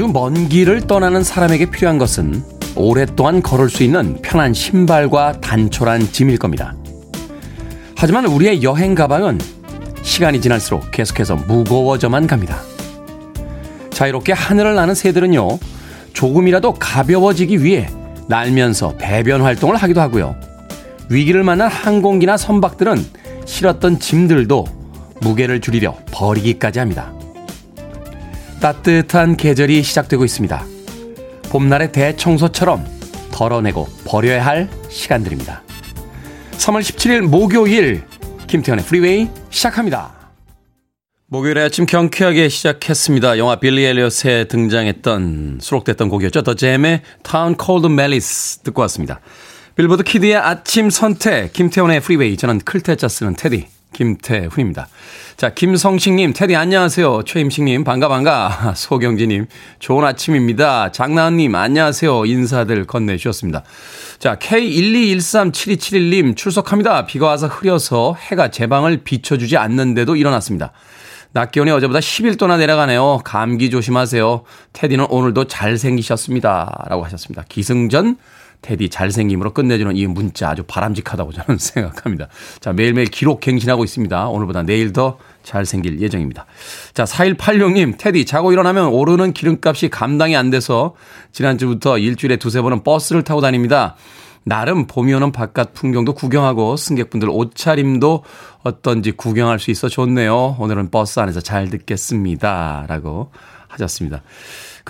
아주 0.00 0.08
먼 0.08 0.48
길을 0.48 0.86
떠나는 0.86 1.22
사람에게 1.22 1.66
필요한 1.66 1.98
것은 1.98 2.42
오랫동안 2.74 3.42
걸을 3.42 3.68
수 3.68 3.82
있는 3.82 4.16
편한 4.22 4.54
신발과 4.54 5.42
단촐한 5.42 6.10
짐일 6.10 6.38
겁니다. 6.38 6.74
하지만 7.98 8.24
우리의 8.24 8.62
여행 8.62 8.94
가방은 8.94 9.38
시간이 10.00 10.40
지날수록 10.40 10.90
계속해서 10.90 11.36
무거워져만 11.46 12.26
갑니다. 12.26 12.62
자유롭게 13.90 14.32
하늘을 14.32 14.74
나는 14.74 14.94
새들은요, 14.94 15.58
조금이라도 16.14 16.76
가벼워지기 16.78 17.62
위해 17.62 17.90
날면서 18.26 18.94
배변 18.96 19.42
활동을 19.42 19.76
하기도 19.76 20.00
하고요. 20.00 20.34
위기를 21.10 21.44
만난 21.44 21.68
항공기나 21.68 22.38
선박들은 22.38 23.04
실었던 23.44 24.00
짐들도 24.00 24.64
무게를 25.20 25.60
줄이려 25.60 25.94
버리기까지 26.10 26.78
합니다. 26.78 27.12
따뜻한 28.60 29.36
계절이 29.36 29.82
시작되고 29.82 30.24
있습니다. 30.24 30.64
봄날의 31.50 31.92
대청소처럼 31.92 32.84
덜어내고 33.32 33.88
버려야 34.04 34.44
할 34.44 34.68
시간들입니다. 34.90 35.62
3월 36.52 36.80
17일 36.80 37.22
목요일 37.22 38.04
김태훈의 38.46 38.84
프리웨이 38.84 39.28
시작합니다. 39.48 40.12
목요일 41.26 41.58
아침 41.58 41.86
경쾌하게 41.86 42.48
시작했습니다. 42.48 43.38
영화 43.38 43.56
빌리 43.56 43.84
엘리엇에 43.84 44.44
등장했던 44.44 45.58
수록됐던 45.60 46.08
곡이었죠. 46.08 46.42
더 46.42 46.54
잼의 46.54 47.02
Town 47.22 47.56
Called 47.58 47.86
Malice 47.86 48.62
듣고 48.62 48.82
왔습니다. 48.82 49.20
빌보드 49.76 50.02
키드의 50.02 50.36
아침 50.36 50.90
선택 50.90 51.52
김태훈의 51.52 52.00
프리웨이 52.00 52.36
저는 52.36 52.58
클 52.58 52.80
태자 52.80 53.08
쓰는 53.08 53.36
테디 53.36 53.68
김태훈입니다. 53.92 54.88
자, 55.36 55.50
김성식님, 55.50 56.32
테디 56.32 56.54
안녕하세요. 56.54 57.22
최임식님, 57.24 57.84
반가, 57.84 58.08
반가. 58.08 58.74
소경지님, 58.76 59.46
좋은 59.78 60.04
아침입니다. 60.04 60.92
장나은님, 60.92 61.54
안녕하세요. 61.54 62.26
인사들 62.26 62.86
건네주셨습니다. 62.86 63.62
자, 64.18 64.36
K1213721님, 64.36 66.36
출석합니다. 66.36 67.06
비가 67.06 67.26
와서 67.26 67.46
흐려서 67.46 68.16
해가 68.18 68.50
제 68.50 68.66
방을 68.66 69.02
비춰주지 69.04 69.56
않는데도 69.56 70.16
일어났습니다. 70.16 70.72
낮 71.32 71.52
기온이 71.52 71.70
어제보다 71.70 72.00
11도나 72.00 72.58
내려가네요. 72.58 73.20
감기 73.24 73.70
조심하세요. 73.70 74.42
테디는 74.72 75.06
오늘도 75.10 75.44
잘생기셨습니다. 75.44 76.86
라고 76.88 77.04
하셨습니다. 77.04 77.44
기승전 77.48 78.16
테디 78.62 78.90
잘생김으로 78.90 79.52
끝내주는 79.52 79.96
이 79.96 80.06
문자 80.06 80.50
아주 80.50 80.62
바람직하다고 80.66 81.32
저는 81.32 81.58
생각합니다. 81.60 82.28
자, 82.60 82.72
매일매일 82.72 83.08
기록 83.08 83.40
갱신하고 83.40 83.84
있습니다. 83.84 84.28
오늘보다 84.28 84.62
내일 84.62 84.92
더 84.92 85.18
잘생길 85.42 86.00
예정입니다. 86.00 86.46
자, 86.92 87.04
4186님, 87.04 87.96
테디, 87.98 88.26
자고 88.26 88.52
일어나면 88.52 88.86
오르는 88.86 89.32
기름값이 89.32 89.88
감당이 89.88 90.36
안 90.36 90.50
돼서 90.50 90.94
지난주부터 91.32 91.98
일주일에 91.98 92.36
두세 92.36 92.60
번은 92.60 92.82
버스를 92.84 93.22
타고 93.22 93.40
다닙니다. 93.40 93.96
나름 94.42 94.86
봄이 94.86 95.12
오는 95.12 95.32
바깥 95.32 95.74
풍경도 95.74 96.14
구경하고 96.14 96.76
승객분들 96.76 97.28
옷차림도 97.30 98.24
어떤지 98.62 99.12
구경할 99.12 99.58
수 99.58 99.70
있어 99.70 99.88
좋네요. 99.88 100.56
오늘은 100.58 100.90
버스 100.90 101.20
안에서 101.20 101.40
잘 101.40 101.68
듣겠습니다. 101.68 102.86
라고 102.88 103.30
하셨습니다. 103.68 104.22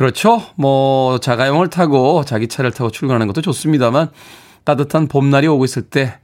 그렇죠. 0.00 0.42
뭐, 0.54 1.20
자가용을 1.20 1.68
타고 1.68 2.24
자기 2.24 2.48
차를 2.48 2.70
타고 2.70 2.90
출근하는 2.90 3.26
것도 3.26 3.42
좋습니다만 3.42 4.08
따뜻한 4.64 5.08
봄날이 5.08 5.46
오고 5.46 5.66
있을 5.66 5.82
때 5.82 6.14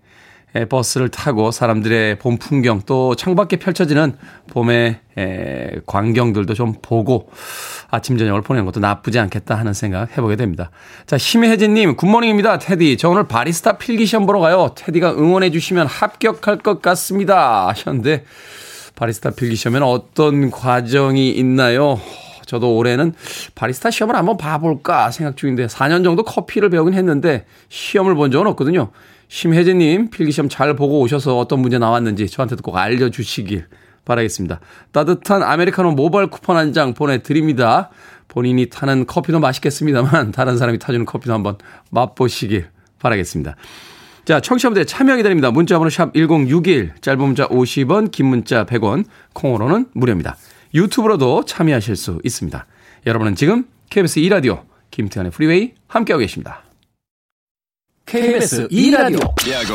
버스를 0.70 1.10
타고 1.10 1.50
사람들의 1.50 2.18
봄 2.18 2.38
풍경 2.38 2.80
또 2.86 3.14
창밖에 3.14 3.56
펼쳐지는 3.58 4.16
봄의 4.48 5.00
광경들도 5.84 6.54
좀 6.54 6.76
보고 6.80 7.28
아침 7.90 8.16
저녁을 8.16 8.40
보내는 8.40 8.64
것도 8.64 8.80
나쁘지 8.80 9.18
않겠다 9.18 9.56
하는 9.56 9.74
생각 9.74 10.10
해보게 10.16 10.36
됩니다. 10.36 10.70
자 11.04 11.18
심혜진님 11.18 11.96
굿모닝입니다. 11.96 12.56
테디 12.56 12.96
저 12.96 13.10
오늘 13.10 13.28
바리스타 13.28 13.76
필기 13.76 14.06
시험 14.06 14.24
보러 14.24 14.40
가요. 14.40 14.72
테디가 14.74 15.12
응원해 15.12 15.50
주시면 15.50 15.86
합격할 15.86 16.60
것 16.60 16.80
같습니다. 16.80 17.68
하셨는데 17.68 18.24
바리스타 18.94 19.32
필기 19.32 19.54
시험에는 19.54 19.86
어떤 19.86 20.50
과정이 20.50 21.28
있나요? 21.32 22.00
저도 22.46 22.76
올해는 22.76 23.12
바리스타 23.54 23.90
시험을 23.90 24.16
한번 24.16 24.36
봐볼까 24.38 25.10
생각 25.10 25.36
중인데 25.36 25.66
4년 25.66 26.02
정도 26.04 26.22
커피를 26.22 26.70
배우긴 26.70 26.94
했는데 26.94 27.44
시험을 27.68 28.14
본 28.14 28.30
적은 28.30 28.46
없거든요. 28.48 28.90
심혜진님 29.28 30.10
필기시험 30.10 30.48
잘 30.48 30.74
보고 30.74 31.00
오셔서 31.00 31.36
어떤 31.38 31.60
문제 31.60 31.78
나왔는지 31.78 32.28
저한테도 32.28 32.62
꼭 32.62 32.76
알려주시길 32.76 33.66
바라겠습니다. 34.04 34.60
따뜻한 34.92 35.42
아메리카노 35.42 35.90
모바일 35.92 36.28
쿠폰 36.28 36.56
한 36.56 36.72
장 36.72 36.94
보내드립니다. 36.94 37.90
본인이 38.28 38.66
타는 38.66 39.06
커피도 39.06 39.40
맛있겠습니다만 39.40 40.30
다른 40.32 40.56
사람이 40.56 40.78
타주는 40.78 41.04
커피도 41.06 41.32
한번 41.34 41.58
맛보시길 41.90 42.66
바라겠습니다. 43.00 43.56
자, 44.24 44.40
청취자분들 44.40 44.86
참여 44.86 45.16
기다립니다. 45.16 45.50
문자번호 45.50 45.88
샵 45.90 46.12
1061, 46.12 46.94
짧은 47.00 47.20
문자 47.20 47.46
50원, 47.48 48.10
긴 48.10 48.26
문자 48.26 48.64
100원, 48.64 49.04
콩으로는 49.32 49.86
무료입니다. 49.92 50.36
유튜브로도 50.74 51.44
참여하실 51.44 51.96
수 51.96 52.20
있습니다. 52.24 52.66
여러분은 53.06 53.34
지금 53.34 53.66
KBS 53.90 54.20
2라디오 54.20 54.64
김태훈의 54.90 55.32
프리웨이 55.32 55.74
함께하고 55.88 56.20
계십니다. 56.20 56.62
KBS 58.06 58.68
2라디오 58.68 59.20
yeah, 59.44 59.66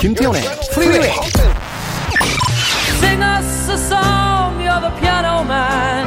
김태훈의 0.00 0.42
프리웨이 0.74 1.10
Sing 2.98 3.22
us 3.22 3.70
a 3.70 3.76
song, 3.76 4.60
you're 4.60 4.80
the 4.80 4.90
piano 5.00 5.44
man 5.44 6.06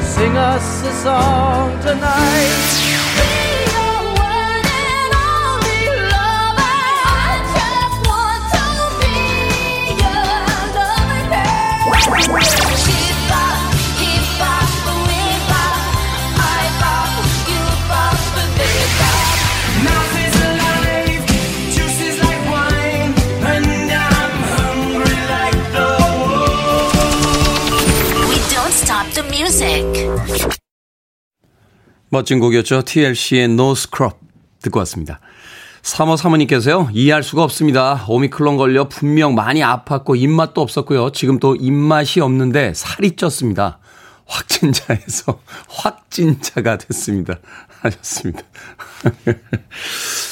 Sing 0.00 0.36
us 0.36 0.84
a 0.86 0.92
song 1.02 1.80
tonight 1.82 2.90
멋진 32.10 32.40
곡이었죠. 32.40 32.82
TLC의 32.82 33.44
No 33.44 33.72
Scrub 33.72 34.16
듣고 34.62 34.78
왔습니다. 34.80 35.20
3호 35.82 36.16
사모님께서요, 36.16 36.90
이해할 36.92 37.22
수가 37.22 37.42
없습니다. 37.44 38.04
오미클론 38.08 38.56
걸려 38.56 38.88
분명 38.88 39.34
많이 39.34 39.60
아팠고 39.60 40.20
입맛도 40.20 40.60
없었고요. 40.60 41.12
지금 41.12 41.38
또 41.38 41.56
입맛이 41.56 42.20
없는데 42.20 42.74
살이 42.74 43.12
쪘습니다. 43.12 43.78
확진자에서 44.26 45.40
확진자가 45.68 46.78
됐습니다. 46.78 47.38
하셨습니다. 47.80 48.42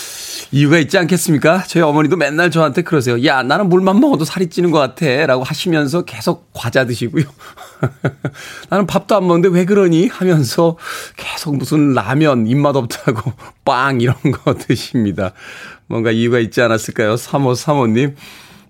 이유가 0.50 0.78
있지 0.78 0.96
않겠습니까? 0.96 1.64
저희 1.66 1.82
어머니도 1.82 2.16
맨날 2.16 2.50
저한테 2.50 2.80
그러세요. 2.82 3.22
야, 3.26 3.42
나는 3.42 3.68
물만 3.68 4.00
먹어도 4.00 4.24
살이 4.24 4.48
찌는 4.48 4.70
것 4.70 4.78
같아. 4.78 5.26
라고 5.26 5.44
하시면서 5.44 6.02
계속 6.02 6.50
과자 6.54 6.86
드시고요. 6.86 7.24
나는 8.70 8.86
밥도 8.86 9.14
안 9.14 9.26
먹는데 9.26 9.48
왜 9.54 9.66
그러니? 9.66 10.08
하면서 10.08 10.78
계속 11.16 11.56
무슨 11.56 11.92
라면 11.92 12.46
입맛 12.46 12.76
없다고 12.76 13.32
빵 13.66 14.00
이런 14.00 14.14
거 14.32 14.54
드십니다. 14.58 15.32
뭔가 15.86 16.10
이유가 16.10 16.38
있지 16.38 16.62
않았을까요? 16.62 17.16
3호 17.16 17.54
사모님. 17.54 18.16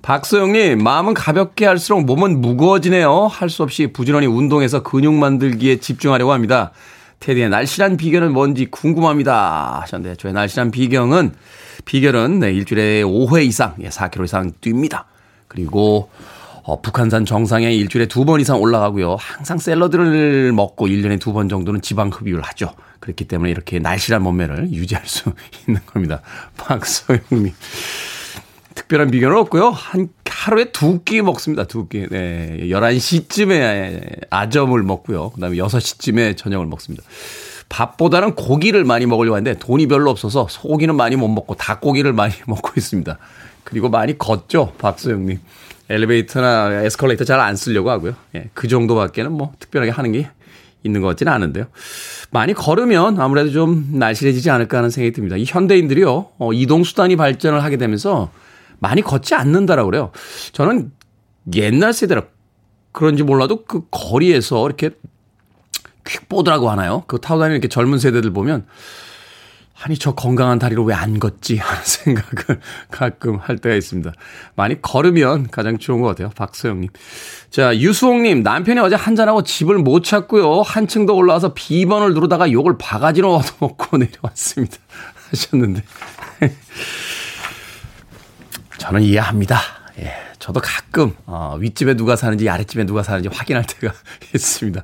박소영님, 0.03 0.79
마음은 0.83 1.15
가볍게 1.15 1.67
할수록 1.67 2.05
몸은 2.05 2.41
무거워지네요. 2.41 3.27
할 3.27 3.51
수 3.51 3.63
없이 3.63 3.89
부지런히 3.93 4.27
운동해서 4.27 4.83
근육 4.83 5.15
만들기에 5.15 5.79
집중하려고 5.81 6.33
합니다. 6.33 6.73
테디의 7.21 7.51
날씬한 7.51 7.97
비결은 7.97 8.33
뭔지 8.33 8.67
궁금합니다. 8.67 9.81
하셨는데, 9.83 10.17
저의 10.17 10.33
날씬한 10.35 10.71
비경은, 10.71 11.33
비결은 11.85 12.41
네, 12.41 12.53
일주일에 12.53 13.03
5회 13.03 13.45
이상, 13.47 13.75
예, 13.83 13.89
4kg 13.89 14.25
이상 14.25 14.53
뜁니다. 14.61 15.05
그리고 15.49 16.11
어, 16.65 16.81
북한산 16.83 17.25
정상에 17.25 17.73
일주일에 17.73 18.07
두 18.07 18.25
번 18.27 18.41
이상 18.41 18.61
올라가고요. 18.61 19.17
항상 19.19 19.59
샐러드를 19.59 20.53
먹고 20.53 20.87
1년에 20.89 21.19
두 21.21 21.33
번 21.33 21.49
정도는 21.49 21.81
지방 21.81 22.09
흡입을 22.11 22.43
하죠. 22.43 22.75
그렇기 23.01 23.25
때문에 23.27 23.51
이렇게 23.51 23.79
날씬한 23.79 24.23
몸매를 24.23 24.71
유지할 24.73 25.07
수 25.07 25.33
있는 25.67 25.81
겁니다. 25.87 26.21
박소영님. 26.59 27.55
특별한 28.75 29.11
비결은 29.11 29.37
없고요. 29.39 29.71
한 29.71 30.09
하루에 30.29 30.67
두 30.67 31.03
끼 31.05 31.21
먹습니다. 31.23 31.65
두 31.65 31.89
끼. 31.89 32.07
네. 32.09 32.59
11시쯤에 32.69 34.27
아점을 34.31 34.81
먹고요. 34.83 35.31
그다음에 35.31 35.57
6시쯤에 35.57 36.37
저녁을 36.37 36.67
먹습니다. 36.67 37.03
밥보다는 37.69 38.35
고기를 38.35 38.85
많이 38.85 39.07
먹으려고 39.07 39.37
하는데 39.37 39.59
돈이 39.59 39.87
별로 39.87 40.11
없어서 40.11 40.47
소고기는 40.49 40.95
많이 40.95 41.17
못 41.17 41.29
먹고 41.29 41.55
닭고기를 41.55 42.13
많이 42.13 42.35
먹고 42.47 42.71
있습니다. 42.77 43.19
그리고 43.65 43.89
많이 43.89 44.17
걷죠. 44.17 44.73
박소영님. 44.79 45.39
엘리베이터나 45.91 46.83
에스컬레이터 46.85 47.25
잘 47.25 47.41
안 47.41 47.57
쓰려고 47.57 47.91
하고요. 47.91 48.15
예, 48.35 48.51
그 48.55 48.69
정도밖에는 48.69 49.33
뭐 49.33 49.53
특별하게 49.59 49.91
하는 49.91 50.13
게 50.13 50.29
있는 50.83 51.01
것 51.01 51.09
같지는 51.09 51.33
않은데요. 51.33 51.67
많이 52.31 52.53
걸으면 52.53 53.21
아무래도 53.21 53.51
좀 53.51 53.89
날씬해지지 53.93 54.51
않을까 54.51 54.79
하는 54.79 54.91
생각이 54.91 55.13
듭니다. 55.13 55.37
이 55.37 55.45
현대인들이요, 55.47 56.27
어, 56.39 56.53
이동수단이 56.53 57.17
발전을 57.17 57.63
하게 57.63 57.79
되면서 57.79 58.31
많이 58.79 59.03
걷지 59.03 59.35
않는다라고 59.35 59.91
그래요. 59.91 60.13
저는 60.53 60.93
옛날 61.55 61.93
세대라 61.93 62.23
그런지 62.93 63.23
몰라도 63.23 63.65
그 63.65 63.83
거리에서 63.91 64.67
이렇게 64.67 64.91
퀵보드라고 66.09 66.71
하나요? 66.71 67.05
그 67.07 67.21
타고 67.21 67.41
다니는 67.41 67.57
이렇게 67.57 67.69
젊은 67.69 67.99
세대들 67.99 68.33
보면 68.33 68.67
아니 69.81 69.97
저 69.97 70.13
건강한 70.13 70.59
다리로 70.59 70.83
왜 70.83 70.95
안 70.95 71.21
걷지 71.21 71.57
하는 71.63 71.83
생각을 71.85 72.61
가끔 72.91 73.37
할 73.37 73.59
때가 73.59 73.77
있습니다. 73.77 74.13
많이 74.57 74.83
걸으면 74.83 75.49
가장 75.51 75.79
좋은 75.79 76.01
것 76.01 76.09
같아요. 76.09 76.31
박소영님. 76.31 76.89
자 77.51 77.77
유수홍님 77.77 78.43
남편이 78.43 78.81
어제 78.81 78.97
한잔하고 78.97 79.45
집을 79.45 79.79
못 79.79 80.03
찾고요. 80.03 80.63
한층 80.63 81.07
더 81.07 81.15
올라와서 81.15 81.55
비번을 81.55 82.13
누르다가 82.15 82.51
욕을 82.51 82.77
바가지로 82.79 83.35
얻어먹고 83.37 83.99
내려왔습니다. 83.99 84.77
하셨는데 85.31 85.83
저는 88.79 89.03
이해합니다. 89.03 89.61
예, 90.01 90.13
저도 90.39 90.61
가끔 90.61 91.15
어, 91.27 91.57
윗집에 91.59 91.95
누가 91.95 92.15
사는지 92.15 92.49
아랫집에 92.49 92.85
누가 92.85 93.03
사는지 93.03 93.29
확인할 93.29 93.65
때가 93.65 93.93
있습니다. 94.35 94.83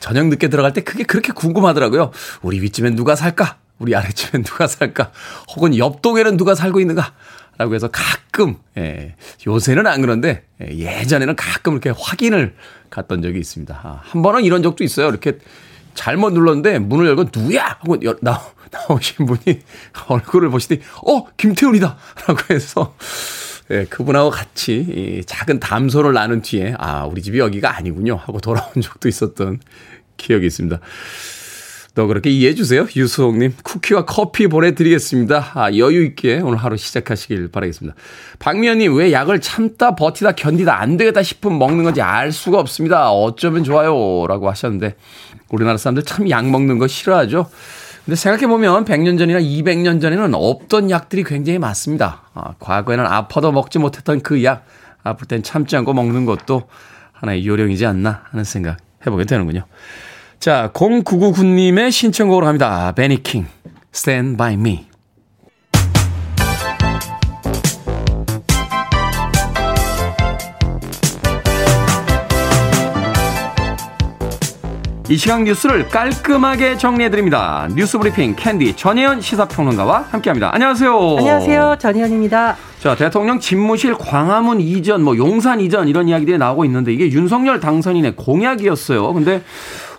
저녁 0.00 0.28
늦게 0.28 0.48
들어갈 0.48 0.72
때 0.72 0.82
그게 0.82 1.04
그렇게 1.04 1.32
궁금하더라고요. 1.32 2.12
우리 2.42 2.60
윗집엔 2.60 2.96
누가 2.96 3.14
살까? 3.14 3.58
우리 3.78 3.94
아랫집엔 3.94 4.44
누가 4.44 4.66
살까? 4.66 5.12
혹은 5.54 5.76
옆동에는 5.76 6.36
누가 6.36 6.54
살고 6.54 6.80
있는가? 6.80 7.12
라고 7.56 7.74
해서 7.74 7.88
가끔, 7.88 8.56
예, 8.76 9.14
요새는 9.46 9.86
안 9.86 10.00
그런데, 10.00 10.44
예, 10.60 10.76
예전에는 10.76 11.36
가끔 11.36 11.74
이렇게 11.74 11.92
확인을 11.96 12.56
갔던 12.90 13.22
적이 13.22 13.38
있습니다. 13.38 13.80
아, 13.80 14.00
한 14.02 14.22
번은 14.22 14.42
이런 14.44 14.62
적도 14.62 14.82
있어요. 14.82 15.08
이렇게 15.08 15.38
잘못 15.94 16.32
눌렀는데 16.32 16.80
문을 16.80 17.06
열고 17.06 17.26
누야! 17.36 17.76
하고 17.80 17.96
여, 18.04 18.16
나, 18.22 18.42
나오신 18.72 19.26
분이 19.26 19.60
얼굴을 20.08 20.50
보시더니, 20.50 20.80
어! 21.06 21.26
김태훈이다! 21.36 21.96
라고 22.26 22.40
해서, 22.52 22.96
예, 23.70 23.84
그분하고 23.88 24.30
같이 24.30 24.74
이 25.20 25.22
작은 25.24 25.58
담소를 25.60 26.12
나눈 26.12 26.42
뒤에, 26.42 26.74
아, 26.78 27.04
우리 27.06 27.22
집이 27.22 27.38
여기가 27.38 27.76
아니군요. 27.76 28.16
하고 28.16 28.40
돌아온 28.40 28.68
적도 28.82 29.08
있었던 29.08 29.60
기억이 30.16 30.46
있습니다. 30.46 30.80
또 31.94 32.08
그렇게 32.08 32.28
이해해 32.28 32.54
주세요. 32.56 32.86
유수홍님. 32.94 33.54
쿠키와 33.62 34.04
커피 34.04 34.48
보내드리겠습니다. 34.48 35.52
아, 35.54 35.72
여유 35.76 36.04
있게 36.04 36.40
오늘 36.40 36.58
하루 36.58 36.76
시작하시길 36.76 37.48
바라겠습니다. 37.52 37.96
박미연님, 38.40 38.96
왜 38.96 39.12
약을 39.12 39.40
참다 39.40 39.94
버티다 39.94 40.32
견디다 40.32 40.78
안 40.80 40.96
되겠다 40.96 41.22
싶으면 41.22 41.58
먹는 41.58 41.84
건지 41.84 42.02
알 42.02 42.32
수가 42.32 42.58
없습니다. 42.58 43.12
어쩌면 43.12 43.62
좋아요. 43.64 44.26
라고 44.26 44.50
하셨는데, 44.50 44.96
우리나라 45.50 45.76
사람들 45.78 46.02
참 46.02 46.28
약 46.30 46.50
먹는 46.50 46.78
거 46.78 46.88
싫어하죠. 46.88 47.48
근데 48.04 48.16
생각해보면 48.16 48.84
100년 48.84 49.18
전이나 49.18 49.40
200년 49.40 50.00
전에는 50.00 50.34
없던 50.34 50.90
약들이 50.90 51.24
굉장히 51.24 51.58
많습니다. 51.58 52.22
아, 52.34 52.54
과거에는 52.58 53.06
아파도 53.06 53.50
먹지 53.50 53.78
못했던 53.78 54.20
그 54.20 54.44
약, 54.44 54.66
아플 55.02 55.26
땐 55.26 55.42
참지 55.42 55.76
않고 55.76 55.94
먹는 55.94 56.26
것도 56.26 56.64
하나의 57.12 57.46
요령이지 57.46 57.86
않나 57.86 58.22
하는 58.30 58.44
생각 58.44 58.76
해보게 59.06 59.24
되는군요. 59.24 59.64
자, 60.38 60.70
0999님의 60.74 61.90
신청곡으로 61.90 62.46
합니다. 62.46 62.92
벤 62.92 63.10
이 63.10 63.16
킹, 63.16 63.46
Stand 63.94 64.36
By 64.36 64.54
Me. 64.54 64.86
이 75.10 75.18
시각 75.18 75.42
뉴스를 75.42 75.86
깔끔하게 75.88 76.78
정리해드립니다. 76.78 77.68
뉴스 77.74 77.98
브리핑 77.98 78.34
캔디 78.36 78.74
전혜연 78.74 79.20
시사평론가와 79.20 80.06
함께합니다. 80.10 80.54
안녕하세요. 80.54 81.16
안녕하세요. 81.18 81.76
전혜연입니다. 81.78 82.56
자, 82.80 82.96
대통령 82.96 83.38
집무실 83.38 83.94
광화문 83.96 84.62
이전, 84.62 85.02
뭐 85.02 85.14
용산 85.18 85.60
이전 85.60 85.88
이런 85.88 86.08
이야기들이 86.08 86.38
나오고 86.38 86.64
있는데 86.64 86.94
이게 86.94 87.10
윤석열 87.10 87.60
당선인의 87.60 88.16
공약이었어요. 88.16 89.12
근데 89.12 89.42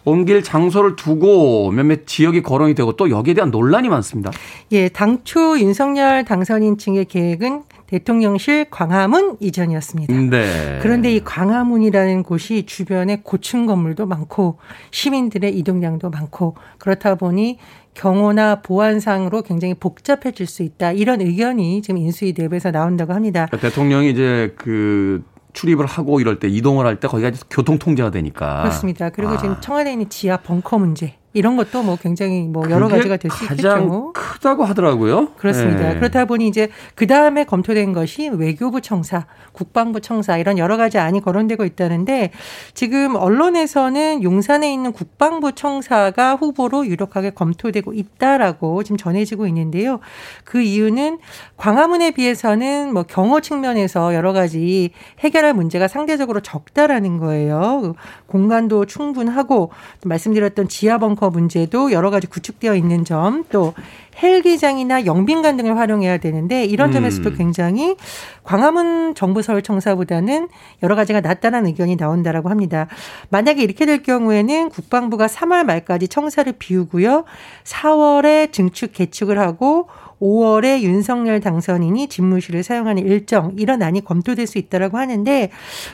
옮길 0.05 0.41
장소를 0.41 0.95
두고 0.95 1.69
몇몇 1.69 2.07
지역이 2.07 2.41
거론이 2.41 2.73
되고 2.73 2.93
또 2.93 3.11
여기에 3.11 3.35
대한 3.35 3.51
논란이 3.51 3.89
많습니다. 3.89 4.31
예, 4.71 4.89
당초 4.89 5.59
윤석열 5.59 6.25
당선인 6.25 6.79
층의 6.79 7.05
계획은 7.05 7.61
대통령실 7.87 8.67
광화문 8.71 9.37
이전이었습니다. 9.39 10.13
네. 10.13 10.79
그런데 10.81 11.13
이 11.13 11.23
광화문이라는 11.23 12.23
곳이 12.23 12.65
주변에 12.65 13.21
고층 13.23 13.65
건물도 13.65 14.05
많고 14.07 14.57
시민들의 14.91 15.57
이동량도 15.57 16.09
많고 16.09 16.55
그렇다 16.79 17.15
보니 17.15 17.59
경호나 17.93 18.61
보안상으로 18.61 19.43
굉장히 19.43 19.73
복잡해질 19.73 20.47
수 20.47 20.63
있다. 20.63 20.91
이런 20.91 21.21
의견이 21.21 21.81
지금 21.81 21.97
인수위 21.97 22.33
내부에서 22.37 22.71
나온다고 22.71 23.13
합니다. 23.13 23.45
그러니까 23.49 23.69
대통령이 23.69 24.09
이제 24.11 24.53
그 24.57 25.23
출입을 25.53 25.85
하고 25.85 26.19
이럴 26.19 26.39
때 26.39 26.49
이동을 26.49 26.85
할 26.85 26.99
때 26.99 27.07
거기가 27.07 27.31
교통 27.49 27.79
통제가 27.79 28.11
되니까. 28.11 28.63
그렇습니다. 28.63 29.09
그리고 29.09 29.33
아. 29.33 29.37
지금 29.37 29.55
청와대에 29.61 29.93
있는 29.93 30.09
지하 30.09 30.37
벙커 30.37 30.77
문제 30.79 31.15
이런 31.35 31.57
것도 31.57 31.83
뭐 31.83 31.97
굉장히 32.01 32.47
뭐 32.47 32.69
여러 32.69 32.87
가지가 32.87 33.17
될 33.17 33.29
수 33.29 33.43
있겠죠. 33.43 33.67
가장 33.69 34.13
크다고 34.13 34.63
하더라고요. 34.63 35.33
그렇습니다. 35.37 35.93
네. 35.93 35.95
그렇다 35.99 36.25
보니 36.25 36.47
이제 36.47 36.69
그 36.95 37.07
다음에 37.07 37.43
검토된 37.43 37.91
것이 37.91 38.29
외교부 38.29 38.79
청사, 38.79 39.25
국방부 39.51 39.99
청사 39.99 40.37
이런 40.37 40.57
여러 40.57 40.77
가지 40.77 40.97
안이 40.97 41.19
거론되고 41.21 41.65
있다는데 41.65 42.31
지금 42.73 43.15
언론에서는 43.15 44.23
용산에 44.23 44.71
있는 44.71 44.93
국방부 44.93 45.51
청사가 45.51 46.35
후보로 46.35 46.87
유력하게 46.87 47.31
검토되고 47.31 47.93
있다라고 47.93 48.83
지금 48.83 48.95
전해지고 48.95 49.45
있는데요. 49.47 49.99
그 50.45 50.61
이유는 50.61 51.19
광화문에 51.57 52.11
비해서는 52.11 52.93
뭐 52.93 53.03
경호 53.03 53.41
측면에서 53.41 54.15
여러 54.15 54.31
가지 54.31 54.91
해결할 55.19 55.53
문제가 55.53 55.89
상대적으로 55.89 56.39
적다라는 56.39 57.17
거예요. 57.17 57.95
공간도 58.27 58.85
충분하고 58.85 59.71
말씀드렸던 60.05 60.69
지하 60.69 60.97
벙커 60.97 61.24
벙커 61.25 61.29
문제도 61.29 61.91
여러 61.91 62.09
가지 62.09 62.27
구축되어 62.27 62.75
있는 62.75 63.05
점, 63.05 63.43
또 63.51 63.73
헬기장이나 64.21 65.05
영빈관 65.05 65.57
등을 65.57 65.77
활용해야 65.77 66.17
되는데 66.17 66.63
이런 66.63 66.91
점에서도 66.91 67.29
음. 67.29 67.35
굉장히 67.37 67.95
광화문 68.43 69.13
정부서울청사보다는 69.15 70.47
여러 70.83 70.95
가지가 70.95 71.21
낫다는 71.21 71.65
의견이 71.65 71.95
나온다라고 71.97 72.49
합니다. 72.49 72.87
만약에 73.29 73.61
이렇게 73.61 73.85
될 73.85 74.03
경우에는 74.03 74.69
국방부가 74.69 75.27
3월 75.27 75.65
말까지 75.65 76.07
청사를 76.07 76.51
비우고요. 76.57 77.25
4월에 77.63 78.51
증축 78.51 78.93
개축을 78.93 79.39
하고 79.39 79.89
5월에 80.21 80.81
윤석열 80.81 81.39
당선인이 81.39 82.07
집무실을 82.07 82.63
사용하는 82.63 83.05
일정 83.05 83.53
이런 83.57 83.81
안이 83.81 84.05
검토될 84.05 84.47
수 84.47 84.57
있다라고 84.57 84.97
하는데 84.97 85.49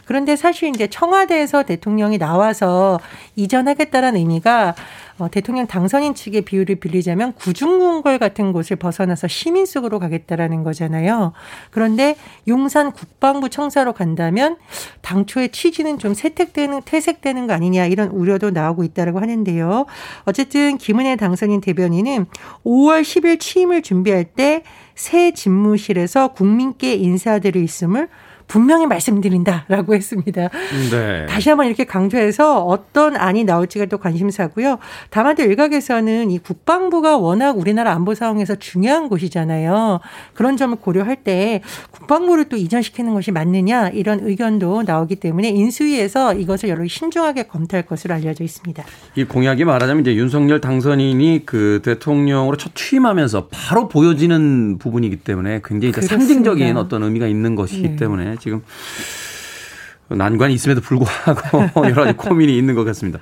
그런데 0.06 0.36
사실 0.36 0.70
이제 0.70 0.88
청와대에서 0.88 1.64
대통령이 1.64 2.18
나와서 2.18 3.00
이전하겠다라는 3.36 4.20
의미가 4.20 4.76
어, 5.22 5.30
대통령 5.30 5.68
당선인 5.68 6.16
측의 6.16 6.42
비율을 6.42 6.78
빌리자면 6.78 7.34
구중궁궐 7.34 8.18
같은 8.18 8.54
곳을 8.54 8.76
벗어나서 8.76 9.28
시민 9.28 9.68
속으로 9.68 10.00
가겠다라는 10.00 10.64
거잖아요. 10.64 11.34
그런데 11.70 12.16
용산 12.48 12.92
국방부 12.92 13.48
청사로 13.48 13.94
간다면 13.94 14.58
당초의 15.02 15.50
취지는 15.50 16.00
좀 16.00 16.16
세택되는 16.16 16.82
퇴색되는 16.86 17.46
거 17.46 17.54
아니냐 17.54 17.86
이런 17.86 18.10
우려도 18.10 18.50
나오고 18.50 18.84
있다라고 18.84 19.20
하는데요. 19.20 19.86
어쨌든 20.26 20.80
김은혜 20.80 21.18
당선인 21.18 21.62
대변인은 21.62 22.26
5월 22.66 23.04
10일 23.04 23.40
취임을 23.40 23.84
준비할 23.84 24.24
때 24.24 24.64
새 25.02 25.32
집무실에서 25.32 26.30
국민께 26.30 26.94
인사드릴 26.94 27.64
있음을 27.64 28.08
분명히 28.52 28.86
말씀드린다라고 28.86 29.96
했습니다. 29.96 30.50
네. 30.92 31.26
다시 31.26 31.48
한번 31.48 31.68
이렇게 31.68 31.86
강조해서 31.86 32.66
어떤 32.66 33.16
안이 33.16 33.46
나올지가 33.46 33.86
또 33.86 33.98
관심사고요. 33.98 34.78
다만 35.10 35.38
또 35.38 35.44
일각에서는 35.44 36.30
이 36.30 36.38
국방부가 36.38 37.16
워낙 37.16 37.58
우리나라 37.58 37.94
안보 37.94 38.14
상황에서 38.14 38.56
중요한 38.56 39.08
곳이잖아요. 39.08 40.02
그런 40.34 40.58
점을 40.58 40.76
고려할 40.76 41.24
때 41.24 41.62
국방부를 41.92 42.50
또 42.50 42.58
이전시키는 42.58 43.14
것이 43.14 43.32
맞느냐 43.32 43.88
이런 43.88 44.20
의견도 44.22 44.84
나오기 44.84 45.16
때문에 45.16 45.48
인수위에서 45.48 46.34
이것을 46.34 46.68
여러 46.68 46.86
신중하게 46.86 47.44
검토할 47.44 47.86
것으로 47.86 48.16
알려져 48.16 48.44
있습니다. 48.44 48.84
이 49.16 49.24
공약이 49.24 49.64
말하자면 49.64 50.02
이제 50.02 50.16
윤석열 50.16 50.60
당선인이 50.60 51.44
그 51.46 51.80
대통령으로 51.86 52.58
첫 52.58 52.76
취임하면서 52.76 53.48
바로 53.50 53.88
보여지는 53.88 54.78
부분이기 54.78 55.18
때문에 55.18 55.62
굉장히 55.64 55.94
상징적인 55.94 56.76
어떤 56.76 57.04
의미가 57.04 57.28
있는 57.28 57.56
것이기 57.56 57.92
네. 57.92 57.96
때문에 57.96 58.41
지금 58.42 58.62
난관이 60.10 60.54
있음에도 60.54 60.82
불구하고 60.82 61.86
여러 61.88 62.04
가지 62.04 62.18
고민이 62.18 62.58
있는 62.58 62.76
것 62.76 62.84
같습니다. 62.84 63.20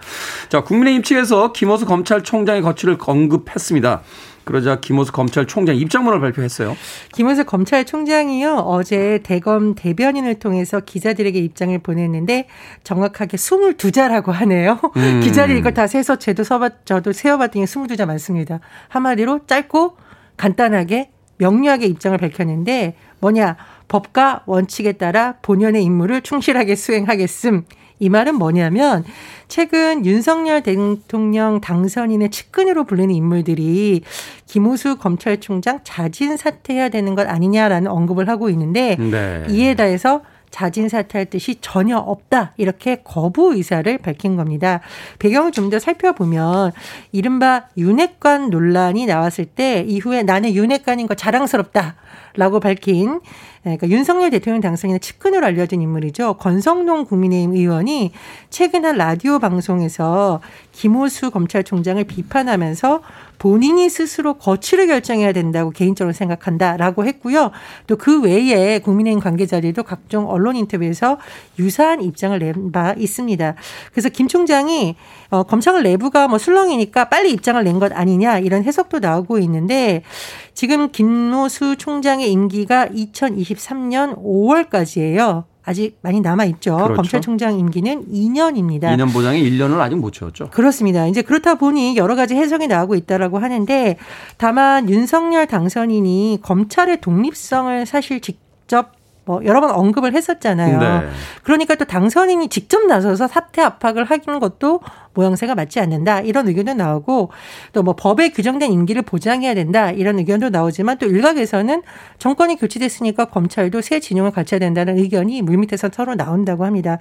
자, 0.49 0.61
국민의힘 0.61 1.03
측에서 1.03 1.51
김호수 1.53 1.85
검찰총장의 1.85 2.61
거취를 2.63 2.97
언급했습니다. 2.99 4.01
그러자 4.43 4.79
김호수 4.79 5.11
검찰총장 5.11 5.75
입장문을 5.75 6.19
발표했어요. 6.19 6.75
김호수 7.13 7.45
검찰총장이요 7.45 8.55
어제 8.55 9.19
대검 9.21 9.75
대변인을 9.75 10.39
통해서 10.39 10.79
기자들에게 10.79 11.37
입장을 11.37 11.77
보냈는데 11.79 12.47
정확하게 12.83 13.37
22자라고 13.37 14.31
하네요. 14.31 14.79
음. 14.97 15.19
기자들이 15.23 15.59
이걸 15.59 15.75
다 15.75 15.85
세서 15.85 16.15
제도 16.15 16.43
서봤 16.43 16.87
저도 16.87 17.13
세어봤더니 17.13 17.65
22자 17.65 18.07
많습니다. 18.07 18.59
한마디로 18.87 19.41
짧고 19.45 19.97
간단하게 20.37 21.11
명료하게 21.37 21.85
입장을 21.85 22.17
밝혔는데 22.17 22.95
뭐냐 23.19 23.55
법과 23.89 24.43
원칙에 24.45 24.93
따라 24.93 25.35
본연의 25.41 25.83
임무를 25.83 26.21
충실하게 26.21 26.75
수행하겠음. 26.75 27.65
이 27.99 28.07
말은 28.07 28.35
뭐냐면 28.35 29.03
최근 29.49 30.05
윤석열 30.05 30.63
대통령 30.63 31.59
당선인의 31.59 32.29
측근으로 32.29 32.85
불리는 32.85 33.13
인물들이 33.13 34.03
김호수 34.45 34.97
검찰총장 34.97 35.81
자진 35.83 36.37
사퇴해야 36.37 36.87
되는 36.89 37.13
것 37.13 37.27
아니냐라는 37.27 37.91
언급을 37.91 38.29
하고 38.29 38.49
있는데 38.49 38.95
네. 38.95 39.45
이에 39.49 39.75
대해서 39.75 40.21
자진 40.51 40.89
사퇴할 40.89 41.27
뜻이 41.27 41.57
전혀 41.61 41.97
없다. 41.97 42.53
이렇게 42.57 42.97
거부 43.03 43.53
의사를 43.53 43.97
밝힌 43.99 44.35
겁니다. 44.35 44.81
배경을 45.19 45.51
좀 45.51 45.69
더 45.69 45.77
살펴보면 45.77 46.71
이른바 47.11 47.65
윤핵관 47.77 48.49
논란이 48.49 49.05
나왔을 49.05 49.45
때 49.45 49.83
이후에 49.87 50.23
나는 50.23 50.53
윤핵관인 50.53 51.05
거 51.05 51.13
자랑스럽다. 51.13 51.95
라고 52.35 52.59
밝힌 52.59 53.21
그러니까 53.63 53.89
윤석열 53.89 54.29
대통령 54.29 54.61
당선인의 54.61 54.99
측근으로 54.99 55.45
알려진 55.45 55.81
인물이죠. 55.81 56.35
권성동 56.35 57.05
국민의힘 57.05 57.53
의원이 57.53 58.13
최근 58.49 58.85
한 58.85 58.97
라디오 58.97 59.39
방송에서 59.39 60.39
김호수 60.71 61.31
검찰총장을 61.31 62.03
비판하면서 62.03 63.01
본인이 63.39 63.89
스스로 63.89 64.35
거취를 64.35 64.87
결정해야 64.87 65.33
된다고 65.33 65.71
개인적으로 65.71 66.13
생각한다라고 66.13 67.05
했고요. 67.05 67.51
또 67.87 67.97
그 67.97 68.21
외에 68.21 68.79
국민의힘 68.79 69.19
관계자들도 69.19 69.83
각종 69.83 70.29
언론 70.29 70.55
인터뷰에서 70.55 71.17
유사한 71.57 72.01
입장을 72.01 72.37
낸 72.39 72.71
바 72.71 72.93
있습니다. 72.97 73.55
그래서 73.91 74.09
김 74.09 74.27
총장이 74.27 74.95
어, 75.29 75.43
검찰 75.43 75.81
내부가 75.83 76.27
뭐 76.27 76.37
술렁이니까 76.37 77.09
빨리 77.09 77.31
입장을 77.31 77.63
낸 77.63 77.79
것 77.79 77.91
아니냐 77.93 78.39
이런 78.39 78.63
해석도 78.63 78.99
나오고 78.99 79.39
있는데 79.39 80.03
지금 80.53 80.91
김호수 80.91 81.77
총장의 81.77 82.29
임기가 82.31 82.87
2023년 82.87 84.17
5월까지예요. 84.21 85.48
아직 85.63 85.97
많이 86.01 86.21
남아 86.21 86.45
있죠. 86.45 86.75
그렇죠. 86.75 86.93
검찰총장 86.95 87.59
임기는 87.59 88.05
2년입니다. 88.11 88.83
2년 88.95 89.11
보장에 89.13 89.39
1년을 89.39 89.79
아직 89.79 89.95
못 89.95 90.11
채웠죠. 90.13 90.49
그렇습니다. 90.49 91.07
이제 91.07 91.21
그렇다 91.21 91.55
보니 91.55 91.97
여러 91.97 92.15
가지 92.15 92.35
해석이 92.35 92.67
나오고 92.67 92.95
있다라고 92.95 93.39
하는데 93.39 93.97
다만 94.37 94.89
윤석열 94.89 95.47
당선인이 95.47 96.39
검찰의 96.41 97.01
독립성을 97.01 97.85
사실 97.85 98.21
직접 98.21 98.98
뭐 99.29 99.45
여러 99.45 99.61
번 99.61 99.69
언급을 99.69 100.15
했었잖아요. 100.15 100.79
네. 100.79 101.07
그러니까 101.43 101.75
또 101.75 101.85
당선인이 101.85 102.49
직접 102.49 102.87
나서서 102.87 103.27
사퇴 103.27 103.61
압박을 103.61 104.03
하는 104.05 104.39
것도 104.39 104.79
모양새가 105.13 105.53
맞지 105.53 105.79
않는다 105.79 106.21
이런 106.21 106.47
의견도 106.47 106.73
나오고 106.73 107.29
또 107.73 107.83
뭐 107.89 107.95
법에 107.95 108.29
규정된 108.29 108.71
임기를 108.71 109.03
보장해야 109.03 109.53
된다 109.53 109.91
이런 109.91 110.19
의견도 110.19 110.49
나오지만 110.49 110.97
또 110.97 111.05
일각에서는 111.05 111.81
정권이 112.17 112.57
교체됐으니까 112.57 113.25
검찰도 113.25 113.81
새 113.81 113.99
진영을 113.99 114.31
갖춰야 114.31 114.59
된다는 114.59 114.97
의견이 114.97 115.41
물밑에서 115.43 115.89
서로 115.93 116.15
나온다고 116.15 116.65
합니다. 116.65 116.97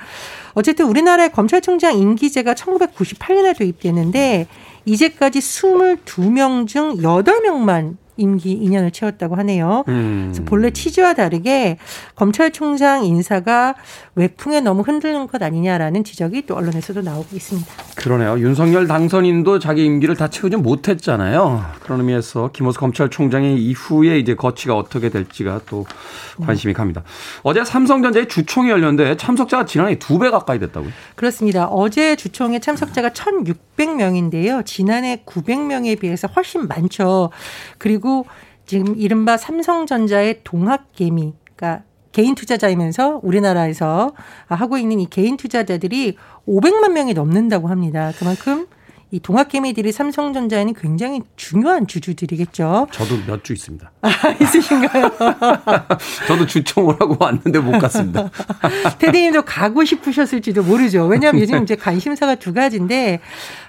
어쨌든 0.53 0.87
우리나라의 0.87 1.33
검찰총장 1.33 1.99
임기제가 1.99 2.55
1998년에 2.55 3.57
도입됐는데 3.57 4.47
이제까지 4.85 5.39
22명 5.41 6.67
중 6.67 6.99
8명만 6.99 7.97
임기 8.19 8.61
2년을 8.63 8.93
채웠다고 8.93 9.37
하네요. 9.37 9.85
음. 9.89 10.29
그래서 10.33 10.43
본래 10.45 10.71
취지와 10.71 11.15
다르게 11.15 11.79
검찰총장 12.17 13.05
인사가 13.05 13.75
외풍에 14.15 14.61
너무 14.61 14.83
흔들는 14.83 15.27
것 15.29 15.43
아니냐라는 15.43 16.05
지적이 16.05 16.45
또 16.47 16.57
언론에서도 16.57 17.01
나오고 17.01 17.29
있습니다. 17.35 17.67
그러네요. 17.97 18.39
윤석열 18.39 18.87
당선인도 18.87 19.59
자기 19.59 19.85
임기를 19.85 20.17
다 20.17 20.29
채우지 20.29 20.57
못했잖아요. 20.57 21.65
그런 21.81 22.01
의미에서 22.01 22.51
김호수 22.53 22.79
검찰총장의 22.81 23.57
이후에 23.63 24.19
이제 24.19 24.35
거치가 24.35 24.77
어떻게 24.77 25.09
될지가 25.09 25.61
또 25.71 25.87
관심이 26.45 26.75
갑니다. 26.75 27.03
어제 27.43 27.65
삼성전자의 27.65 28.29
주총이 28.29 28.69
열렸는데 28.71 29.17
참석자가 29.17 29.65
지난해 29.65 29.99
두 29.99 30.19
배 30.19 30.31
가까이 30.31 30.59
됐다고요? 30.59 30.91
그렇습니다. 31.15 31.67
어제 31.69 32.17
주총에 32.17 32.59
참석자가 32.59 33.11
1,600명인데요. 33.11 34.65
지난해 34.67 35.23
900명에 35.25 35.99
비해서 36.01 36.27
훨씬 36.35 36.67
많죠. 36.67 37.31
그리고 37.79 38.08
지금 38.67 38.97
이른바 38.97 39.37
삼성전자의 39.37 40.41
동학개미, 40.45 41.35
그러니까 41.55 41.85
개인 42.13 42.35
투자자이면서 42.35 43.21
우리나라에서 43.23 44.13
하고 44.47 44.79
있는 44.79 45.01
이 45.01 45.07
개인 45.09 45.37
투자자들이 45.37 46.17
500만 46.47 46.93
명이 46.93 47.15
넘는다고 47.15 47.69
합니다. 47.69 48.13
그만큼 48.19 48.67
이 49.11 49.21
동학개미들이 49.21 49.91
삼성전자에는 49.91 50.75
굉장히 50.75 51.23
중요한 51.37 51.87
주주들이겠죠. 51.87 52.89
저도 52.91 53.17
몇 53.27 53.43
주 53.43 53.53
있습니다. 53.55 53.91
아, 54.03 54.11
있으신가요? 54.41 55.11
저도 56.27 56.45
주총을 56.47 56.95
하고 57.01 57.17
왔는데 57.19 57.59
못 57.61 57.79
갔습니다. 57.79 58.29
테디님도 58.99 59.43
가고 59.43 59.85
싶으셨을지도 59.85 60.63
모르죠. 60.63 61.07
왜냐하면 61.07 61.41
요즘 61.41 61.63
이제 61.63 61.75
관심사가 61.75 62.35
두 62.35 62.53
가지인데 62.53 63.21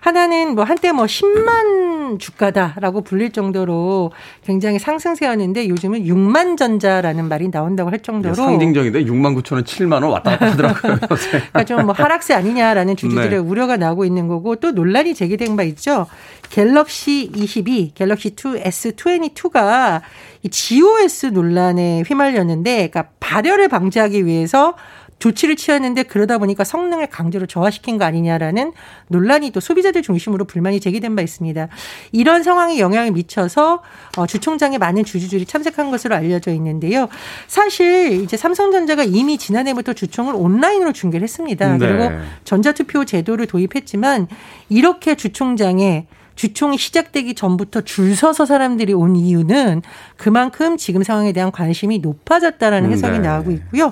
하나는 0.01 0.55
뭐 0.55 0.63
한때 0.65 0.91
뭐 0.91 1.05
10만 1.05 2.19
주가다라고 2.19 3.01
불릴 3.01 3.31
정도로 3.31 4.12
굉장히 4.43 4.79
상승세였는데 4.79 5.69
요즘은 5.69 6.03
6만 6.03 6.58
전자라는 6.58 7.29
말이 7.29 7.50
나온다고 7.50 7.91
할 7.91 8.00
정도로 8.00 8.34
상징적인데 8.36 9.05
6만 9.05 9.39
9천 9.41 9.53
원, 9.53 9.63
7만 9.63 9.93
원 9.93 10.03
왔다 10.05 10.31
갔다 10.31 10.51
하더라고요. 10.51 10.98
그러니까 11.00 11.63
좀 11.63 11.79
뭐 11.86 11.93
하락세 11.93 12.34
아니냐라는 12.34 12.98
주주들의 12.98 13.29
네. 13.29 13.38
우려가 13.38 13.77
나오고 13.77 14.03
있는 14.03 14.27
거고 14.27 14.58
또 14.58 14.72
논란이 14.72 15.13
제 15.15 15.28
기된 15.29 15.55
바 15.55 15.63
있죠. 15.63 16.07
갤럭시 16.50 17.31
22, 17.33 17.93
갤럭시 17.95 18.31
2 18.31 18.62
S22가 18.62 20.01
이 20.43 20.50
GOS 20.50 21.27
논란에 21.27 22.03
휘말렸는데 22.07 22.89
그러니까 22.89 23.12
발열을 23.19 23.67
방지하기 23.67 24.25
위해서 24.25 24.75
조치를 25.19 25.55
취했는데 25.55 26.03
그러다 26.03 26.38
보니까 26.38 26.63
성능을 26.63 27.07
강제로 27.07 27.45
저하시킨 27.45 27.97
거 27.97 28.05
아니냐라는 28.05 28.73
논란이 29.07 29.51
또 29.51 29.59
소비자들 29.59 30.01
중심으로 30.01 30.45
불만이 30.45 30.79
제기된 30.79 31.15
바 31.15 31.21
있습니다. 31.21 31.67
이런 32.11 32.43
상황에 32.43 32.79
영향을 32.79 33.11
미쳐서 33.11 33.83
어, 34.17 34.27
주총장에 34.27 34.77
많은 34.77 35.03
주주들이 35.03 35.45
참석한 35.45 35.91
것으로 35.91 36.15
알려져 36.15 36.51
있는데요. 36.51 37.09
사실 37.47 38.21
이제 38.23 38.38
삼성전자가 38.38 39.03
이미 39.03 39.38
지난해부터 39.38 39.93
주총을 39.93 40.33
온라인으로 40.35 40.93
중계를 40.93 41.23
했습니다. 41.23 41.77
네. 41.77 41.77
그리고 41.77 42.11
전자투표 42.45 43.05
제도를 43.05 43.45
도입했지만 43.45 44.27
이렇게 44.69 45.15
주총장에 45.15 46.07
주총이 46.39 46.77
시작되기 46.77 47.36
전부터 47.36 47.81
줄 47.81 48.15
서서 48.15 48.46
사람들이 48.46 48.93
온 48.93 49.17
이유는 49.17 49.81
그만큼 50.15 50.77
지금 50.77 51.03
상황에 51.03 51.34
대한 51.34 51.51
관심이 51.51 52.00
높아졌다라는 52.00 52.91
해석이 52.93 53.19
네. 53.19 53.27
나오고 53.27 53.51
있고요. 53.51 53.91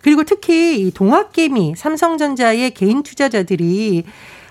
그리고 0.00 0.22
특히 0.22 0.80
이 0.80 0.92
동학개미 0.92 1.74
삼성전자의 1.76 2.70
개인 2.70 3.02
투자자들이 3.02 4.04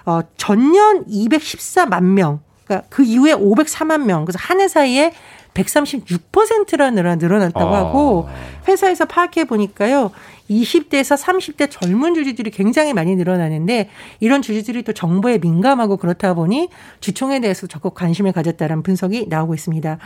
어 0.06 0.20
전년 0.36 1.06
214만 1.06 2.04
명, 2.04 2.42
그러니까 2.66 2.86
그 2.90 3.04
이후에 3.04 3.34
504만 3.34 4.04
명, 4.04 4.26
그래서 4.26 4.40
한 4.42 4.60
해 4.60 4.68
사이에 4.68 5.14
136%나 5.58 7.16
늘어났다고 7.16 7.76
아. 7.76 7.78
하고 7.80 8.30
회사에서 8.68 9.06
파악해 9.06 9.46
보니까요. 9.46 10.12
20대에서 10.50 11.22
30대 11.22 11.70
젊은 11.70 12.14
주주들이 12.14 12.52
굉장히 12.52 12.94
많이 12.94 13.16
늘어나는데 13.16 13.90
이런 14.20 14.42
주주들이 14.42 14.84
또 14.84 14.94
정보에 14.94 15.40
민감하고 15.40 15.98
그렇다 15.98 16.34
보니 16.34 16.70
주총에 17.02 17.40
대해서 17.40 17.68
적극 17.68 17.94
관심을 17.96 18.32
가졌다는 18.32 18.84
분석이 18.84 19.28
나오고 19.28 19.54
있습니다. 19.54 19.98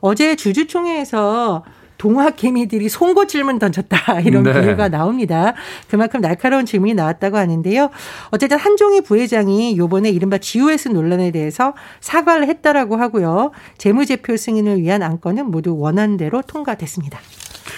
어제 0.00 0.34
주주총회에서 0.36 1.64
동학 2.04 2.36
개미들이 2.36 2.90
송곳 2.90 3.30
질문 3.30 3.58
던졌다 3.58 4.20
이런 4.20 4.42
네. 4.42 4.60
비유가 4.60 4.90
나옵니다. 4.90 5.54
그만큼 5.88 6.20
날카로운 6.20 6.66
질문이 6.66 6.92
나왔다고 6.92 7.38
하는데요. 7.38 7.88
어쨌든 8.28 8.58
한종희 8.58 9.00
부회장이 9.00 9.78
요번에 9.78 10.10
이른바 10.10 10.36
GOS 10.36 10.88
논란에 10.88 11.30
대해서 11.30 11.72
사과를 12.02 12.46
했다라고 12.46 12.96
하고요. 12.96 13.52
재무제표 13.78 14.36
승인을 14.36 14.82
위한 14.82 15.02
안건은 15.02 15.50
모두 15.50 15.78
원안대로 15.78 16.42
통과됐습니다. 16.42 17.18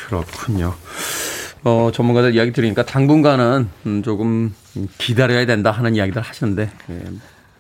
그렇군요. 0.09 0.75
어, 1.62 1.90
전문가들 1.95 2.35
이야기 2.35 2.52
들으니까 2.52 2.85
당분간은 2.85 3.68
음, 3.87 4.02
조금 4.02 4.52
기다려야 4.99 5.47
된다 5.47 5.71
하는 5.71 5.95
이야기들 5.95 6.21
하셨는데 6.21 6.68
예, 6.90 7.02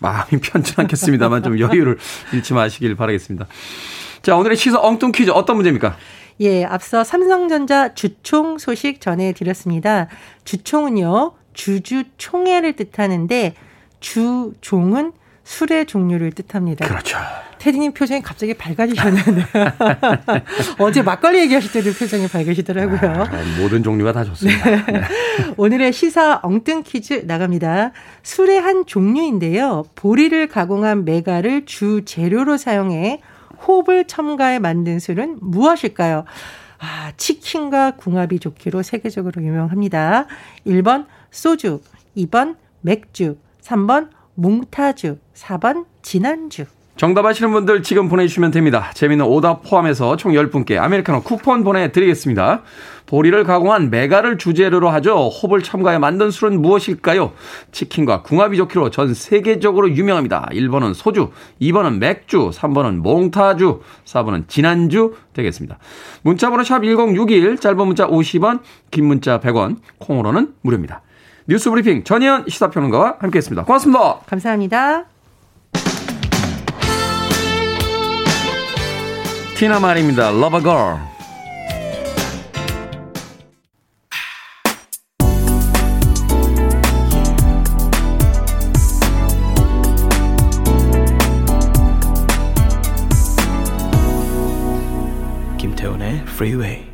마음이 0.00 0.40
편치 0.42 0.74
않겠습니다만 0.76 1.44
좀 1.44 1.60
여유를 1.60 1.96
잃지 2.32 2.54
마시길 2.54 2.96
바라겠습니다. 2.96 3.46
자, 4.22 4.34
오늘의 4.34 4.56
시사 4.56 4.80
엉뚱 4.80 5.12
퀴즈 5.12 5.30
어떤 5.30 5.54
문제입니까? 5.54 5.96
예, 6.40 6.64
앞서 6.64 7.04
삼성전자 7.04 7.94
주총 7.94 8.58
소식 8.58 9.00
전해드렸습니다. 9.00 10.08
주총은요, 10.44 11.32
주주 11.54 12.04
총회를 12.18 12.74
뜻하는데, 12.74 13.54
주종은 14.00 15.12
술의 15.44 15.86
종류를 15.86 16.32
뜻합니다. 16.32 16.86
그렇죠. 16.86 17.18
테디님 17.58 17.94
표정이 17.94 18.22
갑자기 18.22 18.54
밝아지셨는데 18.54 19.42
어제 20.78 21.02
막걸리 21.02 21.40
얘기하실 21.40 21.72
때도 21.72 21.92
표정이 21.94 22.28
밝으시더라고요. 22.28 23.12
아, 23.22 23.60
모든 23.60 23.82
종류가 23.82 24.12
다 24.12 24.24
좋습니다. 24.24 24.70
네. 24.70 24.84
네. 24.86 25.02
오늘의 25.56 25.92
시사 25.92 26.40
엉뚱 26.42 26.82
퀴즈 26.84 27.24
나갑니다. 27.26 27.92
술의 28.22 28.60
한 28.60 28.86
종류인데요. 28.86 29.84
보리를 29.94 30.46
가공한 30.48 31.04
메가를 31.04 31.66
주 31.66 32.02
재료로 32.04 32.56
사용해 32.56 33.20
호흡을 33.66 34.06
첨가해 34.06 34.58
만든 34.58 34.98
술은 34.98 35.38
무엇일까요? 35.40 36.24
아, 36.78 37.12
치킨과 37.16 37.92
궁합이 37.92 38.38
좋기로 38.38 38.82
세계적으로 38.82 39.42
유명합니다. 39.42 40.26
1번 40.66 41.06
소주, 41.30 41.80
2번 42.16 42.56
맥주, 42.80 43.38
3번 43.62 44.10
몽타주, 44.34 45.18
4번 45.34 45.86
진안주. 46.02 46.66
정답 46.96 47.26
아시는 47.26 47.52
분들 47.52 47.82
지금 47.82 48.08
보내주시면 48.08 48.52
됩니다. 48.52 48.90
재미있는 48.94 49.26
오답 49.26 49.62
포함해서 49.62 50.16
총 50.16 50.32
10분께 50.32 50.78
아메리카노 50.78 51.22
쿠폰 51.22 51.62
보내드리겠습니다. 51.62 52.62
보리를 53.04 53.44
가공한 53.44 53.90
메가를 53.90 54.38
주재료로 54.38 54.88
하죠. 54.88 55.28
호불 55.28 55.62
첨가해 55.62 55.98
만든 55.98 56.30
술은 56.30 56.60
무엇일까요? 56.62 57.32
치킨과 57.70 58.22
궁합이 58.22 58.56
좋기로 58.56 58.90
전 58.90 59.12
세계적으로 59.12 59.90
유명합니다. 59.90 60.48
1번은 60.52 60.94
소주, 60.94 61.30
2번은 61.60 61.98
맥주, 61.98 62.50
3번은 62.50 62.96
몽타주, 63.02 63.82
4번은 64.06 64.48
진안주 64.48 65.14
되겠습니다. 65.34 65.78
문자번호 66.22 66.64
샵 66.64 66.82
1061, 66.82 67.58
짧은 67.58 67.86
문자 67.86 68.06
50원, 68.06 68.60
긴 68.90 69.04
문자 69.04 69.38
100원, 69.38 69.76
콩으로는 69.98 70.54
무료입니다. 70.62 71.02
뉴스 71.46 71.70
브리핑 71.70 72.04
전희연 72.04 72.46
시사평론가와 72.48 73.16
함께했습니다. 73.20 73.64
고맙습니다. 73.64 74.20
감사합니다. 74.26 75.15
티나 79.56 79.80
말입니다. 79.80 80.28
Love 80.28 80.58
a 80.58 80.62
Girl. 80.62 80.98
김태훈의 95.56 96.16
Freeway. 96.26 96.84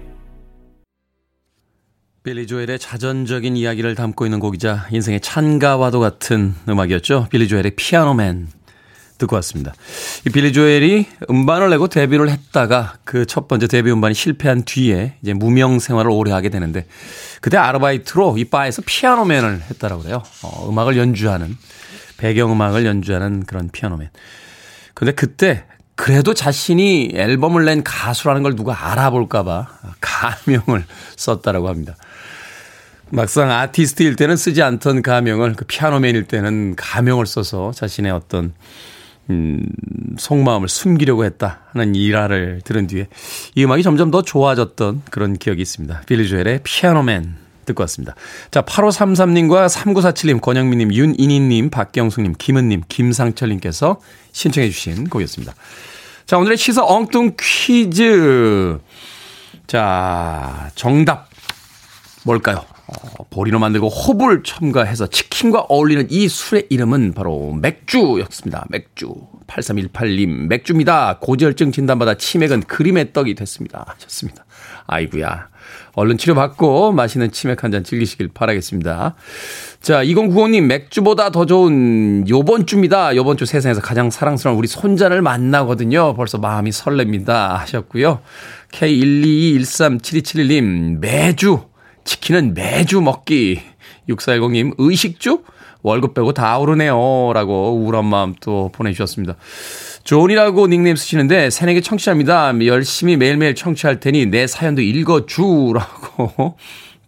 빌리 2.22 2.46
조엘의 2.46 2.78
자전적인 2.78 3.56
이야기를 3.56 3.96
담고 3.96 4.24
있는 4.24 4.38
곡이자 4.38 4.86
인생의 4.92 5.20
찬가와도 5.20 5.98
같은 5.98 6.54
음악이었죠. 6.68 7.26
빌리 7.28 7.48
조엘의 7.48 7.72
피아노맨 7.74 8.61
듣고 9.22 9.36
왔습니다. 9.36 9.74
이 10.26 10.30
빌리 10.30 10.52
조엘이 10.52 11.06
음반을 11.28 11.70
내고 11.70 11.88
데뷔를 11.88 12.30
했다가 12.30 12.94
그 13.04 13.26
첫 13.32 13.48
번째 13.48 13.66
데뷔 13.66 13.90
음반이 13.90 14.14
실패한 14.14 14.64
뒤에 14.64 15.14
이제 15.22 15.32
무명 15.32 15.78
생활을 15.78 16.10
오래 16.10 16.32
하게 16.32 16.50
되는데 16.50 16.86
그때 17.40 17.56
아르바이트로 17.56 18.36
이 18.36 18.44
바에서 18.44 18.82
피아노맨을 18.84 19.62
했다라고 19.70 20.02
그래요. 20.02 20.22
어, 20.42 20.68
음악을 20.68 20.98
연주하는 20.98 21.56
배경음악을 22.18 22.84
연주하는 22.84 23.44
그런 23.46 23.70
피아노맨. 23.70 24.10
근데 24.92 25.12
그때 25.12 25.64
그래도 25.94 26.34
자신이 26.34 27.12
앨범을 27.14 27.64
낸 27.64 27.82
가수라는 27.82 28.42
걸 28.42 28.54
누가 28.54 28.90
알아볼까봐 28.90 29.68
가명을 30.00 30.84
썼다라고 31.16 31.68
합니다. 31.68 31.96
막상 33.08 33.50
아티스트일 33.50 34.16
때는 34.16 34.36
쓰지 34.36 34.62
않던 34.62 35.00
가명을 35.00 35.54
그 35.54 35.64
피아노맨일 35.64 36.24
때는 36.24 36.76
가명을 36.76 37.24
써서 37.24 37.72
자신의 37.74 38.12
어떤 38.12 38.52
음, 39.30 39.64
속마음을 40.18 40.68
숨기려고 40.68 41.24
했다 41.24 41.60
하는 41.72 41.94
일화를 41.94 42.60
들은 42.64 42.86
뒤에 42.86 43.08
이 43.54 43.64
음악이 43.64 43.82
점점 43.82 44.10
더 44.10 44.22
좋아졌던 44.22 45.02
그런 45.10 45.36
기억이 45.36 45.62
있습니다. 45.62 46.02
빌리 46.06 46.28
조엘의 46.28 46.60
피아노맨 46.64 47.42
듣고 47.64 47.82
왔습니다. 47.82 48.14
자, 48.50 48.62
8533님과 48.62 49.68
3947님, 49.68 50.40
권영민님, 50.40 50.92
윤인희님, 50.92 51.70
박경숙님, 51.70 52.34
김은님, 52.36 52.82
김상철님께서 52.88 54.00
신청해 54.32 54.68
주신 54.70 55.08
곡이었습니다. 55.08 55.54
자, 56.26 56.38
오늘의 56.38 56.56
시사 56.56 56.84
엉뚱 56.84 57.36
퀴즈. 57.38 58.78
자, 59.66 60.70
정답 60.74 61.28
뭘까요? 62.24 62.64
어, 63.18 63.24
보리로 63.30 63.58
만들고 63.58 63.88
호불 63.88 64.42
첨가해서 64.44 65.06
치킨과 65.08 65.60
어울리는 65.68 66.06
이 66.10 66.28
술의 66.28 66.66
이름은 66.70 67.14
바로 67.14 67.52
맥주였습니다. 67.54 68.66
맥주. 68.68 69.12
8318님, 69.46 70.46
맥주입니다. 70.48 71.18
고지혈증 71.20 71.72
진단받아 71.72 72.14
치맥은 72.14 72.60
그림의 72.62 73.12
떡이 73.12 73.34
됐습니다. 73.34 73.84
하셨습니다. 73.86 74.44
아이구야. 74.86 75.48
얼른 75.94 76.16
치료받고 76.18 76.92
맛있는 76.92 77.30
치맥 77.32 77.62
한 77.62 77.70
잔 77.70 77.84
즐기시길 77.84 78.28
바라겠습니다. 78.32 79.14
자, 79.82 80.02
2095님, 80.04 80.62
맥주보다 80.66 81.30
더 81.30 81.44
좋은 81.44 82.26
요번 82.28 82.64
주입니다. 82.66 83.14
요번 83.16 83.36
주 83.36 83.44
세상에서 83.46 83.80
가장 83.82 84.10
사랑스러운 84.10 84.56
우리 84.56 84.68
손자를 84.68 85.20
만나거든요. 85.22 86.14
벌써 86.14 86.38
마음이 86.38 86.70
설렙니다. 86.70 87.26
하셨고요. 87.58 88.20
K122137271님, 88.72 90.98
매주 90.98 91.60
치킨은 92.04 92.54
매주 92.54 93.00
먹기. 93.00 93.60
6410님, 94.08 94.74
의식주? 94.78 95.44
월급 95.82 96.14
빼고 96.14 96.32
다 96.32 96.58
오르네요. 96.58 97.32
라고 97.34 97.76
우울한 97.76 98.04
마음 98.04 98.34
또 98.40 98.70
보내주셨습니다. 98.72 99.36
존이라고 100.04 100.68
닉네임 100.68 100.96
쓰시는데, 100.96 101.50
새내기 101.50 101.82
청취자입니다. 101.82 102.52
열심히 102.66 103.16
매일매일 103.16 103.54
청취할 103.54 104.00
테니 104.00 104.26
내 104.26 104.46
사연도 104.46 104.80
읽어주라고 104.80 106.56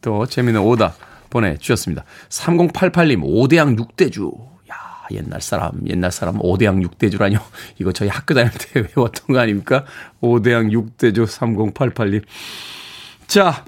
또 0.01 0.27
재미있는 0.27 0.61
오타 0.62 0.95
보내주셨습니다. 1.31 2.05
3088님, 2.29 3.23
5대양 3.23 3.79
6대주. 3.79 4.33
야 4.71 4.75
옛날 5.13 5.41
사람, 5.41 5.73
옛날 5.89 6.11
사람 6.13 6.39
5대양 6.39 6.85
6대주라뇨. 6.89 7.41
이거 7.79 7.93
저희 7.93 8.09
학교 8.09 8.35
다닐 8.35 8.53
때 8.53 8.81
외웠던 8.97 9.27
거 9.29 9.39
아닙니까? 9.39 9.85
5대양 10.21 10.71
6대주 10.73 11.27
3088님. 11.27 12.23
자, 13.27 13.65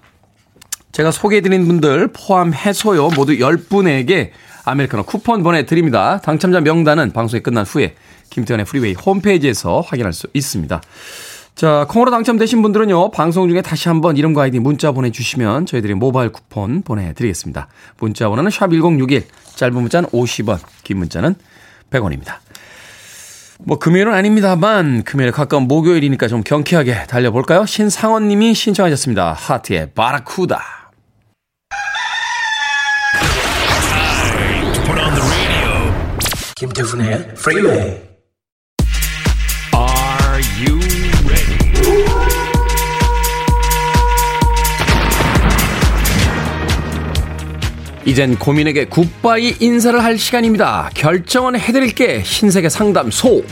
제가 0.97 1.11
소개해드린 1.11 1.67
분들 1.67 2.09
포함해서요. 2.15 3.11
모두 3.17 3.35
10분에게 3.35 4.31
아메리카노 4.65 5.03
쿠폰 5.03 5.43
보내드립니다. 5.43 6.23
당첨자 6.23 6.61
명단은 6.61 7.13
방송이 7.13 7.43
끝난 7.43 7.67
후에 7.67 7.95
김태훈의 8.31 8.65
프리웨이 8.65 8.95
홈페이지에서 8.95 9.83
확인할 9.83 10.15
수 10.15 10.27
있습니다. 10.33 10.81
자, 11.55 11.87
콩으로 11.91 12.11
당첨되신 12.11 12.63
분들은요, 12.63 13.11
방송 13.11 13.47
중에 13.47 13.61
다시 13.61 13.91
한번 13.91 14.17
이름과 14.17 14.45
아이디 14.45 14.59
문자 14.59 14.93
보내주시면 14.93 15.67
저희들이 15.67 15.93
모바일 15.93 16.33
쿠폰 16.33 16.81
보내드리겠습니다. 16.81 17.69
문자 17.99 18.31
번호는 18.31 18.51
샵1061, 18.51 19.25
짧은 19.55 19.75
문자는 19.75 20.09
50원, 20.09 20.61
긴 20.83 20.97
문자는 20.97 21.35
100원입니다. 21.91 22.37
뭐, 23.59 23.79
금요일은 23.79 24.15
아닙니다만, 24.15 25.03
금요일 25.03 25.31
가까운 25.31 25.65
목요일이니까 25.65 26.27
좀 26.29 26.43
경쾌하게 26.43 27.05
달려볼까요? 27.07 27.67
신상원 27.67 28.29
님이 28.29 28.55
신청하셨습니다. 28.55 29.35
하트의 29.35 29.91
바라쿠다. 29.95 30.86
김태훈의 36.59 37.35
프리웨이 37.35 37.75
Are 39.75 40.41
you 40.59 40.81
ready? 41.27 41.59
이젠 48.07 48.39
고민에게 48.39 48.87
굿바이 48.87 49.57
인사를 49.61 50.03
할 50.03 50.17
시간입니다. 50.17 50.89
결정은 50.95 51.61
해드릴게 51.61 52.23
흰색의 52.23 52.71
상담소. 52.71 53.45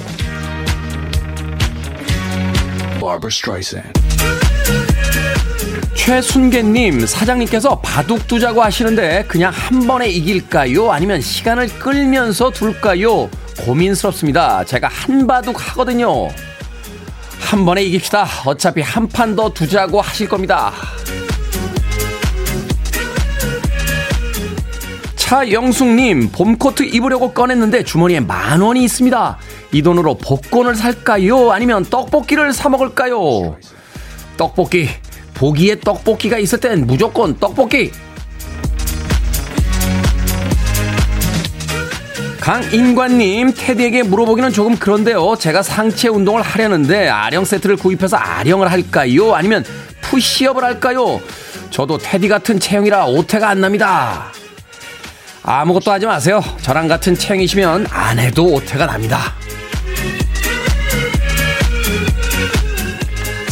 Barbara 2.99 3.29
Streisand. 3.29 3.93
최순계님, 5.95 7.07
사장님께서 7.07 7.81
바둑 7.81 8.27
두자고 8.27 8.63
하시는데 8.63 9.25
그냥 9.27 9.53
한 9.55 9.87
번에 9.87 10.09
이길까요? 10.09 10.91
아니면 10.93 11.21
시간을 11.21 11.69
끌면서 11.79 12.51
둘까요? 12.51 13.31
고민스럽습니다. 13.65 14.65
제가 14.65 14.89
한 14.89 15.27
바둑 15.27 15.57
하거든요. 15.71 16.29
한 17.41 17.65
번에 17.65 17.83
이깁시다. 17.85 18.27
어차피 18.45 18.81
한 18.83 19.09
판 19.09 19.37
더 19.37 19.49
두자고 19.53 20.01
하실 20.01 20.29
겁니다. 20.29 20.73
차영숙님, 25.17 26.31
봄코트 26.33 26.83
입으려고 26.83 27.33
꺼냈는데 27.33 27.83
주머니에 27.85 28.21
만 28.21 28.61
원이 28.61 28.85
있습니다. 28.85 29.39
이 29.73 29.83
돈으로 29.83 30.19
복권을 30.19 30.75
살까요? 30.75 31.51
아니면 31.53 31.85
떡볶이를 31.87 32.53
사 32.53 32.69
먹을까요? 32.69 33.57
떡볶이. 34.37 34.91
보기에 35.35 35.81
떡볶이가 35.81 36.39
있을 36.39 36.61
땐 36.61 36.87
무조건 36.87 37.39
떡볶이. 37.39 37.93
강인관님, 42.41 43.55
테디에게 43.57 44.03
물어보기는 44.03 44.53
조금 44.53 44.77
그런데요. 44.77 45.35
제가 45.39 45.63
상체 45.63 46.09
운동을 46.09 46.43
하려는데 46.43 47.09
아령 47.09 47.47
세트를 47.47 47.77
구입해서 47.77 48.19
아령을 48.19 48.71
할까요? 48.71 49.35
아니면 49.35 49.65
푸시업을 50.03 50.63
할까요? 50.63 51.21
저도 51.71 51.97
테디 51.97 52.29
같은 52.29 52.61
체형이라 52.61 53.07
오태가 53.07 53.49
안 53.49 53.63
납니다. 53.63 54.31
아무것도 55.43 55.91
하지 55.91 56.05
마세요. 56.05 56.43
저랑 56.61 56.87
같은 56.87 57.15
체형이시면 57.15 57.87
안 57.91 58.19
해도 58.19 58.47
오태가 58.47 58.87
납니다. 58.87 59.35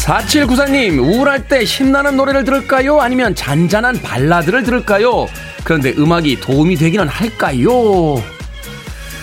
4794님, 0.03 0.99
우울할 0.99 1.47
때 1.47 1.65
신나는 1.65 2.17
노래를 2.17 2.43
들을까요? 2.43 3.01
아니면 3.01 3.37
잔잔한 3.37 4.01
발라드를 4.03 4.65
들을까요? 4.65 5.29
그런데 5.63 5.95
음악이 5.97 6.41
도움이 6.41 6.75
되기는 6.77 7.07
할까요? 7.07 8.21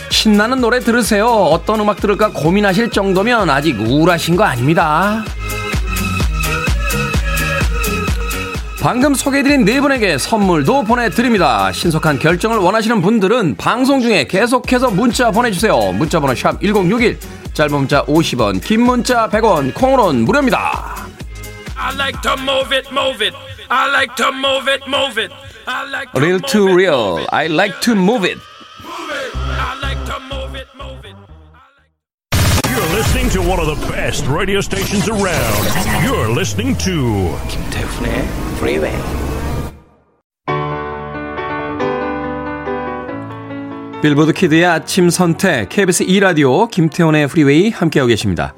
신나는 0.10 0.62
노래 0.62 0.80
들으세요. 0.80 1.28
어떤 1.28 1.82
음악 1.82 1.98
들을까 1.98 2.32
고민하실 2.32 2.92
정도면 2.92 3.50
아직 3.50 3.78
우울하신 3.80 4.38
거 4.38 4.46
아닙니다. 4.46 5.24
방금 8.82 9.14
소개해드린 9.14 9.66
네 9.66 9.82
분에게 9.82 10.18
선물도 10.18 10.86
보내드립니다. 10.86 11.70
신속한 11.74 12.20
결정을 12.20 12.58
원하시는 12.58 13.02
분들은 13.02 13.56
방송 13.58 14.00
중에 14.00 14.26
계속해서 14.26 14.92
문자 14.92 15.30
보내주세요. 15.32 15.78
문자번호 15.98 16.34
샵 16.34 16.62
1061, 16.62 17.20
짧은 17.59 17.77
문자 17.77 18.05
50원, 18.05 18.63
긴 18.63 18.83
문자 18.83 19.29
100원, 19.29 19.75
콩으로는 19.75 20.25
무료입니다. 20.25 21.07
I 21.77 21.95
like 21.95 22.21
to 22.23 22.33
move 22.35 22.73
it, 22.73 22.89
move 22.91 23.25
it. 23.25 23.37
I 23.69 23.89
like 23.91 24.15
to 24.17 24.29
move 24.33 24.69
it, 24.69 24.89
move 24.89 25.19
it. 25.19 25.33
I 25.67 25.89
like 25.89 26.13
to 26.13 26.21
real 26.21 26.41
to 26.41 26.75
real. 26.75 27.27
I 27.31 27.47
like 27.47 27.81
to 27.83 27.95
move 27.95 28.25
it. 28.25 28.39
You're 32.69 32.93
listening 32.93 33.31
to 33.31 33.41
one 33.41 33.61
of 33.61 33.67
the 33.67 33.87
best 33.89 34.27
radio 34.27 34.61
stations 34.61 35.09
around. 35.09 36.05
You're 36.05 36.29
listening 36.29 36.77
to 36.79 37.37
김태훈의 37.49 38.29
Freeway. 38.59 39.28
빌보드 44.02 44.32
키드의 44.32 44.66
아침 44.66 45.10
선택 45.10 45.68
KBS 45.68 46.04
2 46.04 46.22
라디오 46.22 46.68
김태훈의 46.68 47.28
프리웨이 47.28 47.70
함께하고 47.70 48.08
계십니다. 48.08 48.54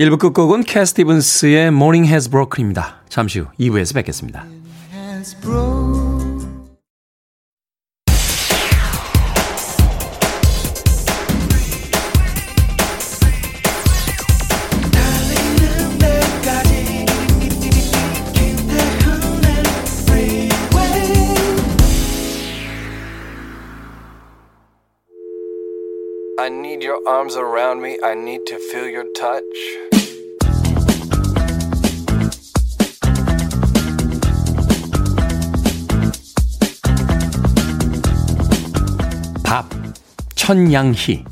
1부 0.00 0.18
끝곡은 0.18 0.64
캐스티븐스의 0.64 1.68
Morning 1.68 2.08
Has 2.08 2.28
Broken입니다. 2.28 3.02
잠시 3.08 3.38
후 3.38 3.46
2부에서 3.60 3.94
뵙겠습니다. 3.94 4.44
Arms 27.06 27.36
around 27.36 27.82
me. 27.82 27.98
I 28.02 28.14
need 28.14 28.44
to 28.46 28.56
feel 28.56 28.88
your 28.88 29.06
touch. 29.12 29.44
밥, 39.44 39.68
천양희. 40.34 41.24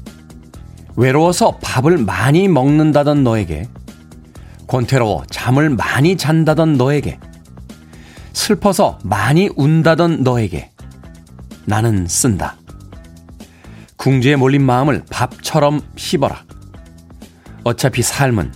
외로워서 0.97 1.59
밥을 1.63 1.99
많이 1.99 2.49
먹는다던 2.49 3.25
너에게, 3.25 3.67
권태로워 4.67 5.25
잠을 5.31 5.71
많이 5.71 6.19
잔다던 6.19 6.75
너에게, 6.75 7.19
슬퍼서 8.35 8.99
많이 9.03 9.49
운다던 9.57 10.23
너에게, 10.23 10.71
나는 11.65 12.07
쓴다. 12.07 12.62
궁지에 14.03 14.35
몰린 14.35 14.67
마음을 14.67 15.05
밥처럼 15.11 15.81
씹어라. 15.95 16.43
어차피 17.63 18.03
삶은 18.03 18.53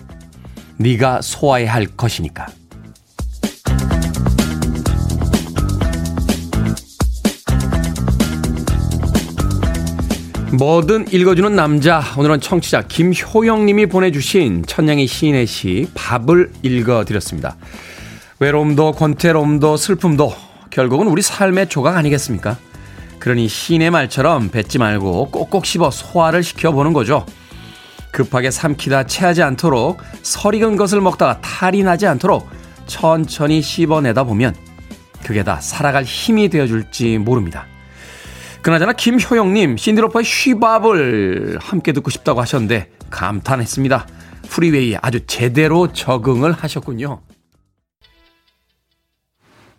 네가 0.76 1.22
소화해야 1.22 1.72
할 1.72 1.86
것이니까. 1.86 2.48
뭐든 10.58 11.12
읽어주는 11.12 11.54
남자. 11.54 12.02
오늘은 12.18 12.40
청취자 12.40 12.82
김효영님이 12.88 13.86
보내주신 13.86 14.64
천냥이 14.66 15.06
시인의 15.06 15.46
시 15.46 15.88
밥을 15.94 16.50
읽어드렸습니다. 16.62 17.54
외로움도 18.40 18.90
권태로움도 18.90 19.76
슬픔도 19.76 20.34
결국은 20.70 21.06
우리 21.06 21.22
삶의 21.22 21.68
조각 21.68 21.96
아니겠습니까? 21.96 22.58
그러니 23.18 23.48
시인의 23.48 23.90
말처럼 23.90 24.50
뱉지 24.50 24.78
말고 24.78 25.30
꼭꼭 25.30 25.66
씹어 25.66 25.90
소화를 25.90 26.42
시켜보는 26.42 26.92
거죠. 26.92 27.26
급하게 28.12 28.50
삼키다 28.50 29.04
체하지 29.04 29.42
않도록 29.42 30.00
설익은 30.22 30.76
것을 30.76 31.00
먹다가 31.00 31.40
탈이 31.40 31.82
나지 31.82 32.06
않도록 32.06 32.48
천천히 32.86 33.60
씹어내다 33.60 34.24
보면 34.24 34.54
그게 35.24 35.42
다 35.42 35.60
살아갈 35.60 36.04
힘이 36.04 36.48
되어줄지 36.48 37.18
모릅니다. 37.18 37.66
그나저나 38.62 38.92
김효영님 38.94 39.76
신디로퍼의 39.76 40.24
쉬밥을 40.24 41.58
함께 41.60 41.92
듣고 41.92 42.10
싶다고 42.10 42.40
하셨는데 42.40 42.90
감탄했습니다. 43.10 44.06
프리웨이에 44.48 44.98
아주 45.02 45.26
제대로 45.26 45.92
적응을 45.92 46.52
하셨군요. 46.52 47.20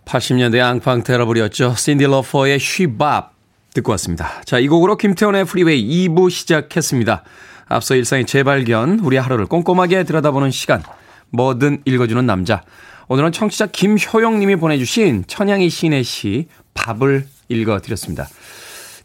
80년대 0.08 0.62
앙팡 0.62 1.04
테러블이었죠. 1.04 1.76
신디 1.76 2.06
러퍼의 2.06 2.60
She 2.60 2.97
Bop 2.97 3.34
듣고 3.74 3.92
왔습니다. 3.92 4.42
자, 4.46 4.58
이 4.58 4.68
곡으로 4.68 4.98
김태훈의 4.98 5.46
프리웨이 5.46 6.08
2부 6.08 6.32
시작했습니다. 6.32 7.24
앞서 7.68 7.96
일상의 7.96 8.26
재발견, 8.26 9.00
우리 9.04 9.18
하루를 9.18 9.46
꼼꼼하게 9.46 10.06
들여다보는 10.06 10.52
시간, 10.52 10.82
뭐든 11.30 11.82
읽어주는 11.86 12.26
남자. 12.26 12.64
오늘은 13.10 13.34
청취자 13.34 13.68
김효영 13.68 14.40
님이 14.40 14.56
보내주신 14.56 15.26
천양희 15.28 15.70
시인의 15.70 16.04
시, 16.04 16.48
밥을 16.74 17.28
읽어드렸습니다. 17.50 18.28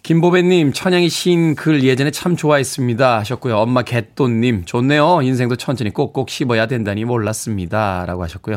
김보배님, 0.05 0.73
천양희 0.73 1.09
시인 1.09 1.55
글 1.55 1.85
예전에 1.85 2.11
참 2.11 2.37
좋아했습니다. 2.37 3.19
하셨고요. 3.19 3.57
엄마 3.57 3.83
개또님, 3.83 4.65
좋네요. 4.65 5.21
인생도 5.23 5.57
천천히 5.57 5.91
꼭꼭 5.91 6.31
씹어야 6.31 6.67
된다니 6.67 7.05
몰랐습니다. 7.05 8.05
라고 8.07 8.23
하셨고요. 8.25 8.57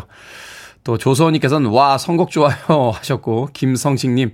또 0.86 0.98
조서원님께서는 0.98 1.72
와, 1.72 1.98
선곡 1.98 2.32
좋아요. 2.32 2.56
하셨고, 2.96 3.50
김성식님, 3.52 4.34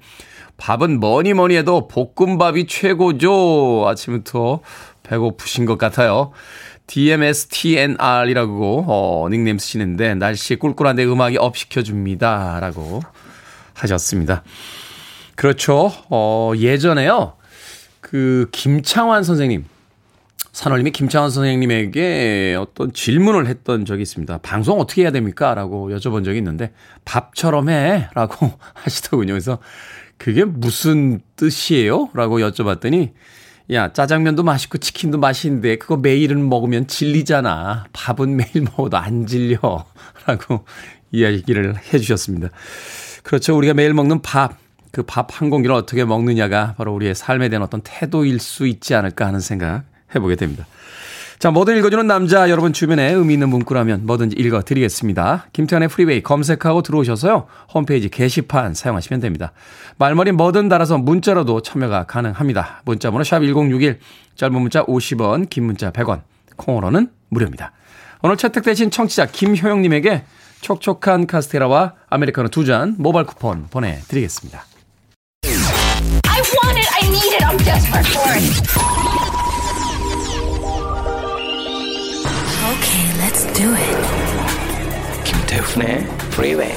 밥은 0.58 1.00
뭐니 1.00 1.34
뭐니 1.34 1.56
해도 1.56 1.88
볶음밥이 1.88 2.68
최고죠. 2.68 3.86
아침부터 3.88 4.60
배고프신 5.02 5.66
것 5.66 5.80
같아요. 5.80 6.34
DMSTNR이라고 6.86 8.86
어, 8.88 9.28
닉네임 9.32 9.58
쓰시는데 9.58 10.16
날씨 10.16 10.58
꿀꿀한데 10.58 11.06
음악이 11.06 11.38
up 11.38 11.58
시켜줍니다. 11.58 12.60
라고 12.60 13.02
하셨습니다. 13.74 14.44
그렇죠. 15.36 15.92
어, 16.10 16.52
예전에요. 16.58 17.34
그 18.02 18.50
김창완 18.52 19.24
선생님 19.24 19.66
산울림의 20.52 20.92
김창완 20.92 21.30
선생님에게 21.30 22.58
어떤 22.60 22.92
질문을 22.92 23.48
했던 23.48 23.86
적이 23.86 24.02
있습니다. 24.02 24.40
방송 24.40 24.80
어떻게 24.80 25.04
해야 25.04 25.12
됩니까? 25.12 25.54
라고 25.56 25.90
여쭤본 25.90 26.26
적이 26.26 26.40
있는데 26.40 26.74
밥처럼 27.06 27.70
해 27.70 28.10
라고 28.16 28.52
하시더군요. 28.74 29.34
그래서 29.34 29.60
그게 30.18 30.44
무슨 30.44 31.22
뜻이에요? 31.38 32.10
라고 32.14 32.40
여쭤봤더니 32.40 33.12
야, 33.72 33.94
짜장면도 33.94 34.44
맛있고 34.44 34.78
치킨도 34.80 35.18
맛있는데 35.20 35.78
그거 35.78 35.96
매일은 35.96 36.50
먹으면 36.50 36.88
질리잖아. 36.88 37.86
밥은 37.94 38.36
매일 38.36 38.62
먹어도 38.64 38.98
안 38.98 39.26
질려. 39.26 39.60
라고 40.28 40.66
이야기를 41.12 41.76
해 41.78 41.98
주셨습니다. 42.00 42.50
그렇죠. 43.24 43.56
우리가 43.58 43.74
매일 43.74 43.94
먹는 43.94 44.22
밥, 44.22 44.58
그 44.92 45.04
밥 45.04 45.28
한 45.32 45.50
공기를 45.50 45.74
어떻게 45.74 46.04
먹느냐가 46.04 46.76
바로 46.78 46.94
우리의 46.94 47.16
삶에 47.16 47.48
대한 47.48 47.64
어떤 47.64 47.80
태도일 47.82 48.40
수 48.40 48.68
있지 48.68 48.94
않을까 48.94 49.26
하는 49.26 49.40
생각 49.40 49.84
해보게 50.16 50.36
됩니다. 50.36 50.66
자, 51.40 51.50
뭐든 51.50 51.76
읽어주는 51.78 52.06
남자 52.06 52.52
여러분 52.52 52.72
주변에 52.72 53.12
의미 53.14 53.34
있는 53.34 53.50
문구라면 53.50 54.06
뭐든지 54.06 54.36
읽어드리겠습니다. 54.38 55.48
김태훈의 55.54 55.90
프리웨이 55.90 56.22
검색하고 56.22 56.84
들어오셔서요. 56.84 57.48
홈페이지 57.74 58.10
게시판 58.10 58.76
사용하시면 58.76 59.22
됩니다. 59.22 59.52
말머리 59.98 60.34
뭐든 60.34 60.70
달아서 60.70 61.00
문자로도 61.00 61.62
참여가 61.64 62.04
가능합니다. 62.04 62.84
문자번호 62.86 63.24
샵 63.24 63.40
1061, 63.40 64.00
짧은 64.36 64.54
문자 64.62 64.84
50원, 64.86 65.50
긴 65.50 65.64
문자 65.66 65.90
100원, 65.92 66.22
콩으로는 66.58 67.10
무료입니다. 67.30 67.72
오늘 68.22 68.38
채택되신 68.38 68.92
청취자 68.92 69.26
김효영님에게 69.26 70.24
촉촉한 70.62 71.26
카스테라와 71.26 71.94
아메리카노 72.08 72.50
두 72.50 72.66
잔 72.66 72.94
모바일 73.00 73.26
쿠폰 73.26 73.66
보내드리겠습니다. 73.72 74.64
Do 83.54 83.74
it. 83.74 85.24
김태훈의 85.24 86.08
Freeway. 86.32 86.74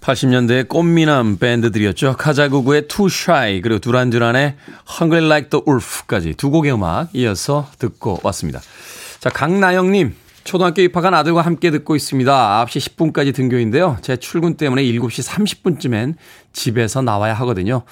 80년대의 0.00 0.68
꽃미남 0.68 1.38
밴드들이었죠. 1.38 2.16
카자구구의 2.16 2.88
Too 2.88 3.08
Shy 3.10 3.60
그리고 3.60 3.78
두란두란의 3.78 4.54
Hungry 4.90 5.24
Like 5.24 5.50
the 5.50 5.62
Wolf까지 5.66 6.34
두 6.34 6.50
곡의 6.50 6.72
음악 6.72 7.10
이어서 7.14 7.68
듣고 7.78 8.20
왔습니다. 8.22 8.60
자 9.20 9.28
강나영님 9.28 10.14
초등학교 10.44 10.80
입학한 10.80 11.12
아들과 11.12 11.42
함께 11.42 11.70
듣고 11.70 11.94
있습니다. 11.94 12.66
9시 12.66 12.96
10분까지 12.96 13.34
등교인데요. 13.34 13.98
제 14.00 14.16
출근 14.16 14.56
때문에 14.56 14.82
7시 14.82 15.28
30분쯤엔 15.28 16.14
집에서 16.54 17.02
나와야 17.02 17.34
하거든요. 17.34 17.82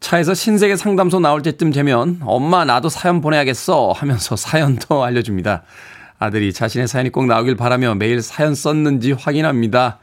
차에서 0.00 0.34
신세계 0.34 0.76
상담소 0.76 1.20
나올 1.20 1.42
때쯤 1.42 1.72
되면 1.72 2.20
엄마 2.22 2.64
나도 2.64 2.88
사연 2.88 3.20
보내야겠어 3.20 3.92
하면서 3.92 4.34
사연도 4.36 5.04
알려줍니다. 5.04 5.62
아들이 6.18 6.52
자신의 6.52 6.88
사연이 6.88 7.10
꼭 7.10 7.26
나오길 7.26 7.56
바라며 7.56 7.94
매일 7.94 8.22
사연 8.22 8.54
썼는지 8.54 9.12
확인합니다. 9.12 9.98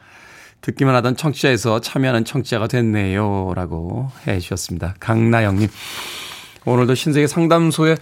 듣기만 0.61 0.95
하던 0.95 1.15
청취자에서 1.15 1.81
참여하는 1.81 2.25
청취자가 2.25 2.67
됐네요. 2.67 3.53
라고 3.55 4.09
해 4.25 4.39
주셨습니다. 4.39 4.95
강나영님. 4.99 5.69
오늘도 6.65 6.95
신세계 6.95 7.27
상담소에 7.27 7.95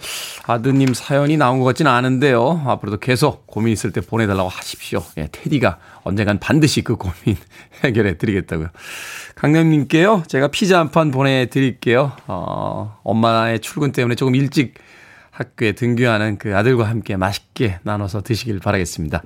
아드님 0.46 0.94
사연이 0.94 1.36
나온 1.36 1.58
것 1.58 1.64
같지는 1.66 1.90
않은데요. 1.90 2.62
앞으로도 2.66 2.98
계속 2.98 3.46
고민 3.46 3.72
있을 3.72 3.92
때 3.92 4.00
보내달라고 4.00 4.48
하십시오. 4.48 5.02
예, 5.18 5.28
테디가 5.30 5.78
언젠간 6.02 6.38
반드시 6.40 6.80
그 6.82 6.96
고민 6.96 7.36
해결해 7.84 8.16
드리겠다고요. 8.16 8.68
강남님께요. 9.34 10.22
제가 10.28 10.48
피자 10.48 10.78
한 10.78 10.90
판 10.90 11.10
보내드릴게요. 11.10 12.12
어, 12.26 12.98
엄마의 13.04 13.60
출근 13.60 13.92
때문에 13.92 14.14
조금 14.14 14.34
일찍 14.34 14.74
학교에 15.30 15.72
등교하는 15.72 16.38
그 16.38 16.56
아들과 16.56 16.84
함께 16.84 17.16
맛있게 17.16 17.80
나눠서 17.82 18.22
드시길 18.22 18.60
바라겠습니다. 18.60 19.22